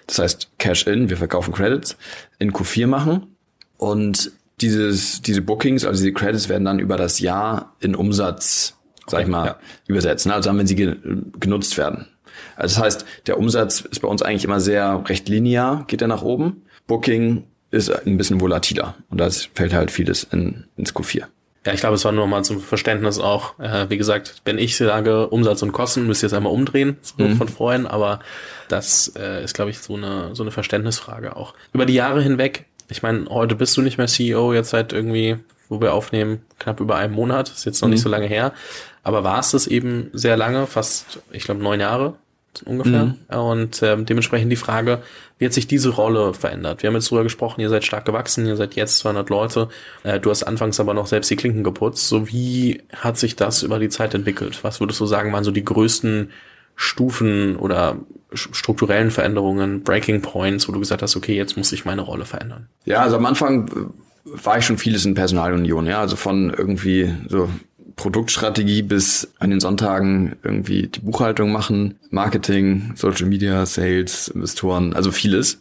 das 0.06 0.18
heißt 0.18 0.48
Cash-in, 0.58 1.08
wir 1.08 1.16
verkaufen 1.16 1.52
Credits, 1.52 1.96
in 2.38 2.52
Q4 2.52 2.86
machen. 2.86 3.36
Und 3.78 4.32
dieses, 4.60 5.22
diese 5.22 5.40
Bookings, 5.40 5.84
also 5.84 6.02
diese 6.02 6.12
Credits 6.12 6.48
werden 6.48 6.64
dann 6.64 6.78
über 6.78 6.96
das 6.96 7.20
Jahr 7.20 7.74
in 7.80 7.94
Umsatz, 7.94 8.74
sag 9.06 9.22
ich 9.22 9.28
mal, 9.28 9.46
ja. 9.46 9.58
übersetzen. 9.86 10.30
Also 10.30 10.50
dann, 10.50 10.58
wenn 10.58 10.66
sie 10.66 10.74
genutzt 10.76 11.78
werden. 11.78 12.08
Also 12.56 12.76
das 12.76 12.84
heißt, 12.84 13.06
der 13.26 13.38
Umsatz 13.38 13.80
ist 13.80 14.00
bei 14.00 14.08
uns 14.08 14.22
eigentlich 14.22 14.44
immer 14.44 14.60
sehr 14.60 15.02
recht 15.06 15.28
linear, 15.28 15.84
geht 15.86 16.02
er 16.02 16.08
nach 16.08 16.22
oben. 16.22 16.62
Booking 16.86 17.44
ist 17.70 17.90
ein 17.90 18.16
bisschen 18.16 18.40
volatiler 18.40 18.94
und 19.10 19.18
da 19.18 19.28
fällt 19.30 19.72
halt 19.72 19.90
vieles 19.90 20.24
in, 20.24 20.64
ins 20.76 20.94
Q4. 20.94 21.24
Ja, 21.66 21.74
ich 21.74 21.80
glaube, 21.80 21.96
es 21.96 22.04
war 22.06 22.12
nur 22.12 22.26
mal 22.26 22.42
zum 22.42 22.60
Verständnis 22.60 23.18
auch. 23.18 23.58
Äh, 23.58 23.90
wie 23.90 23.98
gesagt, 23.98 24.40
wenn 24.46 24.56
ich 24.56 24.76
sage 24.76 25.28
Umsatz 25.28 25.62
und 25.62 25.72
Kosten, 25.72 26.06
müsst 26.06 26.22
ihr 26.22 26.28
es 26.28 26.32
einmal 26.32 26.52
umdrehen, 26.52 26.96
so 27.02 27.22
mhm. 27.22 27.36
von 27.36 27.48
vorhin, 27.48 27.86
aber 27.86 28.20
das 28.68 29.12
äh, 29.16 29.44
ist, 29.44 29.54
glaube 29.54 29.70
ich, 29.70 29.78
so 29.78 29.94
eine, 29.94 30.34
so 30.34 30.42
eine 30.42 30.52
Verständnisfrage 30.52 31.36
auch. 31.36 31.54
Über 31.74 31.84
die 31.84 31.94
Jahre 31.94 32.22
hinweg, 32.22 32.64
ich 32.88 33.02
meine, 33.02 33.26
heute 33.28 33.56
bist 33.56 33.76
du 33.76 33.82
nicht 33.82 33.98
mehr 33.98 34.06
CEO, 34.06 34.54
jetzt 34.54 34.70
seit 34.70 34.94
irgendwie, 34.94 35.36
wo 35.68 35.82
wir 35.82 35.92
aufnehmen, 35.92 36.42
knapp 36.58 36.80
über 36.80 36.96
einem 36.96 37.12
Monat, 37.12 37.50
ist 37.50 37.66
jetzt 37.66 37.82
noch 37.82 37.88
mhm. 37.88 37.92
nicht 37.92 38.02
so 38.02 38.08
lange 38.08 38.26
her. 38.26 38.52
Aber 39.02 39.22
war 39.22 39.40
es 39.40 39.50
das 39.50 39.66
eben 39.66 40.08
sehr 40.14 40.38
lange, 40.38 40.66
fast, 40.66 41.20
ich 41.30 41.44
glaube, 41.44 41.62
neun 41.62 41.80
Jahre 41.80 42.14
ungefähr. 42.62 43.04
Mhm. 43.04 43.16
Und 43.28 43.82
ähm, 43.82 44.06
dementsprechend 44.06 44.50
die 44.50 44.56
Frage, 44.56 45.02
wie 45.38 45.46
hat 45.46 45.52
sich 45.52 45.66
diese 45.66 45.90
Rolle 45.90 46.34
verändert? 46.34 46.82
Wir 46.82 46.88
haben 46.88 46.94
jetzt 46.94 47.10
drüber 47.10 47.22
gesprochen, 47.22 47.60
ihr 47.60 47.68
seid 47.68 47.84
stark 47.84 48.04
gewachsen, 48.04 48.46
ihr 48.46 48.56
seid 48.56 48.74
jetzt 48.74 48.98
200 48.98 49.30
Leute. 49.30 49.68
Äh, 50.02 50.20
du 50.20 50.30
hast 50.30 50.42
anfangs 50.42 50.80
aber 50.80 50.94
noch 50.94 51.06
selbst 51.06 51.30
die 51.30 51.36
Klinken 51.36 51.64
geputzt. 51.64 52.08
So 52.08 52.28
wie 52.28 52.82
hat 52.94 53.18
sich 53.18 53.36
das 53.36 53.62
über 53.62 53.78
die 53.78 53.88
Zeit 53.88 54.14
entwickelt? 54.14 54.58
Was 54.62 54.80
würdest 54.80 55.00
du 55.00 55.06
sagen, 55.06 55.32
waren 55.32 55.44
so 55.44 55.50
die 55.50 55.64
größten 55.64 56.30
Stufen 56.76 57.56
oder 57.56 57.98
strukturellen 58.32 59.10
Veränderungen, 59.10 59.82
Breaking 59.82 60.22
Points, 60.22 60.68
wo 60.68 60.72
du 60.72 60.78
gesagt 60.78 61.02
hast, 61.02 61.16
okay, 61.16 61.36
jetzt 61.36 61.56
muss 61.56 61.72
ich 61.72 61.84
meine 61.84 62.02
Rolle 62.02 62.24
verändern? 62.24 62.68
Ja, 62.84 63.02
also 63.02 63.16
am 63.16 63.26
Anfang 63.26 63.68
äh, 63.68 63.70
war 64.24 64.58
ich 64.58 64.64
schon 64.64 64.78
vieles 64.78 65.04
in 65.04 65.14
Personalunion, 65.14 65.86
ja, 65.86 66.00
also 66.00 66.16
von 66.16 66.50
irgendwie 66.50 67.14
so 67.28 67.48
Produktstrategie 68.00 68.80
bis 68.80 69.30
an 69.40 69.50
den 69.50 69.60
Sonntagen 69.60 70.36
irgendwie 70.42 70.86
die 70.86 71.00
Buchhaltung 71.00 71.52
machen, 71.52 71.98
Marketing, 72.08 72.92
Social 72.94 73.26
Media, 73.26 73.66
Sales, 73.66 74.28
Investoren, 74.28 74.94
also 74.94 75.12
vieles. 75.12 75.60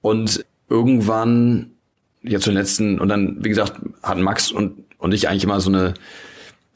Und 0.00 0.44
irgendwann, 0.68 1.72
jetzt 2.22 2.44
zum 2.44 2.54
letzten, 2.54 3.00
und 3.00 3.08
dann, 3.08 3.44
wie 3.44 3.48
gesagt, 3.48 3.80
hatten 4.00 4.22
Max 4.22 4.52
und, 4.52 4.84
und 4.98 5.12
ich 5.12 5.28
eigentlich 5.28 5.42
immer 5.42 5.60
so 5.60 5.70
eine, 5.70 5.94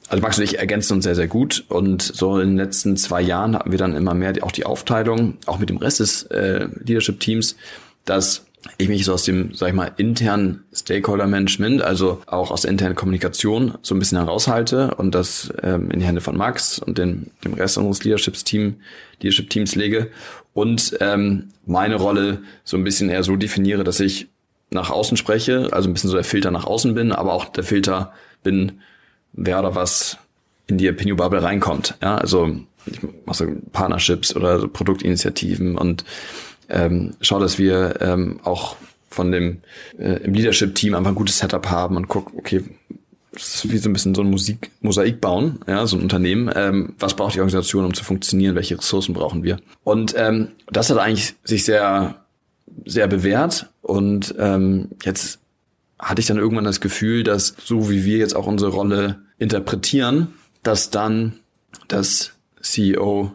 also 0.09 0.21
Max 0.21 0.39
und 0.39 0.45
ich 0.45 0.59
ergänzen 0.59 0.95
uns 0.95 1.05
sehr, 1.05 1.15
sehr 1.15 1.29
gut. 1.29 1.65
Und 1.69 2.03
so 2.03 2.41
in 2.41 2.49
den 2.49 2.57
letzten 2.57 2.97
zwei 2.97 3.23
Jahren 3.23 3.55
hatten 3.55 3.71
wir 3.71 3.79
dann 3.79 3.95
immer 3.95 4.15
mehr 4.15 4.33
die, 4.33 4.43
auch 4.43 4.51
die 4.51 4.67
Aufteilung, 4.67 5.39
auch 5.47 5.61
mit 5.61 5.71
dem 5.71 5.77
Rest 5.77 6.01
des 6.01 6.25
äh, 6.25 6.67
Leadership-Teams, 6.85 7.55
dass 8.05 8.46
ich 8.79 8.89
mich 8.89 9.05
so 9.05 9.13
aus 9.13 9.25
dem, 9.25 9.55
sag 9.55 9.69
ich 9.69 9.75
mal, 9.75 9.93
internen 9.97 10.65
Stakeholder-Management, 10.73 11.83
also 11.83 12.21
auch 12.27 12.51
aus 12.51 12.63
der 12.63 12.71
internen 12.71 12.95
Kommunikation 12.95 13.79
so 13.83 13.95
ein 13.95 13.99
bisschen 13.99 14.19
heraushalte 14.19 14.95
und 14.95 15.15
das 15.15 15.53
ähm, 15.63 15.91
in 15.91 16.01
die 16.01 16.07
Hände 16.07 16.21
von 16.21 16.37
Max 16.37 16.79
und 16.79 16.99
den, 16.99 17.31
dem 17.45 17.55
Rest 17.55 17.79
unseres 17.79 18.05
Leadership-Team, 18.05 18.77
Leadership-Teams 19.21 19.75
lege 19.75 20.11
und 20.55 20.97
ähm, 21.01 21.49
meine 21.67 21.97
Rolle 21.97 22.43
so 22.65 22.77
ein 22.77 22.85
bisschen 22.85 23.11
eher 23.11 23.23
so 23.23 23.37
definiere, 23.37 23.85
dass 23.85 24.01
ich 24.01 24.29
nach 24.71 24.91
außen 24.91 25.17
spreche, 25.17 25.69
also 25.73 25.89
ein 25.89 25.93
bisschen 25.93 26.11
so 26.11 26.17
der 26.17 26.25
Filter 26.25 26.51
nach 26.51 26.65
außen 26.65 26.95
bin, 26.95 27.13
aber 27.13 27.33
auch 27.33 27.47
der 27.47 27.65
Filter 27.65 28.13
bin, 28.43 28.81
wer 29.33 29.59
oder 29.61 29.75
was 29.75 30.19
in 30.67 30.79
die 30.79 30.89
Opinion 30.89 31.17
Bubble 31.17 31.43
reinkommt. 31.43 31.95
Ja, 32.03 32.17
also 32.17 32.57
ich 32.87 33.01
mache 33.25 33.37
so 33.37 33.47
Partnerships 33.73 34.35
oder 34.35 34.59
so 34.59 34.69
Produktinitiativen 34.69 35.77
und 35.77 36.05
ähm, 36.69 37.15
schau, 37.21 37.39
dass 37.39 37.59
wir 37.59 38.01
ähm, 38.01 38.41
auch 38.45 38.77
von 39.09 39.33
dem 39.33 39.59
äh, 39.99 40.23
im 40.23 40.35
Leadership-Team 40.35 40.95
einfach 40.95 41.11
ein 41.11 41.17
gutes 41.17 41.39
Setup 41.39 41.67
haben 41.69 41.97
und 41.97 42.09
guck, 42.09 42.35
okay, 42.37 42.65
das 43.33 43.57
ist 43.57 43.71
wie 43.71 43.79
so 43.79 43.91
ein 43.91 43.93
bisschen 43.93 44.15
so 44.15 44.23
ein 44.23 44.31
Musik 44.31 44.71
Mosaik 44.81 45.21
bauen, 45.21 45.61
ja, 45.67 45.87
so 45.87 45.97
ein 45.97 46.03
Unternehmen. 46.03 46.51
Ähm, 46.55 46.95
was 46.99 47.15
braucht 47.15 47.35
die 47.35 47.41
Organisation, 47.41 47.85
um 47.85 47.95
zu 47.95 48.03
funktionieren? 48.03 48.55
Welche 48.55 48.79
Ressourcen 48.79 49.15
brauchen 49.15 49.43
wir? 49.43 49.59
Und 49.85 50.15
ähm, 50.17 50.49
das 50.71 50.91
hat 50.91 50.99
eigentlich 50.99 51.35
sich 51.45 51.65
sehr, 51.65 52.25
sehr 52.85 53.07
bewährt. 53.09 53.71
Und 53.83 54.35
ähm, 54.39 54.89
jetzt 55.05 55.39
hatte 55.99 56.21
ich 56.21 56.27
dann 56.27 56.39
irgendwann 56.39 56.65
das 56.65 56.81
Gefühl, 56.81 57.25
dass 57.25 57.55
so 57.63 57.91
wie 57.91 58.05
wir 58.05 58.19
jetzt 58.19 58.35
auch 58.35 58.47
unsere 58.47 58.71
Rolle 58.71 59.21
interpretieren, 59.39 60.35
dass 60.63 60.91
dann 60.91 61.35
das 61.89 62.33
CEO 62.61 63.33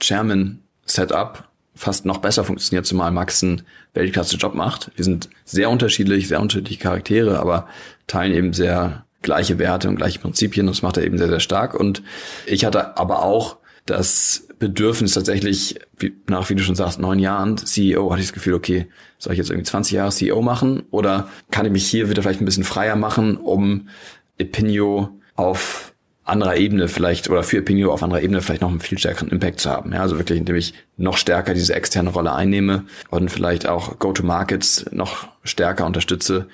Chairman 0.00 0.60
Setup 0.84 1.47
fast 1.78 2.04
noch 2.04 2.18
besser 2.18 2.42
funktioniert, 2.42 2.86
zumal 2.86 3.12
Max 3.12 3.42
einen 3.42 3.62
Weltklasse-Job 3.94 4.54
macht. 4.54 4.90
Wir 4.96 5.04
sind 5.04 5.30
sehr 5.44 5.70
unterschiedlich, 5.70 6.26
sehr 6.26 6.40
unterschiedliche 6.40 6.80
Charaktere, 6.80 7.38
aber 7.38 7.68
teilen 8.08 8.34
eben 8.34 8.52
sehr 8.52 9.04
gleiche 9.22 9.58
Werte 9.58 9.88
und 9.88 9.96
gleiche 9.96 10.18
Prinzipien. 10.18 10.66
Das 10.66 10.82
macht 10.82 10.96
er 10.96 11.04
eben 11.04 11.18
sehr, 11.18 11.28
sehr 11.28 11.40
stark. 11.40 11.74
Und 11.74 12.02
ich 12.46 12.64
hatte 12.64 12.96
aber 12.96 13.22
auch 13.22 13.58
das 13.86 14.48
Bedürfnis 14.58 15.14
tatsächlich, 15.14 15.78
wie, 15.98 16.14
nach, 16.26 16.50
wie 16.50 16.56
du 16.56 16.64
schon 16.64 16.74
sagst, 16.74 16.98
neun 16.98 17.20
Jahren 17.20 17.56
CEO, 17.56 18.10
hatte 18.10 18.20
ich 18.20 18.26
das 18.26 18.34
Gefühl, 18.34 18.54
okay, 18.54 18.88
soll 19.18 19.32
ich 19.34 19.38
jetzt 19.38 19.50
irgendwie 19.50 19.68
20 19.68 19.92
Jahre 19.92 20.10
CEO 20.10 20.42
machen 20.42 20.82
oder 20.90 21.28
kann 21.52 21.64
ich 21.64 21.72
mich 21.72 21.86
hier 21.86 22.10
wieder 22.10 22.22
vielleicht 22.22 22.40
ein 22.40 22.44
bisschen 22.44 22.64
freier 22.64 22.96
machen, 22.96 23.36
um 23.36 23.88
Epinio 24.36 25.10
auf 25.36 25.87
anderer 26.28 26.56
Ebene 26.56 26.88
vielleicht 26.88 27.30
oder 27.30 27.42
für 27.42 27.58
Epinio 27.58 27.92
auf 27.92 28.02
anderer 28.02 28.22
Ebene 28.22 28.40
vielleicht 28.40 28.62
noch 28.62 28.70
einen 28.70 28.80
viel 28.80 28.98
stärkeren 28.98 29.30
Impact 29.30 29.60
zu 29.60 29.70
haben. 29.70 29.92
Ja, 29.92 30.00
also 30.00 30.18
wirklich, 30.18 30.38
indem 30.38 30.56
ich 30.56 30.74
noch 30.96 31.16
stärker 31.16 31.54
diese 31.54 31.74
externe 31.74 32.10
Rolle 32.10 32.32
einnehme 32.32 32.84
und 33.10 33.30
vielleicht 33.30 33.68
auch 33.68 33.98
Go-to-Markets 33.98 34.86
noch 34.92 35.28
stärker 35.44 35.86
unterstütze, 35.86 36.48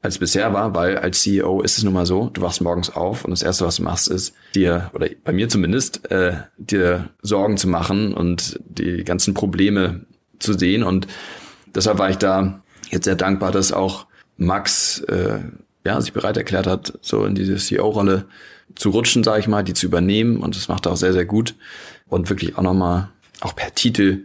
als 0.00 0.18
bisher 0.18 0.52
war, 0.52 0.74
weil 0.74 0.96
als 0.96 1.22
CEO 1.22 1.60
ist 1.60 1.76
es 1.76 1.84
nun 1.84 1.92
mal 1.92 2.06
so, 2.06 2.30
du 2.32 2.40
wachst 2.40 2.60
morgens 2.60 2.90
auf 2.90 3.24
und 3.24 3.32
das 3.32 3.42
Erste, 3.42 3.64
was 3.64 3.76
du 3.76 3.82
machst, 3.82 4.08
ist 4.08 4.32
dir, 4.54 4.90
oder 4.94 5.08
bei 5.24 5.32
mir 5.32 5.48
zumindest, 5.48 6.08
äh, 6.10 6.34
dir 6.56 7.10
Sorgen 7.22 7.56
zu 7.56 7.68
machen 7.68 8.14
und 8.14 8.60
die 8.68 9.02
ganzen 9.02 9.34
Probleme 9.34 10.06
zu 10.38 10.52
sehen. 10.52 10.84
Und 10.84 11.08
deshalb 11.74 11.98
war 11.98 12.10
ich 12.10 12.18
da 12.18 12.62
jetzt 12.90 13.04
sehr 13.04 13.16
dankbar, 13.16 13.50
dass 13.50 13.72
auch 13.72 14.06
Max 14.36 15.00
äh, 15.00 15.40
ja, 15.84 16.00
sich 16.00 16.12
bereit 16.12 16.36
erklärt 16.36 16.68
hat, 16.68 16.96
so 17.02 17.24
in 17.24 17.34
diese 17.34 17.56
CEO-Rolle 17.56 18.26
zu 18.74 18.90
rutschen, 18.90 19.24
sage 19.24 19.40
ich 19.40 19.48
mal, 19.48 19.62
die 19.64 19.74
zu 19.74 19.86
übernehmen. 19.86 20.38
Und 20.38 20.56
das 20.56 20.68
macht 20.68 20.86
er 20.86 20.92
auch 20.92 20.96
sehr, 20.96 21.12
sehr 21.12 21.24
gut. 21.24 21.54
Und 22.08 22.30
wirklich 22.30 22.56
auch 22.56 22.62
nochmal, 22.62 23.08
auch 23.40 23.54
per 23.54 23.74
Titel, 23.74 24.24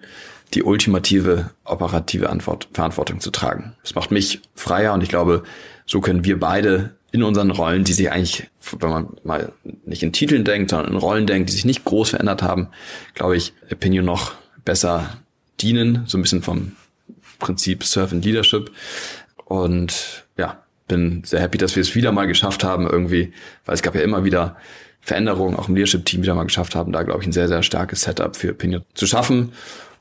die 0.53 0.63
ultimative 0.63 1.51
operative 1.63 2.29
Antwort, 2.29 2.67
Verantwortung 2.73 3.19
zu 3.19 3.32
tragen. 3.32 3.75
Das 3.82 3.95
macht 3.95 4.12
mich 4.12 4.41
freier 4.56 4.93
und 4.93 5.01
ich 5.01 5.10
glaube, 5.10 5.43
so 5.86 5.99
können 6.01 6.23
wir 6.23 6.39
beide 6.39 6.95
in 7.12 7.23
unseren 7.23 7.51
Rollen, 7.51 7.84
die 7.84 7.93
sich 7.93 8.12
eigentlich, 8.12 8.49
wenn 8.79 8.89
man 8.89 9.08
mal 9.23 9.51
nicht 9.86 10.03
in 10.03 10.13
Titeln 10.13 10.43
denkt, 10.43 10.71
sondern 10.71 10.91
in 10.91 10.97
Rollen 10.97 11.27
denkt, 11.27 11.49
die 11.49 11.53
sich 11.53 11.65
nicht 11.65 11.86
groß 11.86 12.12
verändert 12.12 12.41
haben, 12.41 12.69
glaube 13.13 13.38
ich, 13.38 13.53
Opinion 13.71 14.06
noch 14.06 14.34
besser 14.65 15.17
dienen, 15.62 16.03
so 16.08 16.17
ein 16.17 16.21
bisschen 16.21 16.41
vom 16.41 16.73
Prinzip 17.39 17.84
Surf 17.84 18.12
and 18.12 18.25
Leadership. 18.25 18.71
Und 19.45 20.25
ja, 20.38 20.62
bin 20.88 21.24
sehr 21.26 21.39
happy, 21.39 21.58
dass 21.58 21.76
wir 21.76 21.82
es 21.82 21.96
wieder 21.96 22.12
mal 22.12 22.28
geschafft 22.28 22.63
haben, 22.63 22.88
irgendwie, 22.88 23.34
weil 23.65 23.76
es 23.76 23.82
gab 23.82 23.96
ja 23.96 24.02
immer 24.02 24.24
wieder 24.24 24.58
Veränderungen, 25.02 25.56
auch 25.56 25.67
im 25.67 25.76
Leadership-Team 25.76 26.24
wieder 26.24 26.36
mal 26.36 26.43
geschafft 26.43 26.76
haben, 26.76 26.91
da 26.91 27.04
glaube 27.04 27.22
ich 27.22 27.28
ein 27.28 27.34
sehr, 27.34 27.48
sehr 27.48 27.63
starkes 27.63 28.02
Setup 28.02 28.36
für 28.36 28.52
Opinion 28.52 28.84
zu 28.93 29.06
schaffen. 29.06 29.52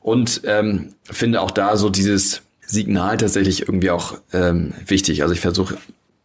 Und 0.01 0.41
ähm, 0.45 0.95
finde 1.03 1.41
auch 1.41 1.51
da 1.51 1.77
so 1.77 1.89
dieses 1.89 2.41
Signal 2.65 3.17
tatsächlich 3.17 3.61
irgendwie 3.61 3.89
auch 3.89 4.17
ähm, 4.31 4.73
wichtig. 4.85 5.21
Also 5.21 5.33
ich 5.33 5.41
versuche 5.41 5.77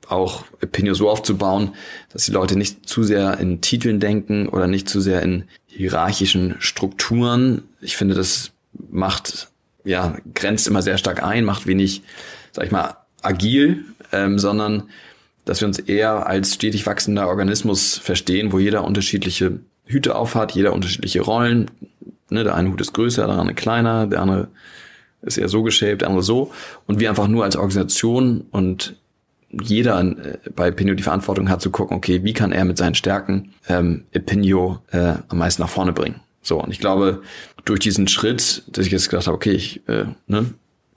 auch 0.09 0.45
Opinion 0.63 0.95
so 0.95 1.11
aufzubauen, 1.11 1.75
dass 2.13 2.25
die 2.25 2.33
Leute 2.33 2.57
nicht 2.57 2.89
zu 2.89 3.03
sehr 3.03 3.39
in 3.39 3.61
Titeln 3.61 4.01
denken 4.01 4.49
oder 4.49 4.67
nicht 4.67 4.89
zu 4.89 5.01
sehr 5.01 5.23
in 5.23 5.45
hierarchischen 5.67 6.57
Strukturen. 6.61 7.63
Ich 7.81 7.97
finde, 7.97 8.15
das 8.15 8.53
macht, 8.91 9.49
ja, 9.85 10.17
grenzt 10.35 10.67
immer 10.67 10.83
sehr 10.83 10.99
stark 10.99 11.23
ein, 11.23 11.45
macht 11.45 11.67
wenig, 11.67 12.03
sag 12.53 12.65
ich 12.65 12.73
mal, 12.73 12.97
agil, 13.23 13.85
ähm, 14.13 14.39
sondern 14.39 14.85
dass 15.45 15.61
wir 15.61 15.69
uns 15.69 15.79
eher 15.79 16.27
als 16.27 16.55
stetig 16.55 16.87
wachsender 16.87 17.29
Organismus 17.29 17.97
verstehen, 17.97 18.53
wo 18.53 18.59
jeder 18.59 18.85
unterschiedliche 18.85 19.61
Hüte 19.87 20.15
aufhat, 20.15 20.53
jeder 20.53 20.75
unterschiedliche 20.75 21.23
Rollen, 21.23 21.71
Ne, 22.31 22.45
der 22.45 22.55
eine 22.55 22.71
Hut 22.71 22.81
ist 22.81 22.93
größer, 22.93 23.27
der 23.27 23.37
andere 23.37 23.55
kleiner, 23.55 24.07
der 24.07 24.21
andere 24.21 24.49
ist 25.23 25.39
eher 25.39 25.49
so 25.49 25.63
geshaped, 25.63 26.03
der 26.03 26.09
andere 26.09 26.23
so. 26.23 26.53
Und 26.87 27.01
wir 27.01 27.09
einfach 27.09 27.27
nur 27.27 27.45
als 27.45 27.57
Organisation 27.57 28.45
und 28.51 28.97
jeder 29.51 29.99
äh, 30.01 30.39
bei 30.55 30.71
Pinio 30.71 30.95
die 30.95 31.03
Verantwortung 31.03 31.49
hat 31.49 31.63
zu 31.63 31.71
gucken, 31.71 31.97
okay, 31.97 32.23
wie 32.25 32.35
kann 32.35 32.53
er 32.53 32.67
mit 32.67 32.77
seinen 32.77 32.95
Stärken 32.95 33.55
ähm, 33.69 34.05
Pinio 34.27 34.81
äh, 34.91 35.15
am 35.29 35.39
meisten 35.39 35.63
nach 35.63 35.71
vorne 35.71 35.95
bringen. 35.95 36.21
So, 36.43 36.63
und 36.63 36.71
ich 36.71 36.81
glaube, 36.81 37.23
durch 37.65 37.81
diesen 37.81 38.09
Schritt, 38.09 38.63
dass 38.69 38.87
ich 38.87 38.93
jetzt 38.93 39.09
gedacht 39.09 39.27
habe, 39.27 39.37
okay, 39.37 39.53
ich 39.53 39.89
äh, 39.89 40.05
ne, 40.27 40.53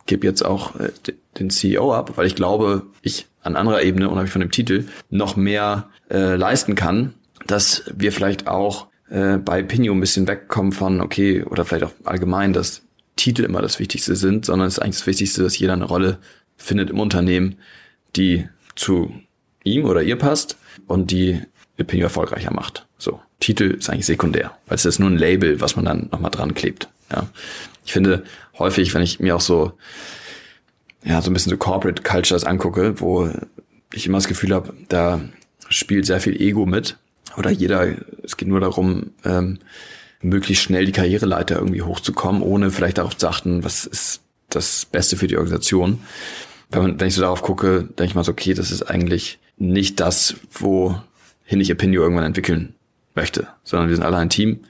gebe 0.06 0.28
jetzt 0.28 0.43
auch 0.43 0.76
äh, 0.76 0.91
den 1.39 1.50
CEO 1.50 1.94
ab, 1.94 2.17
weil 2.17 2.28
ich 2.28 2.36
glaube, 2.36 2.84
ich 3.02 3.28
an 3.44 3.56
anderer 3.56 3.82
Ebene, 3.82 4.10
unabhängig 4.10 4.32
von 4.32 4.41
dem 4.41 4.52
Titel, 4.52 4.86
noch 5.10 5.36
mehr 5.36 5.89
äh, 6.10 6.36
leisten 6.36 6.76
kann, 6.76 7.13
dass 7.48 7.84
wir 7.96 8.12
vielleicht 8.12 8.48
auch 8.48 8.88
äh, 9.10 9.38
bei 9.38 9.63
Pinio 9.63 9.94
ein 9.94 10.00
bisschen 10.00 10.28
wegkommen 10.28 10.72
von, 10.72 11.02
okay, 11.02 11.44
oder 11.44 11.65
vielleicht 11.65 11.86
auch 11.86 11.94
allgemein, 12.04 12.54
dass 12.54 12.84
Titel 13.15 13.44
immer 13.44 13.62
das 13.62 13.80
Wichtigste 13.80 14.15
sind, 14.15 14.46
sondern 14.46 14.67
es 14.67 14.76
ist 14.76 14.80
eigentlich 14.80 14.98
das 14.98 15.08
Wichtigste, 15.08 15.44
dass 15.44 15.58
jeder 15.58 15.74
eine 15.74 15.86
Rolle 15.86 16.20
findet 16.58 16.89
im 16.89 17.00
Unternehmen, 17.00 17.58
die 18.15 18.48
zu 18.76 19.13
ihm 19.63 19.86
oder 19.86 20.02
ihr 20.02 20.17
passt 20.17 20.58
und 20.88 21.12
die 21.12 21.41
Pinio 21.78 22.06
erfolgreicher 22.06 22.54
macht. 22.54 22.86
So. 22.98 23.20
Titel 23.39 23.72
ist 23.72 23.89
eigentlich 23.89 24.06
sekundär, 24.06 24.58
weil 24.67 24.76
es 24.76 24.86
ist 24.86 25.00
nur 25.00 25.10
ein 25.10 25.17
Label, 25.17 25.60
was 25.62 25.76
man 25.76 25.86
dann 25.86 26.10
nochmal 26.12 26.32
dran 26.32 26.54
klebt. 26.54 26.88
Ja. 27.12 27.28
Ich 27.84 27.94
finde 27.94 28.24
häufig, 28.60 28.94
wenn 28.94 29.02
ich 29.02 29.20
mir 29.20 29.36
auch 29.36 29.41
so, 29.41 29.74
ja, 31.04 31.22
so 31.22 31.30
ein 31.30 31.34
bisschen 31.34 31.52
so 31.52 31.58
Corporate 31.58 32.04
Cultures 32.04 32.44
angucke, 32.44 33.00
wo 33.00 33.30
ich 33.94 34.06
immer 34.06 34.18
das 34.18 34.28
Gefühl 34.28 34.54
habe, 34.54 34.74
da 34.90 35.22
spielt 35.70 36.06
sehr 36.06 36.20
viel 36.20 36.40
Ego 36.40 36.66
mit 36.66 36.98
oder 37.38 37.50
jeder, 37.50 37.88
es 38.24 38.38
geht 38.38 38.48
nur 38.48 38.60
darum, 38.60 39.12
ähm, 39.26 39.60
möglichst 40.22 40.64
schnell 40.64 40.86
die 40.86 40.92
Karriereleiter 40.92 41.56
irgendwie 41.56 41.82
hochzukommen, 41.82 42.42
ohne 42.42 42.72
vielleicht 42.72 42.98
darauf 42.98 43.18
zu 43.18 43.28
achten, 43.28 43.64
was 43.64 43.86
ist 43.86 44.22
das 44.50 44.86
Beste 44.86 45.18
für 45.18 45.28
die 45.28 45.38
Organisation. 45.38 46.00
Wenn, 46.70 46.82
man, 46.82 47.00
wenn 47.00 47.08
ich 47.08 47.16
so 47.16 47.22
darauf 47.22 47.42
gucke, 47.42 47.84
denke 47.84 48.06
ich 48.06 48.16
mal 48.16 48.24
so, 48.24 48.32
okay, 48.32 48.54
das 48.54 48.72
ist 48.72 48.84
eigentlich 48.84 49.40
nicht 49.58 50.00
das, 50.00 50.36
wohin 50.52 51.60
ich 51.60 51.72
Opinio 51.72 52.02
irgendwann 52.02 52.26
entwickeln 52.26 52.76
möchte, 53.16 53.48
sondern 53.64 53.90
wir 53.90 53.96
sind 53.96 54.06
alle 54.06 54.18
ein 54.18 54.30
Team 54.30 54.62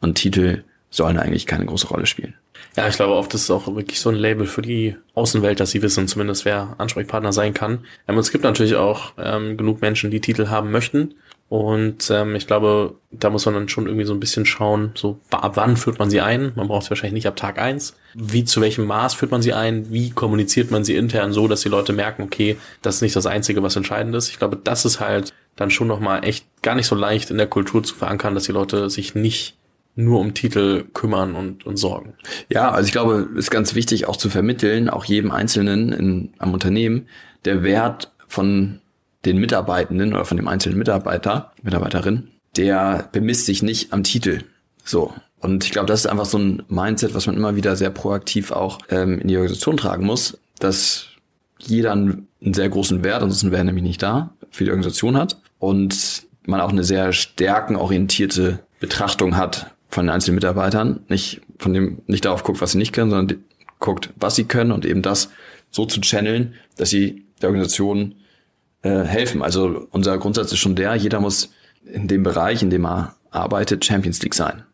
und 0.00 0.14
Titel 0.14 0.64
sollen 0.90 1.18
eigentlich 1.18 1.46
keine 1.46 1.66
große 1.66 1.88
Rolle 1.88 2.06
spielen. 2.06 2.34
Ja, 2.76 2.88
ich 2.88 2.96
glaube 2.96 3.14
oft 3.14 3.32
ist 3.34 3.44
es 3.44 3.50
auch 3.50 3.66
wirklich 3.74 4.00
so 4.00 4.10
ein 4.10 4.16
Label 4.16 4.46
für 4.46 4.62
die 4.62 4.96
Außenwelt, 5.14 5.60
dass 5.60 5.70
sie 5.70 5.82
wissen 5.82 6.08
zumindest, 6.08 6.44
wer 6.44 6.74
Ansprechpartner 6.78 7.32
sein 7.32 7.54
kann. 7.54 7.84
Ähm, 8.06 8.18
es 8.18 8.30
gibt 8.30 8.44
natürlich 8.44 8.76
auch 8.76 9.12
ähm, 9.18 9.56
genug 9.56 9.80
Menschen, 9.80 10.10
die 10.10 10.20
Titel 10.20 10.48
haben 10.48 10.70
möchten 10.70 11.14
und 11.48 12.10
ähm, 12.10 12.34
ich 12.34 12.48
glaube, 12.48 12.96
da 13.12 13.30
muss 13.30 13.46
man 13.46 13.54
dann 13.54 13.68
schon 13.68 13.86
irgendwie 13.86 14.04
so 14.04 14.12
ein 14.12 14.20
bisschen 14.20 14.46
schauen, 14.46 14.90
so 14.94 15.20
ab 15.30 15.52
wann 15.54 15.76
führt 15.76 15.98
man 16.00 16.10
sie 16.10 16.20
ein? 16.20 16.52
Man 16.56 16.66
braucht 16.66 16.84
sie 16.84 16.90
wahrscheinlich 16.90 17.14
nicht 17.14 17.28
ab 17.28 17.36
Tag 17.36 17.60
eins. 17.60 17.94
Wie, 18.14 18.44
zu 18.44 18.60
welchem 18.60 18.84
Maß 18.84 19.14
führt 19.14 19.30
man 19.30 19.42
sie 19.42 19.52
ein? 19.52 19.92
Wie 19.92 20.10
kommuniziert 20.10 20.72
man 20.72 20.84
sie 20.84 20.96
intern 20.96 21.32
so, 21.32 21.46
dass 21.46 21.60
die 21.60 21.68
Leute 21.68 21.92
merken, 21.92 22.22
okay, 22.22 22.56
das 22.82 22.96
ist 22.96 23.02
nicht 23.02 23.14
das 23.14 23.26
Einzige, 23.26 23.62
was 23.62 23.76
entscheidend 23.76 24.14
ist. 24.16 24.28
Ich 24.30 24.38
glaube, 24.38 24.58
das 24.62 24.84
ist 24.84 24.98
halt 24.98 25.32
dann 25.54 25.70
schon 25.70 25.86
nochmal 25.86 26.24
echt 26.24 26.46
gar 26.62 26.74
nicht 26.74 26.86
so 26.86 26.96
leicht 26.96 27.30
in 27.30 27.38
der 27.38 27.46
Kultur 27.46 27.82
zu 27.84 27.94
verankern, 27.94 28.34
dass 28.34 28.44
die 28.44 28.52
Leute 28.52 28.90
sich 28.90 29.14
nicht 29.14 29.54
nur 29.96 30.20
um 30.20 30.34
Titel 30.34 30.84
kümmern 30.92 31.34
und, 31.34 31.66
und 31.66 31.78
sorgen. 31.78 32.14
Ja, 32.48 32.70
also 32.70 32.86
ich 32.86 32.92
glaube, 32.92 33.28
es 33.32 33.46
ist 33.46 33.50
ganz 33.50 33.74
wichtig 33.74 34.06
auch 34.06 34.16
zu 34.16 34.30
vermitteln, 34.30 34.88
auch 34.88 35.04
jedem 35.06 35.30
Einzelnen 35.30 35.92
in, 35.92 36.32
am 36.38 36.52
Unternehmen, 36.52 37.08
der 37.44 37.62
Wert 37.62 38.12
von 38.28 38.80
den 39.24 39.38
Mitarbeitenden 39.38 40.12
oder 40.12 40.24
von 40.24 40.36
dem 40.36 40.48
einzelnen 40.48 40.78
Mitarbeiter, 40.78 41.52
Mitarbeiterin, 41.62 42.28
der 42.56 43.08
bemisst 43.10 43.46
sich 43.46 43.62
nicht 43.62 43.92
am 43.92 44.04
Titel. 44.04 44.42
So. 44.84 45.14
Und 45.40 45.64
ich 45.64 45.70
glaube, 45.70 45.86
das 45.86 46.00
ist 46.00 46.06
einfach 46.06 46.26
so 46.26 46.38
ein 46.38 46.62
Mindset, 46.68 47.14
was 47.14 47.26
man 47.26 47.36
immer 47.36 47.56
wieder 47.56 47.76
sehr 47.76 47.90
proaktiv 47.90 48.52
auch 48.52 48.78
ähm, 48.90 49.18
in 49.18 49.28
die 49.28 49.36
Organisation 49.36 49.76
tragen 49.76 50.04
muss, 50.04 50.38
dass 50.58 51.06
jeder 51.58 51.92
einen, 51.92 52.28
einen 52.42 52.54
sehr 52.54 52.68
großen 52.68 53.02
Wert, 53.02 53.22
ansonsten 53.22 53.50
wäre 53.50 53.62
er 53.62 53.64
nämlich 53.64 53.84
nicht 53.84 54.02
da, 54.02 54.34
für 54.50 54.64
die 54.64 54.70
Organisation 54.70 55.16
hat 55.16 55.40
und 55.58 56.26
man 56.44 56.60
auch 56.60 56.70
eine 56.70 56.84
sehr 56.84 57.12
stärkenorientierte 57.12 58.60
Betrachtung 58.78 59.36
hat 59.36 59.75
von 59.96 60.04
den 60.06 60.14
einzelnen 60.14 60.34
Mitarbeitern, 60.34 61.00
nicht 61.08 61.40
von 61.58 61.72
dem, 61.72 62.02
nicht 62.06 62.26
darauf 62.26 62.44
guckt, 62.44 62.60
was 62.60 62.72
sie 62.72 62.78
nicht 62.78 62.92
können, 62.92 63.10
sondern 63.10 63.42
guckt, 63.80 64.12
was 64.16 64.34
sie 64.34 64.44
können 64.44 64.70
und 64.70 64.84
eben 64.84 65.00
das 65.00 65.30
so 65.70 65.86
zu 65.86 66.02
channeln, 66.02 66.52
dass 66.76 66.90
sie 66.90 67.24
der 67.40 67.48
Organisation 67.48 68.14
äh, 68.82 69.04
helfen. 69.04 69.40
Also 69.40 69.88
unser 69.90 70.18
Grundsatz 70.18 70.52
ist 70.52 70.58
schon 70.58 70.76
der, 70.76 70.94
jeder 70.96 71.18
muss 71.18 71.50
in 71.86 72.08
dem 72.08 72.22
Bereich, 72.24 72.62
in 72.62 72.68
dem 72.68 72.84
er 72.84 73.16
arbeitet, 73.30 73.86
Champions 73.86 74.20
League 74.20 74.34
sein. 74.34 74.64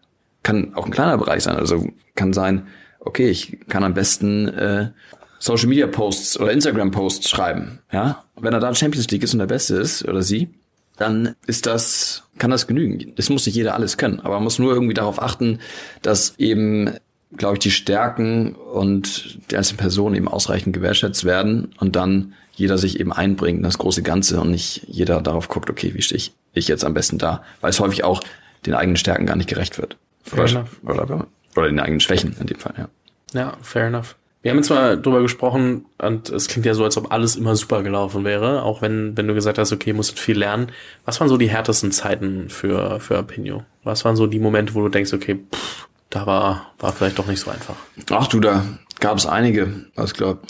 Kann 0.42 0.74
auch 0.74 0.86
ein 0.86 0.90
kleiner 0.90 1.16
Bereich 1.18 1.44
sein. 1.44 1.54
Also 1.54 1.88
kann 2.16 2.32
sein, 2.32 2.66
okay, 2.98 3.30
ich 3.30 3.60
kann 3.68 3.84
am 3.84 3.94
besten 3.94 4.48
äh, 4.48 4.90
Social 5.38 5.68
Media 5.68 5.86
Posts 5.86 6.40
oder 6.40 6.50
Instagram 6.50 6.90
Posts 6.90 7.30
schreiben. 7.30 7.78
Ja, 7.92 8.24
wenn 8.40 8.52
er 8.52 8.58
da 8.58 8.74
Champions 8.74 9.08
League 9.12 9.22
ist 9.22 9.34
und 9.34 9.38
der 9.38 9.46
Beste 9.46 9.76
ist 9.76 10.04
oder 10.04 10.22
sie, 10.22 10.52
dann 10.96 11.36
ist 11.46 11.66
das, 11.66 12.24
kann 12.42 12.50
das 12.50 12.66
genügen. 12.66 13.12
Es 13.16 13.30
muss 13.30 13.46
nicht 13.46 13.54
jeder 13.54 13.76
alles 13.76 13.96
können, 13.96 14.18
aber 14.18 14.34
man 14.34 14.42
muss 14.42 14.58
nur 14.58 14.72
irgendwie 14.72 14.94
darauf 14.94 15.22
achten, 15.22 15.60
dass 16.02 16.34
eben, 16.38 16.90
glaube 17.36 17.54
ich, 17.54 17.60
die 17.60 17.70
Stärken 17.70 18.56
und 18.56 19.38
die 19.48 19.56
einzelnen 19.56 19.78
Personen 19.78 20.16
eben 20.16 20.26
ausreichend 20.26 20.74
gewertschätzt 20.74 21.24
werden 21.24 21.72
und 21.78 21.94
dann 21.94 22.34
jeder 22.54 22.78
sich 22.78 22.98
eben 22.98 23.12
einbringt 23.12 23.58
in 23.58 23.62
das 23.62 23.78
große 23.78 24.02
Ganze 24.02 24.40
und 24.40 24.50
nicht 24.50 24.82
jeder 24.88 25.20
darauf 25.20 25.46
guckt, 25.46 25.70
okay, 25.70 25.94
wie 25.94 26.02
stehe 26.02 26.16
ich, 26.16 26.32
ich 26.52 26.66
jetzt 26.66 26.84
am 26.84 26.94
besten 26.94 27.16
da, 27.16 27.44
weil 27.60 27.70
es 27.70 27.78
häufig 27.78 28.02
auch 28.02 28.20
den 28.66 28.74
eigenen 28.74 28.96
Stärken 28.96 29.24
gar 29.24 29.36
nicht 29.36 29.48
gerecht 29.48 29.78
wird. 29.78 29.96
Oder, 30.32 30.66
oder, 30.82 31.26
oder 31.54 31.66
den 31.68 31.78
eigenen 31.78 32.00
Schwächen 32.00 32.34
in 32.40 32.48
dem 32.48 32.58
Fall, 32.58 32.74
ja. 32.76 32.88
Ja, 33.34 33.56
fair 33.62 33.86
enough. 33.86 34.16
Wir 34.42 34.50
haben 34.50 34.58
jetzt 34.58 34.70
mal 34.70 35.00
drüber 35.00 35.22
gesprochen 35.22 35.86
und 35.98 36.28
es 36.28 36.48
klingt 36.48 36.66
ja 36.66 36.74
so, 36.74 36.82
als 36.82 36.96
ob 36.96 37.12
alles 37.12 37.36
immer 37.36 37.54
super 37.54 37.84
gelaufen 37.84 38.24
wäre, 38.24 38.64
auch 38.64 38.82
wenn, 38.82 39.16
wenn 39.16 39.28
du 39.28 39.34
gesagt 39.34 39.56
hast, 39.56 39.72
okay, 39.72 39.92
musst 39.92 40.18
viel 40.18 40.36
lernen. 40.36 40.72
Was 41.04 41.20
waren 41.20 41.28
so 41.28 41.36
die 41.36 41.48
härtesten 41.48 41.92
Zeiten 41.92 42.48
für, 42.48 42.98
für 42.98 43.18
Apinio? 43.18 43.62
Was 43.84 44.04
waren 44.04 44.16
so 44.16 44.26
die 44.26 44.40
Momente, 44.40 44.74
wo 44.74 44.82
du 44.82 44.88
denkst, 44.88 45.12
okay, 45.12 45.38
pff, 45.54 45.86
da 46.10 46.26
war, 46.26 46.72
war 46.80 46.92
vielleicht 46.92 47.20
doch 47.20 47.28
nicht 47.28 47.38
so 47.38 47.52
einfach? 47.52 47.76
Ach 48.10 48.26
du, 48.26 48.40
da 48.40 48.64
gab 48.98 49.16
es 49.16 49.26
einige. 49.26 49.86
Also 49.94 50.12
ich 50.12 50.18
glaube, 50.18 50.40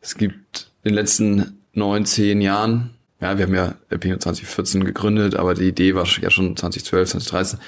es 0.00 0.16
gibt 0.16 0.70
in 0.82 0.92
den 0.92 0.94
letzten 0.94 1.60
neun, 1.74 2.06
zehn 2.06 2.40
Jahren, 2.40 2.94
ja, 3.20 3.36
wir 3.36 3.46
haben 3.46 3.54
ja 3.54 3.74
Apinio 3.90 4.16
2014 4.16 4.84
gegründet, 4.84 5.36
aber 5.36 5.54
die 5.54 5.68
Idee 5.68 5.94
war 5.94 6.06
ja 6.06 6.30
schon 6.30 6.56
2012, 6.56 7.10
2013, 7.10 7.58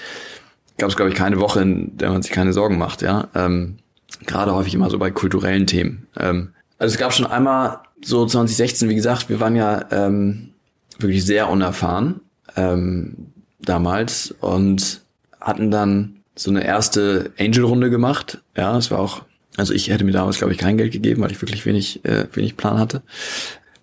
gab 0.78 0.88
es, 0.88 0.96
glaube 0.96 1.10
ich, 1.10 1.16
keine 1.16 1.40
Woche, 1.40 1.60
in 1.60 1.96
der 1.98 2.10
man 2.10 2.22
sich 2.22 2.32
keine 2.32 2.54
Sorgen 2.54 2.78
macht, 2.78 3.02
ja. 3.02 3.28
Ähm, 3.34 3.78
Gerade 4.26 4.54
häufig 4.54 4.74
immer 4.74 4.90
so 4.90 4.98
bei 4.98 5.10
kulturellen 5.10 5.66
Themen. 5.66 6.06
Ähm, 6.18 6.50
also 6.78 6.94
es 6.94 6.98
gab 6.98 7.12
schon 7.12 7.26
einmal 7.26 7.80
so 8.02 8.24
2016, 8.24 8.88
wie 8.88 8.94
gesagt, 8.94 9.28
wir 9.28 9.40
waren 9.40 9.56
ja 9.56 9.84
ähm, 9.90 10.50
wirklich 10.98 11.24
sehr 11.24 11.48
unerfahren 11.48 12.20
ähm, 12.56 13.32
damals 13.60 14.34
und 14.40 15.02
hatten 15.40 15.70
dann 15.70 16.16
so 16.34 16.50
eine 16.50 16.64
erste 16.64 17.32
Angel-Runde 17.38 17.90
gemacht. 17.90 18.38
Ja, 18.56 18.76
es 18.76 18.90
war 18.90 19.00
auch, 19.00 19.22
also 19.56 19.74
ich 19.74 19.90
hätte 19.90 20.04
mir 20.04 20.12
damals, 20.12 20.38
glaube 20.38 20.52
ich, 20.52 20.58
kein 20.58 20.78
Geld 20.78 20.92
gegeben, 20.92 21.22
weil 21.22 21.32
ich 21.32 21.42
wirklich 21.42 21.66
wenig, 21.66 22.04
äh, 22.04 22.26
wenig 22.32 22.56
Plan 22.56 22.78
hatte. 22.78 23.02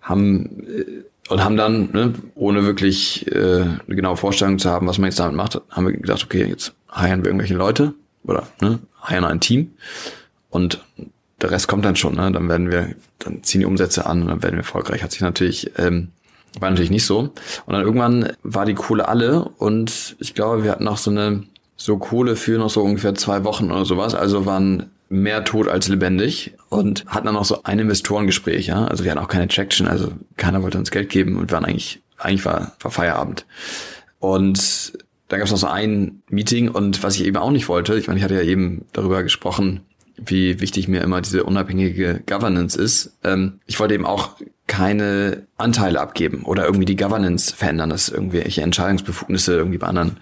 Haben 0.00 0.64
äh, 0.66 0.84
und 1.28 1.42
haben 1.42 1.56
dann, 1.56 1.90
ne, 1.92 2.14
ohne 2.36 2.64
wirklich 2.64 3.26
äh, 3.32 3.62
eine 3.62 3.96
genaue 3.96 4.16
Vorstellung 4.16 4.58
zu 4.58 4.70
haben, 4.70 4.86
was 4.86 4.98
man 4.98 5.10
jetzt 5.10 5.18
damit 5.18 5.34
macht, 5.34 5.60
haben 5.70 5.86
wir 5.86 5.92
gedacht, 5.92 6.22
okay, 6.24 6.44
jetzt 6.44 6.72
heiern 6.94 7.24
wir 7.24 7.30
irgendwelche 7.30 7.54
Leute 7.54 7.94
oder 8.22 8.46
ne, 8.60 8.78
heiern 9.04 9.24
ein 9.24 9.40
Team 9.40 9.72
und 10.56 10.80
der 11.42 11.50
Rest 11.50 11.68
kommt 11.68 11.84
dann 11.84 11.96
schon, 11.96 12.14
ne? 12.14 12.32
Dann 12.32 12.48
werden 12.48 12.70
wir, 12.70 12.94
dann 13.18 13.42
ziehen 13.42 13.60
die 13.60 13.66
Umsätze 13.66 14.06
an 14.06 14.22
und 14.22 14.28
dann 14.28 14.42
werden 14.42 14.54
wir 14.54 14.60
erfolgreich. 14.60 15.02
Hat 15.02 15.12
sich 15.12 15.20
natürlich, 15.20 15.70
ähm, 15.76 16.08
war 16.58 16.70
natürlich 16.70 16.90
nicht 16.90 17.04
so. 17.04 17.18
Und 17.18 17.34
dann 17.66 17.82
irgendwann 17.82 18.32
war 18.42 18.64
die 18.64 18.74
Kohle 18.74 19.06
alle 19.06 19.44
und 19.58 20.16
ich 20.18 20.32
glaube, 20.32 20.64
wir 20.64 20.70
hatten 20.70 20.84
noch 20.84 20.96
so 20.96 21.10
eine, 21.10 21.42
so 21.76 21.98
Kohle 21.98 22.36
für 22.36 22.56
noch 22.56 22.70
so 22.70 22.82
ungefähr 22.82 23.14
zwei 23.14 23.44
Wochen 23.44 23.70
oder 23.70 23.84
sowas. 23.84 24.14
Also 24.14 24.46
waren 24.46 24.90
mehr 25.10 25.44
tot 25.44 25.68
als 25.68 25.88
lebendig 25.88 26.54
und 26.70 27.04
hatten 27.06 27.26
dann 27.26 27.34
noch 27.34 27.44
so 27.44 27.62
ein 27.64 27.78
Investorengespräch, 27.78 28.68
ja. 28.68 28.86
Also 28.86 29.04
wir 29.04 29.10
hatten 29.10 29.22
auch 29.22 29.28
keine 29.28 29.48
Traction, 29.48 29.86
also 29.86 30.12
keiner 30.38 30.62
wollte 30.62 30.78
uns 30.78 30.90
Geld 30.90 31.10
geben 31.10 31.36
und 31.36 31.52
waren 31.52 31.66
eigentlich, 31.66 32.00
eigentlich 32.16 32.46
war, 32.46 32.72
war 32.80 32.90
Feierabend. 32.90 33.44
Und 34.20 34.94
da 35.28 35.36
gab 35.36 35.44
es 35.44 35.52
noch 35.52 35.58
so 35.58 35.66
ein 35.66 36.22
Meeting 36.30 36.70
und 36.70 37.02
was 37.02 37.16
ich 37.16 37.26
eben 37.26 37.36
auch 37.36 37.50
nicht 37.50 37.68
wollte, 37.68 37.98
ich 37.98 38.06
meine, 38.06 38.18
ich 38.18 38.24
hatte 38.24 38.36
ja 38.36 38.42
eben 38.42 38.86
darüber 38.94 39.22
gesprochen, 39.22 39.82
wie 40.16 40.60
wichtig 40.60 40.88
mir 40.88 41.02
immer 41.02 41.20
diese 41.20 41.44
unabhängige 41.44 42.22
Governance 42.26 42.80
ist. 42.80 43.16
Ähm, 43.24 43.60
ich 43.66 43.78
wollte 43.78 43.94
eben 43.94 44.06
auch 44.06 44.30
keine 44.66 45.46
Anteile 45.56 46.00
abgeben 46.00 46.42
oder 46.44 46.64
irgendwie 46.64 46.86
die 46.86 46.96
Governance 46.96 47.54
verändern, 47.54 47.90
dass 47.90 48.08
irgendwelche 48.08 48.62
Entscheidungsbefugnisse 48.62 49.54
irgendwie 49.54 49.78
bei 49.78 49.86
anderen 49.86 50.18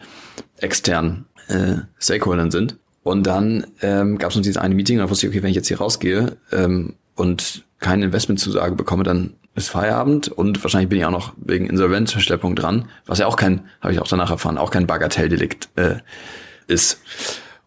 externen 0.58 1.26
äh, 1.48 1.76
Stakeholdern 1.98 2.50
sind. 2.50 2.76
Und 3.02 3.26
dann 3.26 3.66
ähm, 3.82 4.18
gab 4.18 4.30
es 4.30 4.36
uns 4.36 4.44
dieses 4.44 4.60
eine 4.60 4.74
Meeting, 4.74 4.98
da 4.98 5.10
wusste 5.10 5.26
ich, 5.26 5.32
okay, 5.32 5.42
wenn 5.42 5.50
ich 5.50 5.56
jetzt 5.56 5.68
hier 5.68 5.78
rausgehe 5.78 6.36
ähm, 6.52 6.94
und 7.14 7.64
keine 7.80 8.06
Investmentzusage 8.06 8.74
bekomme, 8.74 9.02
dann 9.02 9.34
ist 9.54 9.68
Feierabend 9.68 10.28
und 10.28 10.62
wahrscheinlich 10.64 10.88
bin 10.88 10.98
ich 10.98 11.04
auch 11.04 11.10
noch 11.10 11.34
wegen 11.36 11.66
Insolvenzverschleppung 11.66 12.56
dran, 12.56 12.88
was 13.06 13.18
ja 13.18 13.26
auch 13.26 13.36
kein, 13.36 13.68
habe 13.80 13.92
ich 13.92 14.00
auch 14.00 14.08
danach 14.08 14.30
erfahren, 14.30 14.58
auch 14.58 14.70
kein 14.70 14.86
Bagatelldelikt 14.86 15.68
äh, 15.76 15.96
ist. 16.66 17.00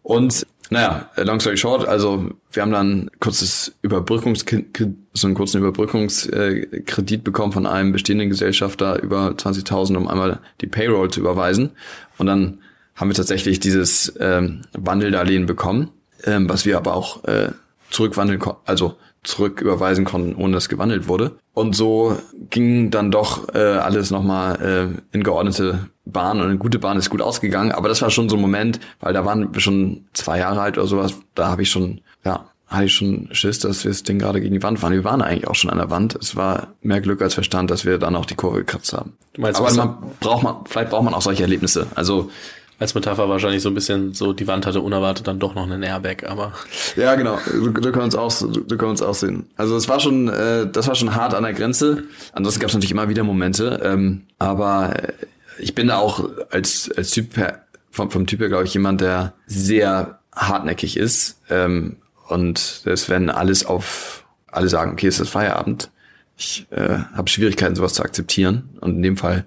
Und 0.02 0.46
naja, 0.70 1.08
äh, 1.16 1.22
long 1.22 1.40
story 1.40 1.56
short, 1.56 1.88
also 1.88 2.30
wir 2.52 2.62
haben 2.62 2.72
dann 2.72 3.10
kurzes 3.20 3.74
Überbrückungskredit, 3.82 4.94
so 5.14 5.26
einen 5.26 5.34
kurzen 5.34 5.58
Überbrückungskredit 5.58 7.24
bekommen 7.24 7.52
von 7.52 7.66
einem 7.66 7.92
bestehenden 7.92 8.28
Gesellschafter 8.28 9.02
über 9.02 9.30
20.000, 9.30 9.96
um 9.96 10.08
einmal 10.08 10.40
die 10.60 10.66
Payroll 10.66 11.10
zu 11.10 11.20
überweisen. 11.20 11.70
Und 12.18 12.26
dann 12.26 12.58
haben 12.94 13.08
wir 13.08 13.14
tatsächlich 13.14 13.60
dieses 13.60 14.12
ähm, 14.20 14.62
Wandeldarlehen 14.72 15.46
bekommen, 15.46 15.90
ähm, 16.24 16.48
was 16.48 16.66
wir 16.66 16.76
aber 16.76 16.94
auch 16.94 17.24
äh, 17.24 17.50
zurückwandeln 17.90 18.42
also 18.66 18.96
zurück 19.22 19.60
überweisen 19.60 20.04
konnten, 20.04 20.34
ohne 20.34 20.54
dass 20.54 20.68
gewandelt 20.68 21.08
wurde. 21.08 21.32
Und 21.58 21.74
so 21.74 22.16
ging 22.50 22.92
dann 22.92 23.10
doch 23.10 23.52
äh, 23.52 23.58
alles 23.58 24.12
nochmal 24.12 24.94
äh, 24.94 25.16
in 25.16 25.24
geordnete 25.24 25.88
Bahn 26.04 26.38
und 26.40 26.46
eine 26.46 26.56
gute 26.56 26.78
Bahn 26.78 26.96
ist 26.98 27.10
gut 27.10 27.20
ausgegangen. 27.20 27.72
Aber 27.72 27.88
das 27.88 28.00
war 28.00 28.10
schon 28.10 28.28
so 28.28 28.36
ein 28.36 28.40
Moment, 28.40 28.78
weil 29.00 29.12
da 29.12 29.24
waren 29.24 29.52
wir 29.52 29.60
schon 29.60 30.04
zwei 30.12 30.38
Jahre 30.38 30.60
alt 30.60 30.78
oder 30.78 30.86
sowas. 30.86 31.14
Da 31.34 31.48
habe 31.48 31.62
ich 31.62 31.70
schon, 31.70 32.00
ja, 32.24 32.44
hatte 32.68 32.84
ich 32.84 32.94
schon 32.94 33.28
Schiss, 33.32 33.58
dass 33.58 33.82
wir 33.82 33.90
das 33.90 34.04
Ding 34.04 34.20
gerade 34.20 34.40
gegen 34.40 34.54
die 34.54 34.62
Wand 34.62 34.78
fahren. 34.78 34.92
Wir 34.92 35.02
waren 35.02 35.20
eigentlich 35.20 35.48
auch 35.48 35.56
schon 35.56 35.68
an 35.68 35.78
der 35.78 35.90
Wand. 35.90 36.14
Es 36.14 36.36
war 36.36 36.74
mehr 36.80 37.00
Glück 37.00 37.20
als 37.22 37.34
Verstand, 37.34 37.72
dass 37.72 37.84
wir 37.84 37.98
dann 37.98 38.14
auch 38.14 38.26
die 38.26 38.36
Kurve 38.36 38.58
gekratzt 38.58 38.92
haben. 38.92 39.14
Meinst, 39.36 39.60
Aber 39.60 39.72
man 39.74 39.96
braucht 40.20 40.44
man, 40.44 40.56
vielleicht 40.64 40.90
braucht 40.90 41.02
man 41.02 41.12
auch 41.12 41.22
solche 41.22 41.42
Erlebnisse. 41.42 41.88
Also 41.96 42.30
als 42.78 42.94
Metapher 42.94 43.28
wahrscheinlich 43.28 43.62
so 43.62 43.70
ein 43.70 43.74
bisschen 43.74 44.14
so, 44.14 44.32
die 44.32 44.46
Wand 44.46 44.64
hatte 44.64 44.80
unerwartet 44.80 45.26
dann 45.26 45.38
doch 45.38 45.54
noch 45.54 45.64
einen 45.64 45.82
Airbag, 45.82 46.24
aber. 46.28 46.52
Ja, 46.96 47.14
genau. 47.14 47.38
Du, 47.50 47.70
du 47.70 47.92
kannst 47.92 48.16
auch, 48.16 48.32
du, 48.38 48.60
du 48.60 48.76
kannst 48.76 49.02
auch 49.02 49.14
sehen. 49.14 49.46
Also 49.56 49.76
es 49.76 49.88
war 49.88 50.00
schon, 50.00 50.28
äh, 50.28 50.66
das 50.70 50.88
war 50.88 50.94
schon 50.94 51.14
hart 51.14 51.34
an 51.34 51.42
der 51.42 51.52
Grenze. 51.52 52.04
Ansonsten 52.32 52.60
gab 52.60 52.68
es 52.68 52.74
natürlich 52.74 52.92
immer 52.92 53.08
wieder 53.08 53.24
Momente. 53.24 53.80
Ähm, 53.84 54.22
aber 54.38 54.94
äh, 54.96 55.12
ich 55.58 55.74
bin 55.74 55.88
da 55.88 55.98
auch 55.98 56.28
als, 56.50 56.90
als 56.96 57.10
Typ 57.10 57.36
her, 57.36 57.64
vom, 57.90 58.10
vom 58.10 58.26
Typ 58.26 58.40
her, 58.40 58.48
glaube 58.48 58.64
ich, 58.64 58.74
jemand, 58.74 59.00
der 59.00 59.34
sehr 59.46 60.20
hartnäckig 60.34 60.96
ist. 60.96 61.40
Ähm, 61.50 61.96
und 62.28 62.58
selbst 62.58 63.08
wenn 63.08 63.30
alles 63.30 63.66
auf, 63.66 64.24
alle 64.46 64.68
sagen, 64.68 64.92
okay, 64.92 65.08
es 65.08 65.20
ist 65.20 65.30
Feierabend, 65.30 65.90
ich 66.36 66.66
äh, 66.70 66.98
habe 67.14 67.28
Schwierigkeiten, 67.28 67.74
sowas 67.74 67.94
zu 67.94 68.02
akzeptieren. 68.02 68.70
Und 68.80 68.96
in 68.96 69.02
dem 69.02 69.16
Fall 69.16 69.44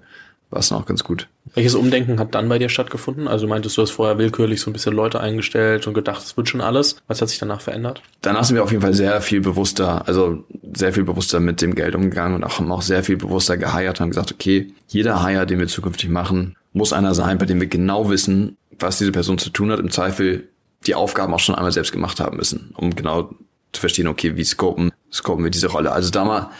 war 0.52 0.60
es 0.60 0.70
noch 0.70 0.84
ganz 0.84 1.02
gut. 1.02 1.28
Welches 1.54 1.74
Umdenken 1.74 2.20
hat 2.20 2.34
dann 2.34 2.48
bei 2.48 2.58
dir 2.58 2.68
stattgefunden? 2.68 3.26
Also 3.26 3.46
meintest 3.46 3.76
du 3.76 3.82
hast 3.82 3.90
vorher 3.90 4.18
willkürlich 4.18 4.60
so 4.60 4.70
ein 4.70 4.74
bisschen 4.74 4.92
Leute 4.92 5.20
eingestellt 5.20 5.86
und 5.86 5.94
gedacht, 5.94 6.22
es 6.22 6.36
wird 6.36 6.48
schon 6.48 6.60
alles. 6.60 6.96
Was 7.08 7.22
hat 7.22 7.30
sich 7.30 7.38
danach 7.38 7.62
verändert? 7.62 8.02
Danach 8.20 8.44
sind 8.44 8.56
wir 8.56 8.62
auf 8.62 8.70
jeden 8.70 8.82
Fall 8.82 8.94
sehr 8.94 9.20
viel 9.22 9.40
bewusster, 9.40 10.06
also 10.06 10.44
sehr 10.74 10.92
viel 10.92 11.04
bewusster 11.04 11.40
mit 11.40 11.62
dem 11.62 11.74
Geld 11.74 11.94
umgegangen 11.94 12.36
und 12.36 12.44
auch, 12.44 12.58
haben 12.58 12.70
auch 12.70 12.82
sehr 12.82 13.02
viel 13.02 13.16
bewusster 13.16 13.56
geheiert, 13.56 14.00
haben 14.00 14.10
gesagt, 14.10 14.32
okay, 14.32 14.72
jeder 14.88 15.26
Hire, 15.26 15.46
den 15.46 15.58
wir 15.58 15.68
zukünftig 15.68 16.10
machen, 16.10 16.56
muss 16.74 16.92
einer 16.92 17.14
sein, 17.14 17.38
bei 17.38 17.46
dem 17.46 17.58
wir 17.58 17.66
genau 17.66 18.10
wissen, 18.10 18.58
was 18.78 18.98
diese 18.98 19.12
Person 19.12 19.38
zu 19.38 19.50
tun 19.50 19.72
hat. 19.72 19.80
Im 19.80 19.90
Zweifel 19.90 20.48
die 20.86 20.94
Aufgaben 20.94 21.32
auch 21.32 21.40
schon 21.40 21.54
einmal 21.54 21.72
selbst 21.72 21.92
gemacht 21.92 22.20
haben 22.20 22.36
müssen, 22.36 22.72
um 22.76 22.94
genau 22.94 23.30
zu 23.72 23.80
verstehen, 23.80 24.06
okay, 24.06 24.36
wie 24.36 24.44
scopen, 24.44 24.92
scopen 25.10 25.44
wir 25.44 25.50
diese 25.50 25.68
Rolle. 25.68 25.92
Also 25.92 26.10
da 26.10 26.24
mal, 26.24 26.50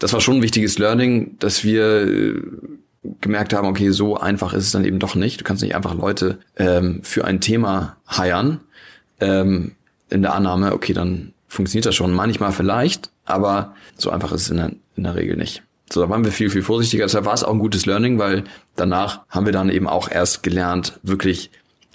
das 0.00 0.12
war 0.12 0.20
schon 0.20 0.36
ein 0.36 0.42
wichtiges 0.42 0.78
Learning, 0.78 1.36
dass 1.38 1.62
wir 1.62 2.42
gemerkt 3.20 3.52
haben, 3.52 3.68
okay, 3.68 3.90
so 3.90 4.16
einfach 4.16 4.52
ist 4.52 4.64
es 4.64 4.72
dann 4.72 4.84
eben 4.84 4.98
doch 4.98 5.14
nicht. 5.14 5.40
Du 5.40 5.44
kannst 5.44 5.62
nicht 5.62 5.74
einfach 5.74 5.94
Leute 5.94 6.38
ähm, 6.56 7.00
für 7.02 7.24
ein 7.24 7.40
Thema 7.40 7.96
heiern, 8.10 8.60
ähm, 9.20 9.72
in 10.08 10.22
der 10.22 10.34
Annahme, 10.34 10.72
okay, 10.72 10.92
dann 10.92 11.32
funktioniert 11.48 11.86
das 11.86 11.94
schon. 11.94 12.12
Manchmal 12.12 12.52
vielleicht, 12.52 13.10
aber 13.24 13.74
so 13.96 14.10
einfach 14.10 14.32
ist 14.32 14.42
es 14.42 14.50
in 14.50 14.56
der, 14.58 14.70
in 14.96 15.04
der 15.04 15.14
Regel 15.14 15.36
nicht. 15.36 15.62
So, 15.92 16.00
da 16.00 16.08
waren 16.08 16.24
wir 16.24 16.32
viel, 16.32 16.50
viel 16.50 16.62
vorsichtiger. 16.62 17.04
Deshalb 17.04 17.24
war 17.24 17.34
es 17.34 17.44
auch 17.44 17.52
ein 17.52 17.58
gutes 17.58 17.86
Learning, 17.86 18.18
weil 18.18 18.44
danach 18.74 19.20
haben 19.28 19.46
wir 19.46 19.52
dann 19.52 19.70
eben 19.70 19.86
auch 19.86 20.10
erst 20.10 20.42
gelernt, 20.42 20.98
wirklich 21.02 21.50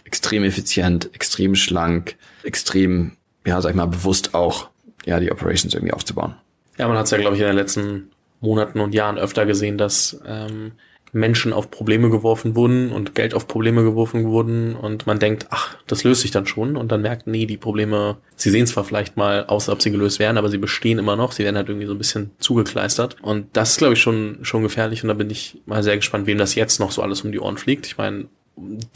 extrem 0.05 0.43
effizient, 0.43 1.09
extrem 1.13 1.55
schlank, 1.55 2.15
extrem, 2.43 3.13
ja, 3.45 3.61
sag 3.61 3.71
ich 3.71 3.75
mal, 3.75 3.87
bewusst 3.87 4.33
auch, 4.33 4.69
ja, 5.05 5.19
die 5.19 5.31
Operations 5.31 5.73
irgendwie 5.73 5.93
aufzubauen. 5.93 6.35
Ja, 6.77 6.87
man 6.87 6.97
hat 6.97 7.05
es 7.05 7.11
ja, 7.11 7.17
glaube 7.17 7.35
ich, 7.35 7.41
in 7.41 7.47
den 7.47 7.55
letzten 7.55 8.11
Monaten 8.39 8.79
und 8.79 8.93
Jahren 8.93 9.17
öfter 9.17 9.45
gesehen, 9.45 9.77
dass 9.77 10.19
ähm, 10.25 10.71
Menschen 11.13 11.51
auf 11.51 11.69
Probleme 11.71 12.09
geworfen 12.09 12.55
wurden 12.55 12.91
und 12.91 13.15
Geld 13.15 13.33
auf 13.33 13.47
Probleme 13.47 13.83
geworfen 13.83 14.25
wurden 14.25 14.75
und 14.75 15.07
man 15.07 15.19
denkt, 15.19 15.47
ach, 15.49 15.75
das 15.87 16.03
löst 16.03 16.21
sich 16.21 16.31
dann 16.31 16.45
schon. 16.45 16.77
Und 16.77 16.91
dann 16.91 17.01
merkt, 17.01 17.27
nee, 17.27 17.45
die 17.45 17.57
Probleme, 17.57 18.17
sie 18.35 18.49
sehen 18.49 18.65
zwar 18.65 18.85
vielleicht 18.85 19.17
mal 19.17 19.45
aus, 19.45 19.67
ob 19.67 19.81
sie 19.81 19.91
gelöst 19.91 20.19
werden, 20.19 20.37
aber 20.37 20.49
sie 20.49 20.57
bestehen 20.57 20.99
immer 20.99 21.17
noch, 21.17 21.33
sie 21.33 21.43
werden 21.43 21.57
halt 21.57 21.67
irgendwie 21.67 21.87
so 21.87 21.93
ein 21.93 21.97
bisschen 21.97 22.31
zugekleistert. 22.39 23.17
Und 23.21 23.47
das 23.53 23.71
ist, 23.71 23.77
glaube 23.77 23.93
ich, 23.93 24.01
schon, 24.01 24.39
schon 24.43 24.63
gefährlich. 24.63 25.03
Und 25.03 25.09
da 25.09 25.13
bin 25.13 25.29
ich 25.29 25.61
mal 25.65 25.83
sehr 25.83 25.97
gespannt, 25.97 26.27
wem 26.27 26.37
das 26.37 26.55
jetzt 26.55 26.79
noch 26.79 26.91
so 26.91 27.01
alles 27.01 27.21
um 27.21 27.31
die 27.31 27.39
Ohren 27.39 27.57
fliegt. 27.57 27.85
Ich 27.87 27.97
meine, 27.97 28.27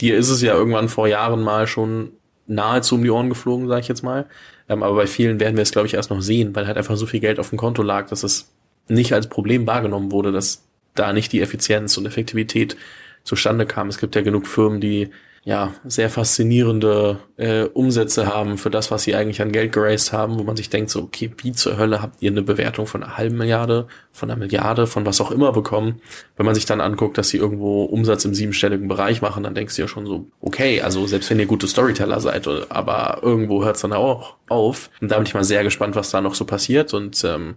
dir 0.00 0.16
ist 0.16 0.30
es 0.30 0.40
ja 0.40 0.54
irgendwann 0.54 0.88
vor 0.88 1.08
Jahren 1.08 1.42
mal 1.42 1.66
schon 1.66 2.12
nahezu 2.46 2.94
um 2.94 3.02
die 3.02 3.10
Ohren 3.10 3.28
geflogen, 3.28 3.68
sage 3.68 3.80
ich 3.80 3.88
jetzt 3.88 4.02
mal, 4.02 4.26
ähm, 4.68 4.82
aber 4.82 4.96
bei 4.96 5.06
vielen 5.06 5.40
werden 5.40 5.56
wir 5.56 5.62
es, 5.62 5.72
glaube 5.72 5.86
ich, 5.86 5.94
erst 5.94 6.10
noch 6.10 6.22
sehen, 6.22 6.54
weil 6.54 6.66
halt 6.66 6.76
einfach 6.76 6.96
so 6.96 7.06
viel 7.06 7.20
Geld 7.20 7.38
auf 7.38 7.50
dem 7.50 7.58
Konto 7.58 7.82
lag, 7.82 8.08
dass 8.08 8.22
es 8.22 8.52
nicht 8.88 9.12
als 9.12 9.28
Problem 9.28 9.66
wahrgenommen 9.66 10.12
wurde, 10.12 10.32
dass 10.32 10.65
da 10.98 11.12
nicht 11.12 11.32
die 11.32 11.40
Effizienz 11.40 11.96
und 11.96 12.06
Effektivität 12.06 12.76
zustande 13.24 13.66
kam. 13.66 13.88
Es 13.88 13.98
gibt 13.98 14.14
ja 14.14 14.22
genug 14.22 14.46
Firmen, 14.46 14.80
die 14.80 15.10
ja, 15.46 15.72
sehr 15.84 16.10
faszinierende 16.10 17.20
äh, 17.36 17.66
Umsätze 17.66 18.26
haben 18.26 18.58
für 18.58 18.68
das, 18.68 18.90
was 18.90 19.04
sie 19.04 19.14
eigentlich 19.14 19.40
an 19.40 19.52
Geld 19.52 19.70
geraced 19.70 20.12
haben, 20.12 20.40
wo 20.40 20.42
man 20.42 20.56
sich 20.56 20.70
denkt, 20.70 20.90
so, 20.90 21.04
okay, 21.04 21.30
wie 21.40 21.52
zur 21.52 21.78
Hölle 21.78 22.02
habt 22.02 22.20
ihr 22.20 22.32
eine 22.32 22.42
Bewertung 22.42 22.88
von 22.88 23.04
einer 23.04 23.16
halben 23.16 23.36
Milliarde, 23.36 23.86
von 24.10 24.28
einer 24.28 24.40
Milliarde, 24.40 24.88
von 24.88 25.06
was 25.06 25.20
auch 25.20 25.30
immer 25.30 25.52
bekommen? 25.52 26.00
Wenn 26.36 26.46
man 26.46 26.56
sich 26.56 26.64
dann 26.64 26.80
anguckt, 26.80 27.16
dass 27.16 27.28
sie 27.28 27.36
irgendwo 27.36 27.84
Umsatz 27.84 28.24
im 28.24 28.34
siebenstelligen 28.34 28.88
Bereich 28.88 29.22
machen, 29.22 29.44
dann 29.44 29.54
denkst 29.54 29.76
du 29.76 29.82
ja 29.82 29.86
schon 29.86 30.04
so, 30.04 30.26
okay, 30.40 30.80
also 30.80 31.06
selbst 31.06 31.30
wenn 31.30 31.38
ihr 31.38 31.46
gute 31.46 31.68
Storyteller 31.68 32.18
seid, 32.18 32.48
aber 32.68 33.20
irgendwo 33.22 33.64
hört 33.64 33.76
es 33.76 33.82
dann 33.82 33.92
auch 33.92 34.34
auf. 34.48 34.90
Und 35.00 35.12
da 35.12 35.16
bin 35.16 35.26
ich 35.26 35.34
mal 35.34 35.44
sehr 35.44 35.62
gespannt, 35.62 35.94
was 35.94 36.10
da 36.10 36.20
noch 36.20 36.34
so 36.34 36.44
passiert. 36.44 36.92
Und 36.92 37.22
ähm, 37.22 37.54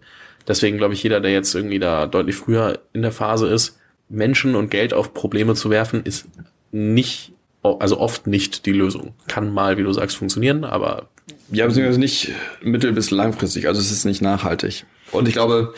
deswegen 0.48 0.78
glaube 0.78 0.94
ich, 0.94 1.04
jeder, 1.04 1.20
der 1.20 1.32
jetzt 1.32 1.54
irgendwie 1.54 1.80
da 1.80 2.08
deutlich 2.08 2.36
früher 2.36 2.80
in 2.94 3.02
der 3.02 3.12
Phase 3.12 3.48
ist, 3.48 3.78
Menschen 4.10 4.56
und 4.56 4.72
Geld 4.72 4.94
auf 4.94 5.14
Probleme 5.14 5.56
zu 5.56 5.70
werfen, 5.70 6.04
ist 6.04 6.28
nicht 6.72 7.34
also 7.62 8.00
oft 8.00 8.28
nicht 8.28 8.66
die 8.66 8.72
Lösung. 8.72 9.14
Kann 9.28 9.54
mal, 9.54 9.78
wie 9.78 9.84
du 9.84 9.92
sagst, 9.92 10.18
funktionieren, 10.18 10.64
aber. 10.64 11.10
Ja, 11.52 11.68
beziehungsweise 11.68 12.00
nicht 12.00 12.32
mittel- 12.62 12.94
bis 12.94 13.12
langfristig. 13.12 13.68
Also 13.68 13.82
es 13.82 13.92
ist 13.92 14.06
nicht 14.06 14.22
nachhaltig. 14.22 14.86
Und 15.12 15.28
ich 15.28 15.34
glaube, 15.34 15.74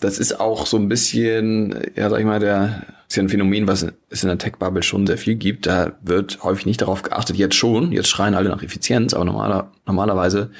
das 0.00 0.18
ist 0.18 0.40
auch 0.40 0.66
so 0.66 0.76
ein 0.76 0.88
bisschen, 0.88 1.80
ja, 1.94 2.10
sag 2.10 2.18
ich 2.18 2.24
mal, 2.24 2.40
der, 2.40 2.86
ist 3.08 3.16
ja 3.16 3.22
ein 3.22 3.28
Phänomen, 3.28 3.68
was 3.68 3.86
es 4.08 4.22
in 4.22 4.28
der 4.28 4.38
Tech-Bubble 4.38 4.82
schon 4.82 5.06
sehr 5.06 5.18
viel 5.18 5.34
gibt. 5.34 5.66
Da 5.66 5.92
wird 6.02 6.42
häufig 6.42 6.66
nicht 6.66 6.80
darauf 6.80 7.02
geachtet. 7.02 7.36
Jetzt 7.36 7.54
schon, 7.54 7.92
jetzt 7.92 8.08
schreien 8.08 8.34
alle 8.34 8.48
nach 8.48 8.62
Effizienz, 8.62 9.14
aber 9.14 9.24
normaler, 9.24 9.72
normalerweise 9.86 10.50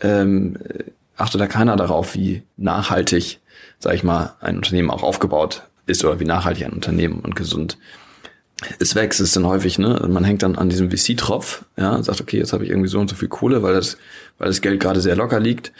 ähm, 0.00 0.56
achtet 1.16 1.40
da 1.40 1.46
keiner 1.46 1.76
darauf, 1.76 2.14
wie 2.14 2.42
nachhaltig, 2.56 3.40
sag 3.78 3.94
ich 3.94 4.04
mal, 4.04 4.34
ein 4.40 4.56
Unternehmen 4.56 4.90
auch 4.90 5.02
aufgebaut 5.02 5.62
ist 5.86 6.04
oder 6.04 6.20
wie 6.20 6.24
nachhaltig 6.24 6.64
ein 6.64 6.72
Unternehmen 6.72 7.20
und 7.20 7.36
gesund 7.36 7.78
es 8.78 8.94
wächst, 8.94 9.20
ist 9.20 9.36
dann 9.36 9.46
häufig, 9.46 9.78
ne? 9.78 10.06
Man 10.08 10.24
hängt 10.24 10.42
dann 10.42 10.56
an 10.56 10.68
diesem 10.68 10.90
VC-Tropf, 10.90 11.64
ja, 11.76 12.02
sagt, 12.02 12.20
okay, 12.20 12.38
jetzt 12.38 12.52
habe 12.52 12.64
ich 12.64 12.70
irgendwie 12.70 12.88
so 12.88 12.98
und 12.98 13.10
so 13.10 13.16
viel 13.16 13.28
Kohle, 13.28 13.62
weil 13.62 13.74
das, 13.74 13.98
weil 14.38 14.48
das 14.48 14.60
Geld 14.60 14.80
gerade 14.80 15.00
sehr 15.00 15.16
locker 15.16 15.40
liegt. 15.40 15.72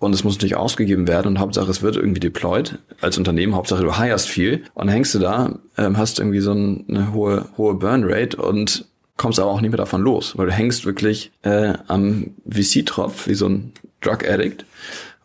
Und 0.00 0.14
es 0.14 0.22
muss 0.22 0.34
natürlich 0.34 0.54
ausgegeben 0.54 1.08
werden 1.08 1.26
und 1.26 1.38
Hauptsache 1.40 1.68
es 1.68 1.82
wird 1.82 1.96
irgendwie 1.96 2.20
deployed 2.20 2.78
als 3.00 3.18
Unternehmen. 3.18 3.56
Hauptsache 3.56 3.82
du 3.82 3.98
hirest 3.98 4.28
viel 4.28 4.62
und 4.74 4.88
hängst 4.88 5.12
du 5.14 5.18
da, 5.18 5.58
ähm, 5.76 5.96
hast 5.96 6.20
irgendwie 6.20 6.38
so 6.38 6.52
eine 6.52 7.12
hohe, 7.12 7.46
hohe 7.56 7.74
Burn-Rate 7.74 8.36
und 8.36 8.84
kommst 9.16 9.40
aber 9.40 9.50
auch 9.50 9.60
nicht 9.60 9.70
mehr 9.70 9.78
davon 9.78 10.02
los, 10.02 10.38
weil 10.38 10.46
du 10.46 10.52
hängst 10.52 10.86
wirklich 10.86 11.32
äh, 11.42 11.74
am 11.88 12.30
VC-Tropf 12.48 13.26
wie 13.26 13.34
so 13.34 13.48
ein 13.48 13.72
Drug-Addict 14.00 14.64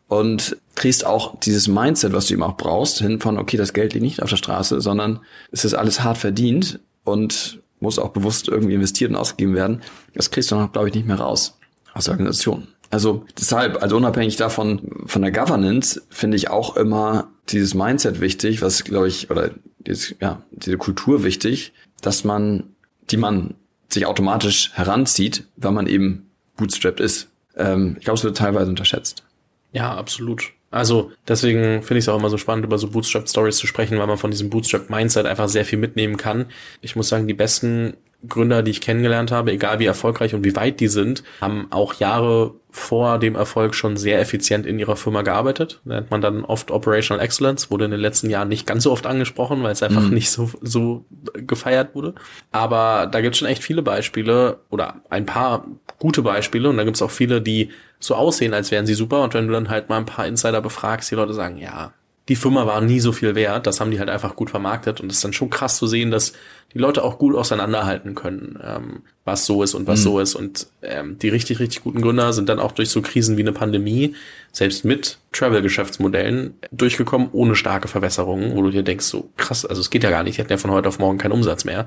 und 0.07 0.57
kriegst 0.76 1.05
auch 1.05 1.39
dieses 1.39 1.67
Mindset, 1.67 2.13
was 2.13 2.28
du 2.28 2.34
eben 2.34 2.43
auch 2.43 2.57
brauchst, 2.57 2.99
hin 2.99 3.19
von, 3.19 3.38
okay, 3.38 3.57
das 3.57 3.74
Geld 3.74 3.93
liegt 3.93 4.03
nicht 4.03 4.21
auf 4.21 4.30
der 4.30 4.38
Straße, 4.38 4.82
sondern 4.82 5.19
es 5.51 5.65
ist 5.65 5.74
alles 5.74 6.03
hart 6.03 6.17
verdient 6.17 6.80
und 7.03 7.59
muss 7.80 7.99
auch 7.99 8.09
bewusst 8.09 8.47
irgendwie 8.47 8.76
investiert 8.76 9.11
und 9.11 9.17
ausgegeben 9.17 9.55
werden. 9.55 9.82
Das 10.13 10.32
kriegst 10.32 10.51
du 10.51 10.55
noch, 10.55 10.71
glaube 10.71 10.89
ich, 10.89 10.95
nicht 10.95 11.07
mehr 11.07 11.19
raus 11.19 11.57
aus 11.93 12.05
der 12.05 12.13
Organisation. 12.13 12.67
Also 12.89 13.26
deshalb, 13.39 13.82
also 13.82 13.97
unabhängig 13.97 14.36
davon, 14.36 15.03
von 15.07 15.21
der 15.24 15.32
Governance, 15.32 16.01
finde 16.09 16.38
ich 16.38 16.49
auch 16.49 16.78
immer 16.78 17.28
dieses 17.49 17.74
Mindset 17.74 18.21
wichtig, 18.21 18.61
was 18.61 18.84
glaube 18.84 19.07
ich, 19.07 19.32
oder 19.32 19.49
dieses, 19.80 20.15
ja, 20.21 20.43
diese 20.51 20.78
Kultur 20.78 21.24
wichtig, 21.24 21.74
dass 22.01 22.24
man, 22.24 22.76
die 23.09 23.17
man 23.17 23.55
sich 23.89 24.05
automatisch 24.05 24.71
heranzieht, 24.74 25.45
weil 25.57 25.71
man 25.71 25.88
eben 25.88 26.30
bootstrapped 26.57 26.99
ist. 26.99 27.30
Ähm, 27.58 27.95
ich 27.97 28.06
glaube, 28.06 28.18
es 28.18 28.24
wird 28.24 28.38
teilweise 28.38 28.70
unterschätzt. 28.70 29.24
Ja, 29.72 29.95
absolut. 29.95 30.51
Also 30.72 31.12
deswegen 31.28 31.84
finde 31.84 31.99
ich 31.99 32.06
es 32.06 32.10
auch 32.10 32.18
immer 32.18 32.32
so 32.32 32.38
spannend, 32.38 32.66
über 32.66 32.80
so 32.80 32.88
Bootstrap-Stories 32.88 33.58
zu 33.58 33.68
sprechen, 33.68 33.99
weil 33.99 34.08
man 34.08 34.18
von 34.18 34.32
diesem 34.32 34.49
Bootstrap-Mindset 34.49 35.28
einfach 35.28 35.47
sehr 35.47 35.66
viel 35.66 35.78
mitnehmen 35.78 36.18
kann. 36.18 36.47
Ich 36.82 36.95
muss 36.95 37.10
sagen, 37.10 37.28
die 37.28 37.36
besten 37.36 37.93
Gründer, 38.28 38.64
die 38.64 38.72
ich 38.72 38.82
kennengelernt 38.82 39.32
habe, 39.32 39.51
egal 39.51 39.80
wie 39.80 39.86
erfolgreich 39.86 40.34
und 40.34 40.45
wie 40.45 40.56
weit 40.56 40.80
die 40.80 40.88
sind, 40.88 41.24
haben 41.41 41.68
auch 41.72 41.95
Jahre 41.95 42.56
vor 42.72 43.20
dem 43.20 43.36
Erfolg 43.36 43.76
schon 43.76 43.97
sehr 43.97 44.20
effizient 44.20 44.66
in 44.66 44.80
ihrer 44.80 44.95
Firma 44.95 45.22
gearbeitet. 45.22 45.82
Da 45.86 45.95
nennt 45.95 46.10
man 46.10 46.22
dann 46.22 46.45
oft 46.45 46.72
Operational 46.72 47.24
Excellence, 47.24 47.70
wurde 47.70 47.86
in 47.86 47.91
den 47.91 47.99
letzten 47.99 48.30
Jahren 48.30 48.47
nicht 48.47 48.66
ganz 48.66 48.84
so 48.84 48.91
oft 48.91 49.06
angesprochen, 49.06 49.62
weil 49.62 49.74
es 49.74 49.84
einfach 49.84 50.01
mhm. 50.01 50.14
nicht 50.14 50.32
so, 50.32 50.49
so 50.62 51.06
gefeiert 51.34 51.93
wurde. 51.93 52.16
Aber 52.51 53.08
da 53.12 53.22
gibt 53.22 53.36
es 53.36 53.39
schon 53.39 53.47
echt 53.47 53.62
viele 53.62 53.84
Beispiele 53.84 54.62
oder 54.70 55.01
ein 55.10 55.26
paar 55.26 55.68
gute 56.04 56.22
Beispiele. 56.22 56.70
Und 56.70 56.76
da 56.76 56.84
gibt 56.84 56.97
es 56.97 57.01
auch 57.01 57.12
viele, 57.12 57.41
die 57.41 57.72
so 57.99 58.16
aussehen, 58.16 58.54
als 58.54 58.72
wären 58.72 58.86
sie 58.86 58.93
super. 58.93 59.24
Und 59.24 59.34
wenn 59.34 59.47
du 59.47 59.54
dann 59.54 59.70
halt 59.70 59.88
mal 59.88 59.97
ein 59.97 60.06
paar 60.06 60.28
Insider 60.28 60.62
befragst, 60.62 61.10
die 61.10 61.16
Leute 61.16 61.34
sagen, 61.34 61.58
ja, 61.58 61.93
die 62.28 62.36
Firma 62.36 62.68
war 62.68 62.82
nie 62.82 62.99
so 62.99 63.14
viel 63.14 63.36
wert, 63.36 63.68
das 63.68 63.80
haben 63.80 63.89
die 63.89 63.99
halt 63.99 64.10
einfach 64.10 64.36
gut 64.36 64.49
vermarktet. 64.49 64.99
Und 64.99 65.10
es 65.10 65.18
ist 65.18 65.24
dann 65.24 65.32
schon 65.32 65.49
krass 65.49 65.78
zu 65.78 65.88
sehen, 65.88 66.12
dass 66.12 66.34
die 66.74 66.80
Leute 66.80 67.03
auch 67.03 67.19
gut 67.19 67.36
auseinanderhalten 67.36 68.15
können, 68.15 68.59
ähm, 68.63 69.01
was 69.26 69.45
so 69.45 69.63
ist 69.63 69.74
und 69.74 69.88
was 69.88 69.99
mhm. 69.99 70.03
so 70.03 70.19
ist. 70.19 70.36
Und 70.36 70.67
ähm, 70.82 71.17
die 71.19 71.30
richtig, 71.30 71.59
richtig 71.59 71.84
guten 71.84 72.01
Gründer 72.01 72.34
sind 72.34 72.49
dann 72.49 72.59
auch 72.59 72.71
durch 72.71 72.89
so 72.89 73.01
Krisen 73.01 73.38
wie 73.38 73.41
eine 73.41 73.53
Pandemie, 73.53 74.15
selbst 74.51 74.84
mit 74.84 75.17
Travel-Geschäftsmodellen, 75.32 76.55
durchgekommen, 76.71 77.30
ohne 77.32 77.55
starke 77.55 77.88
Verwässerungen, 77.88 78.55
wo 78.55 78.61
du 78.61 78.69
dir 78.69 78.84
denkst, 78.84 79.05
so 79.05 79.30
krass, 79.38 79.65
also 79.65 79.82
es 79.82 79.89
geht 79.89 80.03
ja 80.03 80.09
gar 80.09 80.24
nicht, 80.24 80.38
die 80.38 80.41
hatten 80.41 80.51
ja 80.51 80.57
von 80.57 80.71
heute 80.71 80.89
auf 80.89 80.99
morgen 80.99 81.17
keinen 81.17 81.32
Umsatz 81.32 81.63
mehr. 81.65 81.86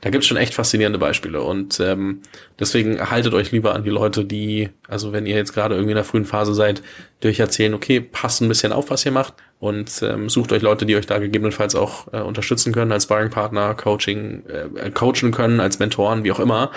Da 0.00 0.10
gibt's 0.10 0.26
schon 0.26 0.36
echt 0.36 0.54
faszinierende 0.54 0.98
Beispiele. 0.98 1.42
Und 1.42 1.78
ähm, 1.80 2.22
deswegen 2.58 3.10
haltet 3.10 3.34
euch 3.34 3.52
lieber 3.52 3.74
an 3.74 3.84
die 3.84 3.90
Leute, 3.90 4.24
die, 4.24 4.70
also 4.88 5.12
wenn 5.12 5.26
ihr 5.26 5.36
jetzt 5.36 5.52
gerade 5.52 5.74
irgendwie 5.74 5.92
in 5.92 5.96
der 5.96 6.04
frühen 6.04 6.24
Phase 6.24 6.54
seid, 6.54 6.82
die 7.22 7.28
euch 7.28 7.40
erzählen, 7.40 7.74
okay, 7.74 8.00
passt 8.00 8.40
ein 8.40 8.48
bisschen 8.48 8.72
auf, 8.72 8.90
was 8.90 9.04
ihr 9.04 9.12
macht 9.12 9.34
und 9.60 10.02
ähm, 10.02 10.28
sucht 10.28 10.52
euch 10.52 10.62
Leute, 10.62 10.86
die 10.86 10.94
euch 10.94 11.06
da 11.06 11.18
gegebenenfalls 11.18 11.74
auch 11.74 12.12
äh, 12.12 12.20
unterstützen 12.20 12.72
können 12.72 12.92
als 12.92 13.04
Sparringpartner, 13.04 13.74
Coaching, 13.74 14.27
äh, 14.46 14.90
coachen 14.90 15.30
können, 15.30 15.60
als 15.60 15.78
Mentoren, 15.78 16.24
wie 16.24 16.32
auch 16.32 16.40
immer. 16.40 16.70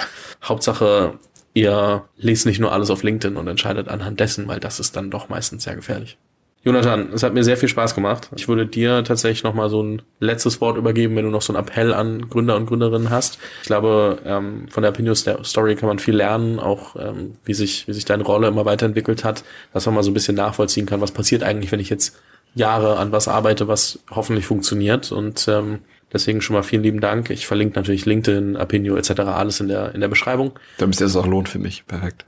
Hauptsache, 0.44 1.14
ihr 1.54 2.04
lest 2.18 2.46
nicht 2.46 2.60
nur 2.60 2.72
alles 2.72 2.90
auf 2.90 3.04
LinkedIn 3.04 3.38
und 3.38 3.48
entscheidet 3.48 3.88
anhand 3.88 4.20
dessen, 4.20 4.48
weil 4.48 4.60
das 4.60 4.80
ist 4.80 4.96
dann 4.96 5.12
doch 5.12 5.30
meistens 5.30 5.64
sehr 5.64 5.76
gefährlich. 5.76 6.18
Jonathan, 6.64 7.10
es 7.12 7.24
hat 7.24 7.34
mir 7.34 7.44
sehr 7.44 7.58
viel 7.58 7.70
Spaß 7.70 7.96
gemacht. 7.96 8.30
Ich 8.36 8.48
würde 8.48 8.68
dir 8.68 9.04
tatsächlich 9.04 9.44
noch 9.44 9.56
mal 9.56 9.68
so 9.68 9.82
ein 9.82 10.04
letztes 10.20 10.62
Wort 10.62 10.78
übergeben, 10.78 11.16
wenn 11.16 11.26
du 11.26 11.32
noch 11.32 11.42
so 11.42 11.54
einen 11.54 11.64
Appell 11.64 11.92
an 11.92 12.30
Gründer 12.30 12.56
und 12.56 12.68
Gründerinnen 12.68 13.10
hast. 13.10 13.40
Ich 13.62 13.68
glaube, 13.68 14.20
ähm, 14.26 14.68
von 14.70 14.84
der 14.84 14.92
Opinion 14.92 15.16
Story 15.16 15.76
kann 15.76 15.90
man 15.90 15.98
viel 15.98 16.16
lernen, 16.16 16.60
auch 16.60 16.96
ähm, 16.98 17.34
wie 17.46 17.56
sich 17.56 17.88
wie 17.88 17.94
sich 17.94 18.06
deine 18.06 18.24
Rolle 18.24 18.48
immer 18.48 18.64
weiterentwickelt 18.64 19.24
hat, 19.24 19.44
dass 19.74 19.88
man 19.88 19.96
mal 19.96 20.04
so 20.04 20.12
ein 20.12 20.14
bisschen 20.14 20.36
nachvollziehen 20.36 20.86
kann, 20.86 21.02
was 21.02 21.12
passiert 21.12 21.42
eigentlich, 21.42 21.72
wenn 21.72 21.80
ich 21.80 21.90
jetzt 21.90 22.22
Jahre 22.54 22.98
an 22.98 23.12
was 23.12 23.28
arbeite, 23.28 23.68
was 23.68 24.00
hoffentlich 24.12 24.46
funktioniert. 24.46 25.12
Und 25.12 25.48
ähm, 25.48 25.80
deswegen 26.14 26.42
schon 26.42 26.56
mal 26.56 26.64
vielen 26.64 26.84
lieben 26.84 27.00
Dank. 27.00 27.30
Ich 27.30 27.48
verlinke 27.48 27.76
natürlich 27.76 28.06
LinkedIn, 28.06 28.58
Apinio 28.58 28.96
etc. 28.96 29.22
alles 29.22 29.60
in 29.60 29.68
der 29.68 29.94
in 29.94 30.02
der 30.02 30.08
Beschreibung. 30.08 30.54
Damit 30.78 31.00
es 31.00 31.16
auch 31.16 31.28
lohnt 31.28 31.50
für 31.50 31.60
mich. 31.60 31.86
Perfekt. 31.88 32.26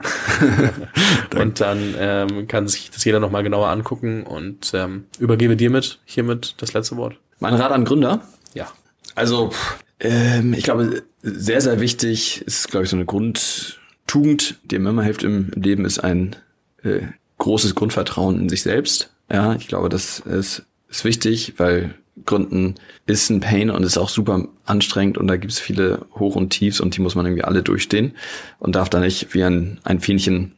und 1.39 1.61
dann 1.61 1.95
ähm, 1.97 2.47
kann 2.47 2.67
sich 2.67 2.91
das 2.91 3.03
jeder 3.03 3.19
nochmal 3.19 3.43
genauer 3.43 3.69
angucken 3.69 4.23
und 4.23 4.71
ähm, 4.73 5.05
übergebe 5.19 5.55
dir 5.55 5.69
mit 5.69 5.99
hiermit 6.05 6.55
das 6.57 6.73
letzte 6.73 6.97
Wort. 6.97 7.17
Mein 7.39 7.55
Rat 7.55 7.71
an 7.71 7.85
Gründer? 7.85 8.21
Ja. 8.53 8.71
Also 9.15 9.51
ähm, 9.99 10.53
ich 10.53 10.63
glaube, 10.63 11.03
sehr, 11.21 11.61
sehr 11.61 11.79
wichtig 11.79 12.41
ist, 12.45 12.69
glaube 12.69 12.85
ich, 12.85 12.89
so 12.89 12.95
eine 12.95 13.05
Grundtugend, 13.05 14.59
die 14.63 14.79
mir 14.79 14.89
immer 14.89 15.03
hilft 15.03 15.23
im 15.23 15.51
Leben, 15.55 15.85
ist 15.85 15.99
ein 15.99 16.35
äh, 16.83 17.01
großes 17.37 17.75
Grundvertrauen 17.75 18.39
in 18.39 18.49
sich 18.49 18.63
selbst 18.63 19.09
ja, 19.31 19.55
ich 19.55 19.67
glaube, 19.67 19.89
das 19.89 20.19
ist, 20.19 20.63
ist 20.89 21.05
wichtig, 21.05 21.53
weil 21.57 21.95
Gründen 22.25 22.75
ist 23.05 23.29
ein 23.29 23.39
Pain 23.39 23.69
und 23.69 23.83
ist 23.83 23.97
auch 23.97 24.09
super 24.09 24.47
anstrengend 24.65 25.17
und 25.17 25.27
da 25.27 25.37
gibt 25.37 25.51
es 25.51 25.59
viele 25.59 26.05
Hoch 26.15 26.35
und 26.35 26.51
Tiefs 26.51 26.79
und 26.79 26.95
die 26.95 27.01
muss 27.01 27.15
man 27.15 27.25
irgendwie 27.25 27.43
alle 27.43 27.63
durchstehen 27.63 28.13
und 28.59 28.75
darf 28.75 28.89
da 28.89 28.99
nicht 28.99 29.33
wie 29.33 29.43
ein, 29.43 29.79
ein 29.83 29.99
Fähnchen 29.99 30.53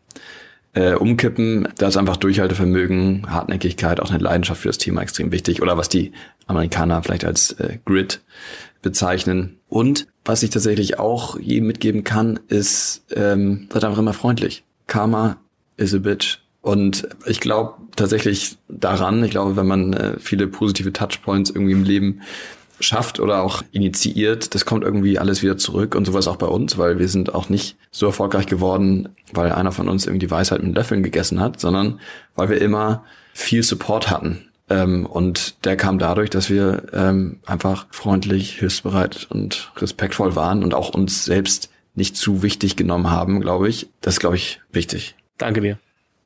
äh, 0.74 0.94
umkippen. 0.94 1.70
Da 1.78 1.88
ist 1.88 1.98
einfach 1.98 2.18
Durchhaltevermögen, 2.18 3.32
Hartnäckigkeit, 3.32 4.00
auch 4.00 4.10
eine 4.10 4.22
Leidenschaft 4.22 4.62
für 4.62 4.70
das 4.70 4.78
Thema 4.78 5.02
extrem 5.02 5.32
wichtig 5.32 5.62
oder 5.62 5.78
was 5.78 5.90
die 5.90 6.12
Amerikaner 6.46 7.02
vielleicht 7.02 7.26
als 7.26 7.54
äh, 7.54 7.80
Grit 7.86 8.22
bezeichnen. 8.82 9.58
Und 9.68 10.08
was 10.26 10.44
ich 10.44 10.52
tatsächlich 10.52 11.00
auch 11.00 11.40
jedem 11.40 11.68
mitgeben 11.68 12.04
kann, 12.04 12.40
ist, 12.50 13.06
ähm, 13.16 13.68
seid 13.72 13.84
einfach 13.84 14.00
immer 14.00 14.14
freundlich. 14.14 14.64
Karma 14.88 15.38
is 15.78 15.94
a 15.96 16.00
bitch. 16.00 16.45
Und 16.66 17.08
ich 17.28 17.42
glaube 17.42 17.76
tatsächlich 17.96 18.58
daran, 18.68 19.24
ich 19.24 19.30
glaube, 19.30 19.56
wenn 19.56 19.68
man 19.68 19.94
äh, 19.94 20.20
viele 20.20 20.48
positive 20.48 20.92
Touchpoints 20.92 21.52
irgendwie 21.52 21.74
im 21.74 21.84
Leben 21.84 22.22
schafft 22.80 23.20
oder 23.20 23.44
auch 23.44 23.62
initiiert, 23.72 24.56
das 24.56 24.66
kommt 24.66 24.84
irgendwie 24.84 25.20
alles 25.20 25.44
wieder 25.44 25.58
zurück 25.58 25.94
und 25.94 26.06
sowas 26.06 26.28
auch 26.28 26.38
bei 26.38 26.48
uns, 26.48 26.80
weil 26.80 26.98
wir 26.98 27.08
sind 27.08 27.36
auch 27.36 27.50
nicht 27.50 27.78
so 27.92 28.08
erfolgreich 28.08 28.48
geworden, 28.48 29.10
weil 29.32 29.52
einer 29.52 29.72
von 29.72 29.88
uns 29.88 30.08
irgendwie 30.08 30.26
die 30.26 30.32
Weisheit 30.32 30.64
mit 30.64 30.76
Löffeln 30.76 31.04
gegessen 31.04 31.40
hat, 31.40 31.60
sondern 31.60 32.00
weil 32.36 32.50
wir 32.50 32.60
immer 32.60 33.04
viel 33.32 33.62
Support 33.62 34.10
hatten. 34.10 34.50
Ähm, 34.68 35.06
und 35.06 35.64
der 35.66 35.78
kam 35.78 36.00
dadurch, 36.00 36.32
dass 36.32 36.50
wir 36.50 36.88
ähm, 36.94 37.42
einfach 37.46 37.86
freundlich, 37.92 38.54
hilfsbereit 38.58 39.28
und 39.30 39.72
respektvoll 39.78 40.36
waren 40.36 40.64
und 40.64 40.74
auch 40.74 40.90
uns 40.90 41.26
selbst 41.26 41.70
nicht 41.94 42.18
zu 42.18 42.42
wichtig 42.42 42.76
genommen 42.76 43.12
haben, 43.12 43.40
glaube 43.40 43.70
ich. 43.70 43.88
Das 44.02 44.16
ist, 44.16 44.20
glaube 44.20 44.38
ich, 44.38 44.62
wichtig. 44.72 45.14
Danke 45.38 45.62
dir. 45.62 45.78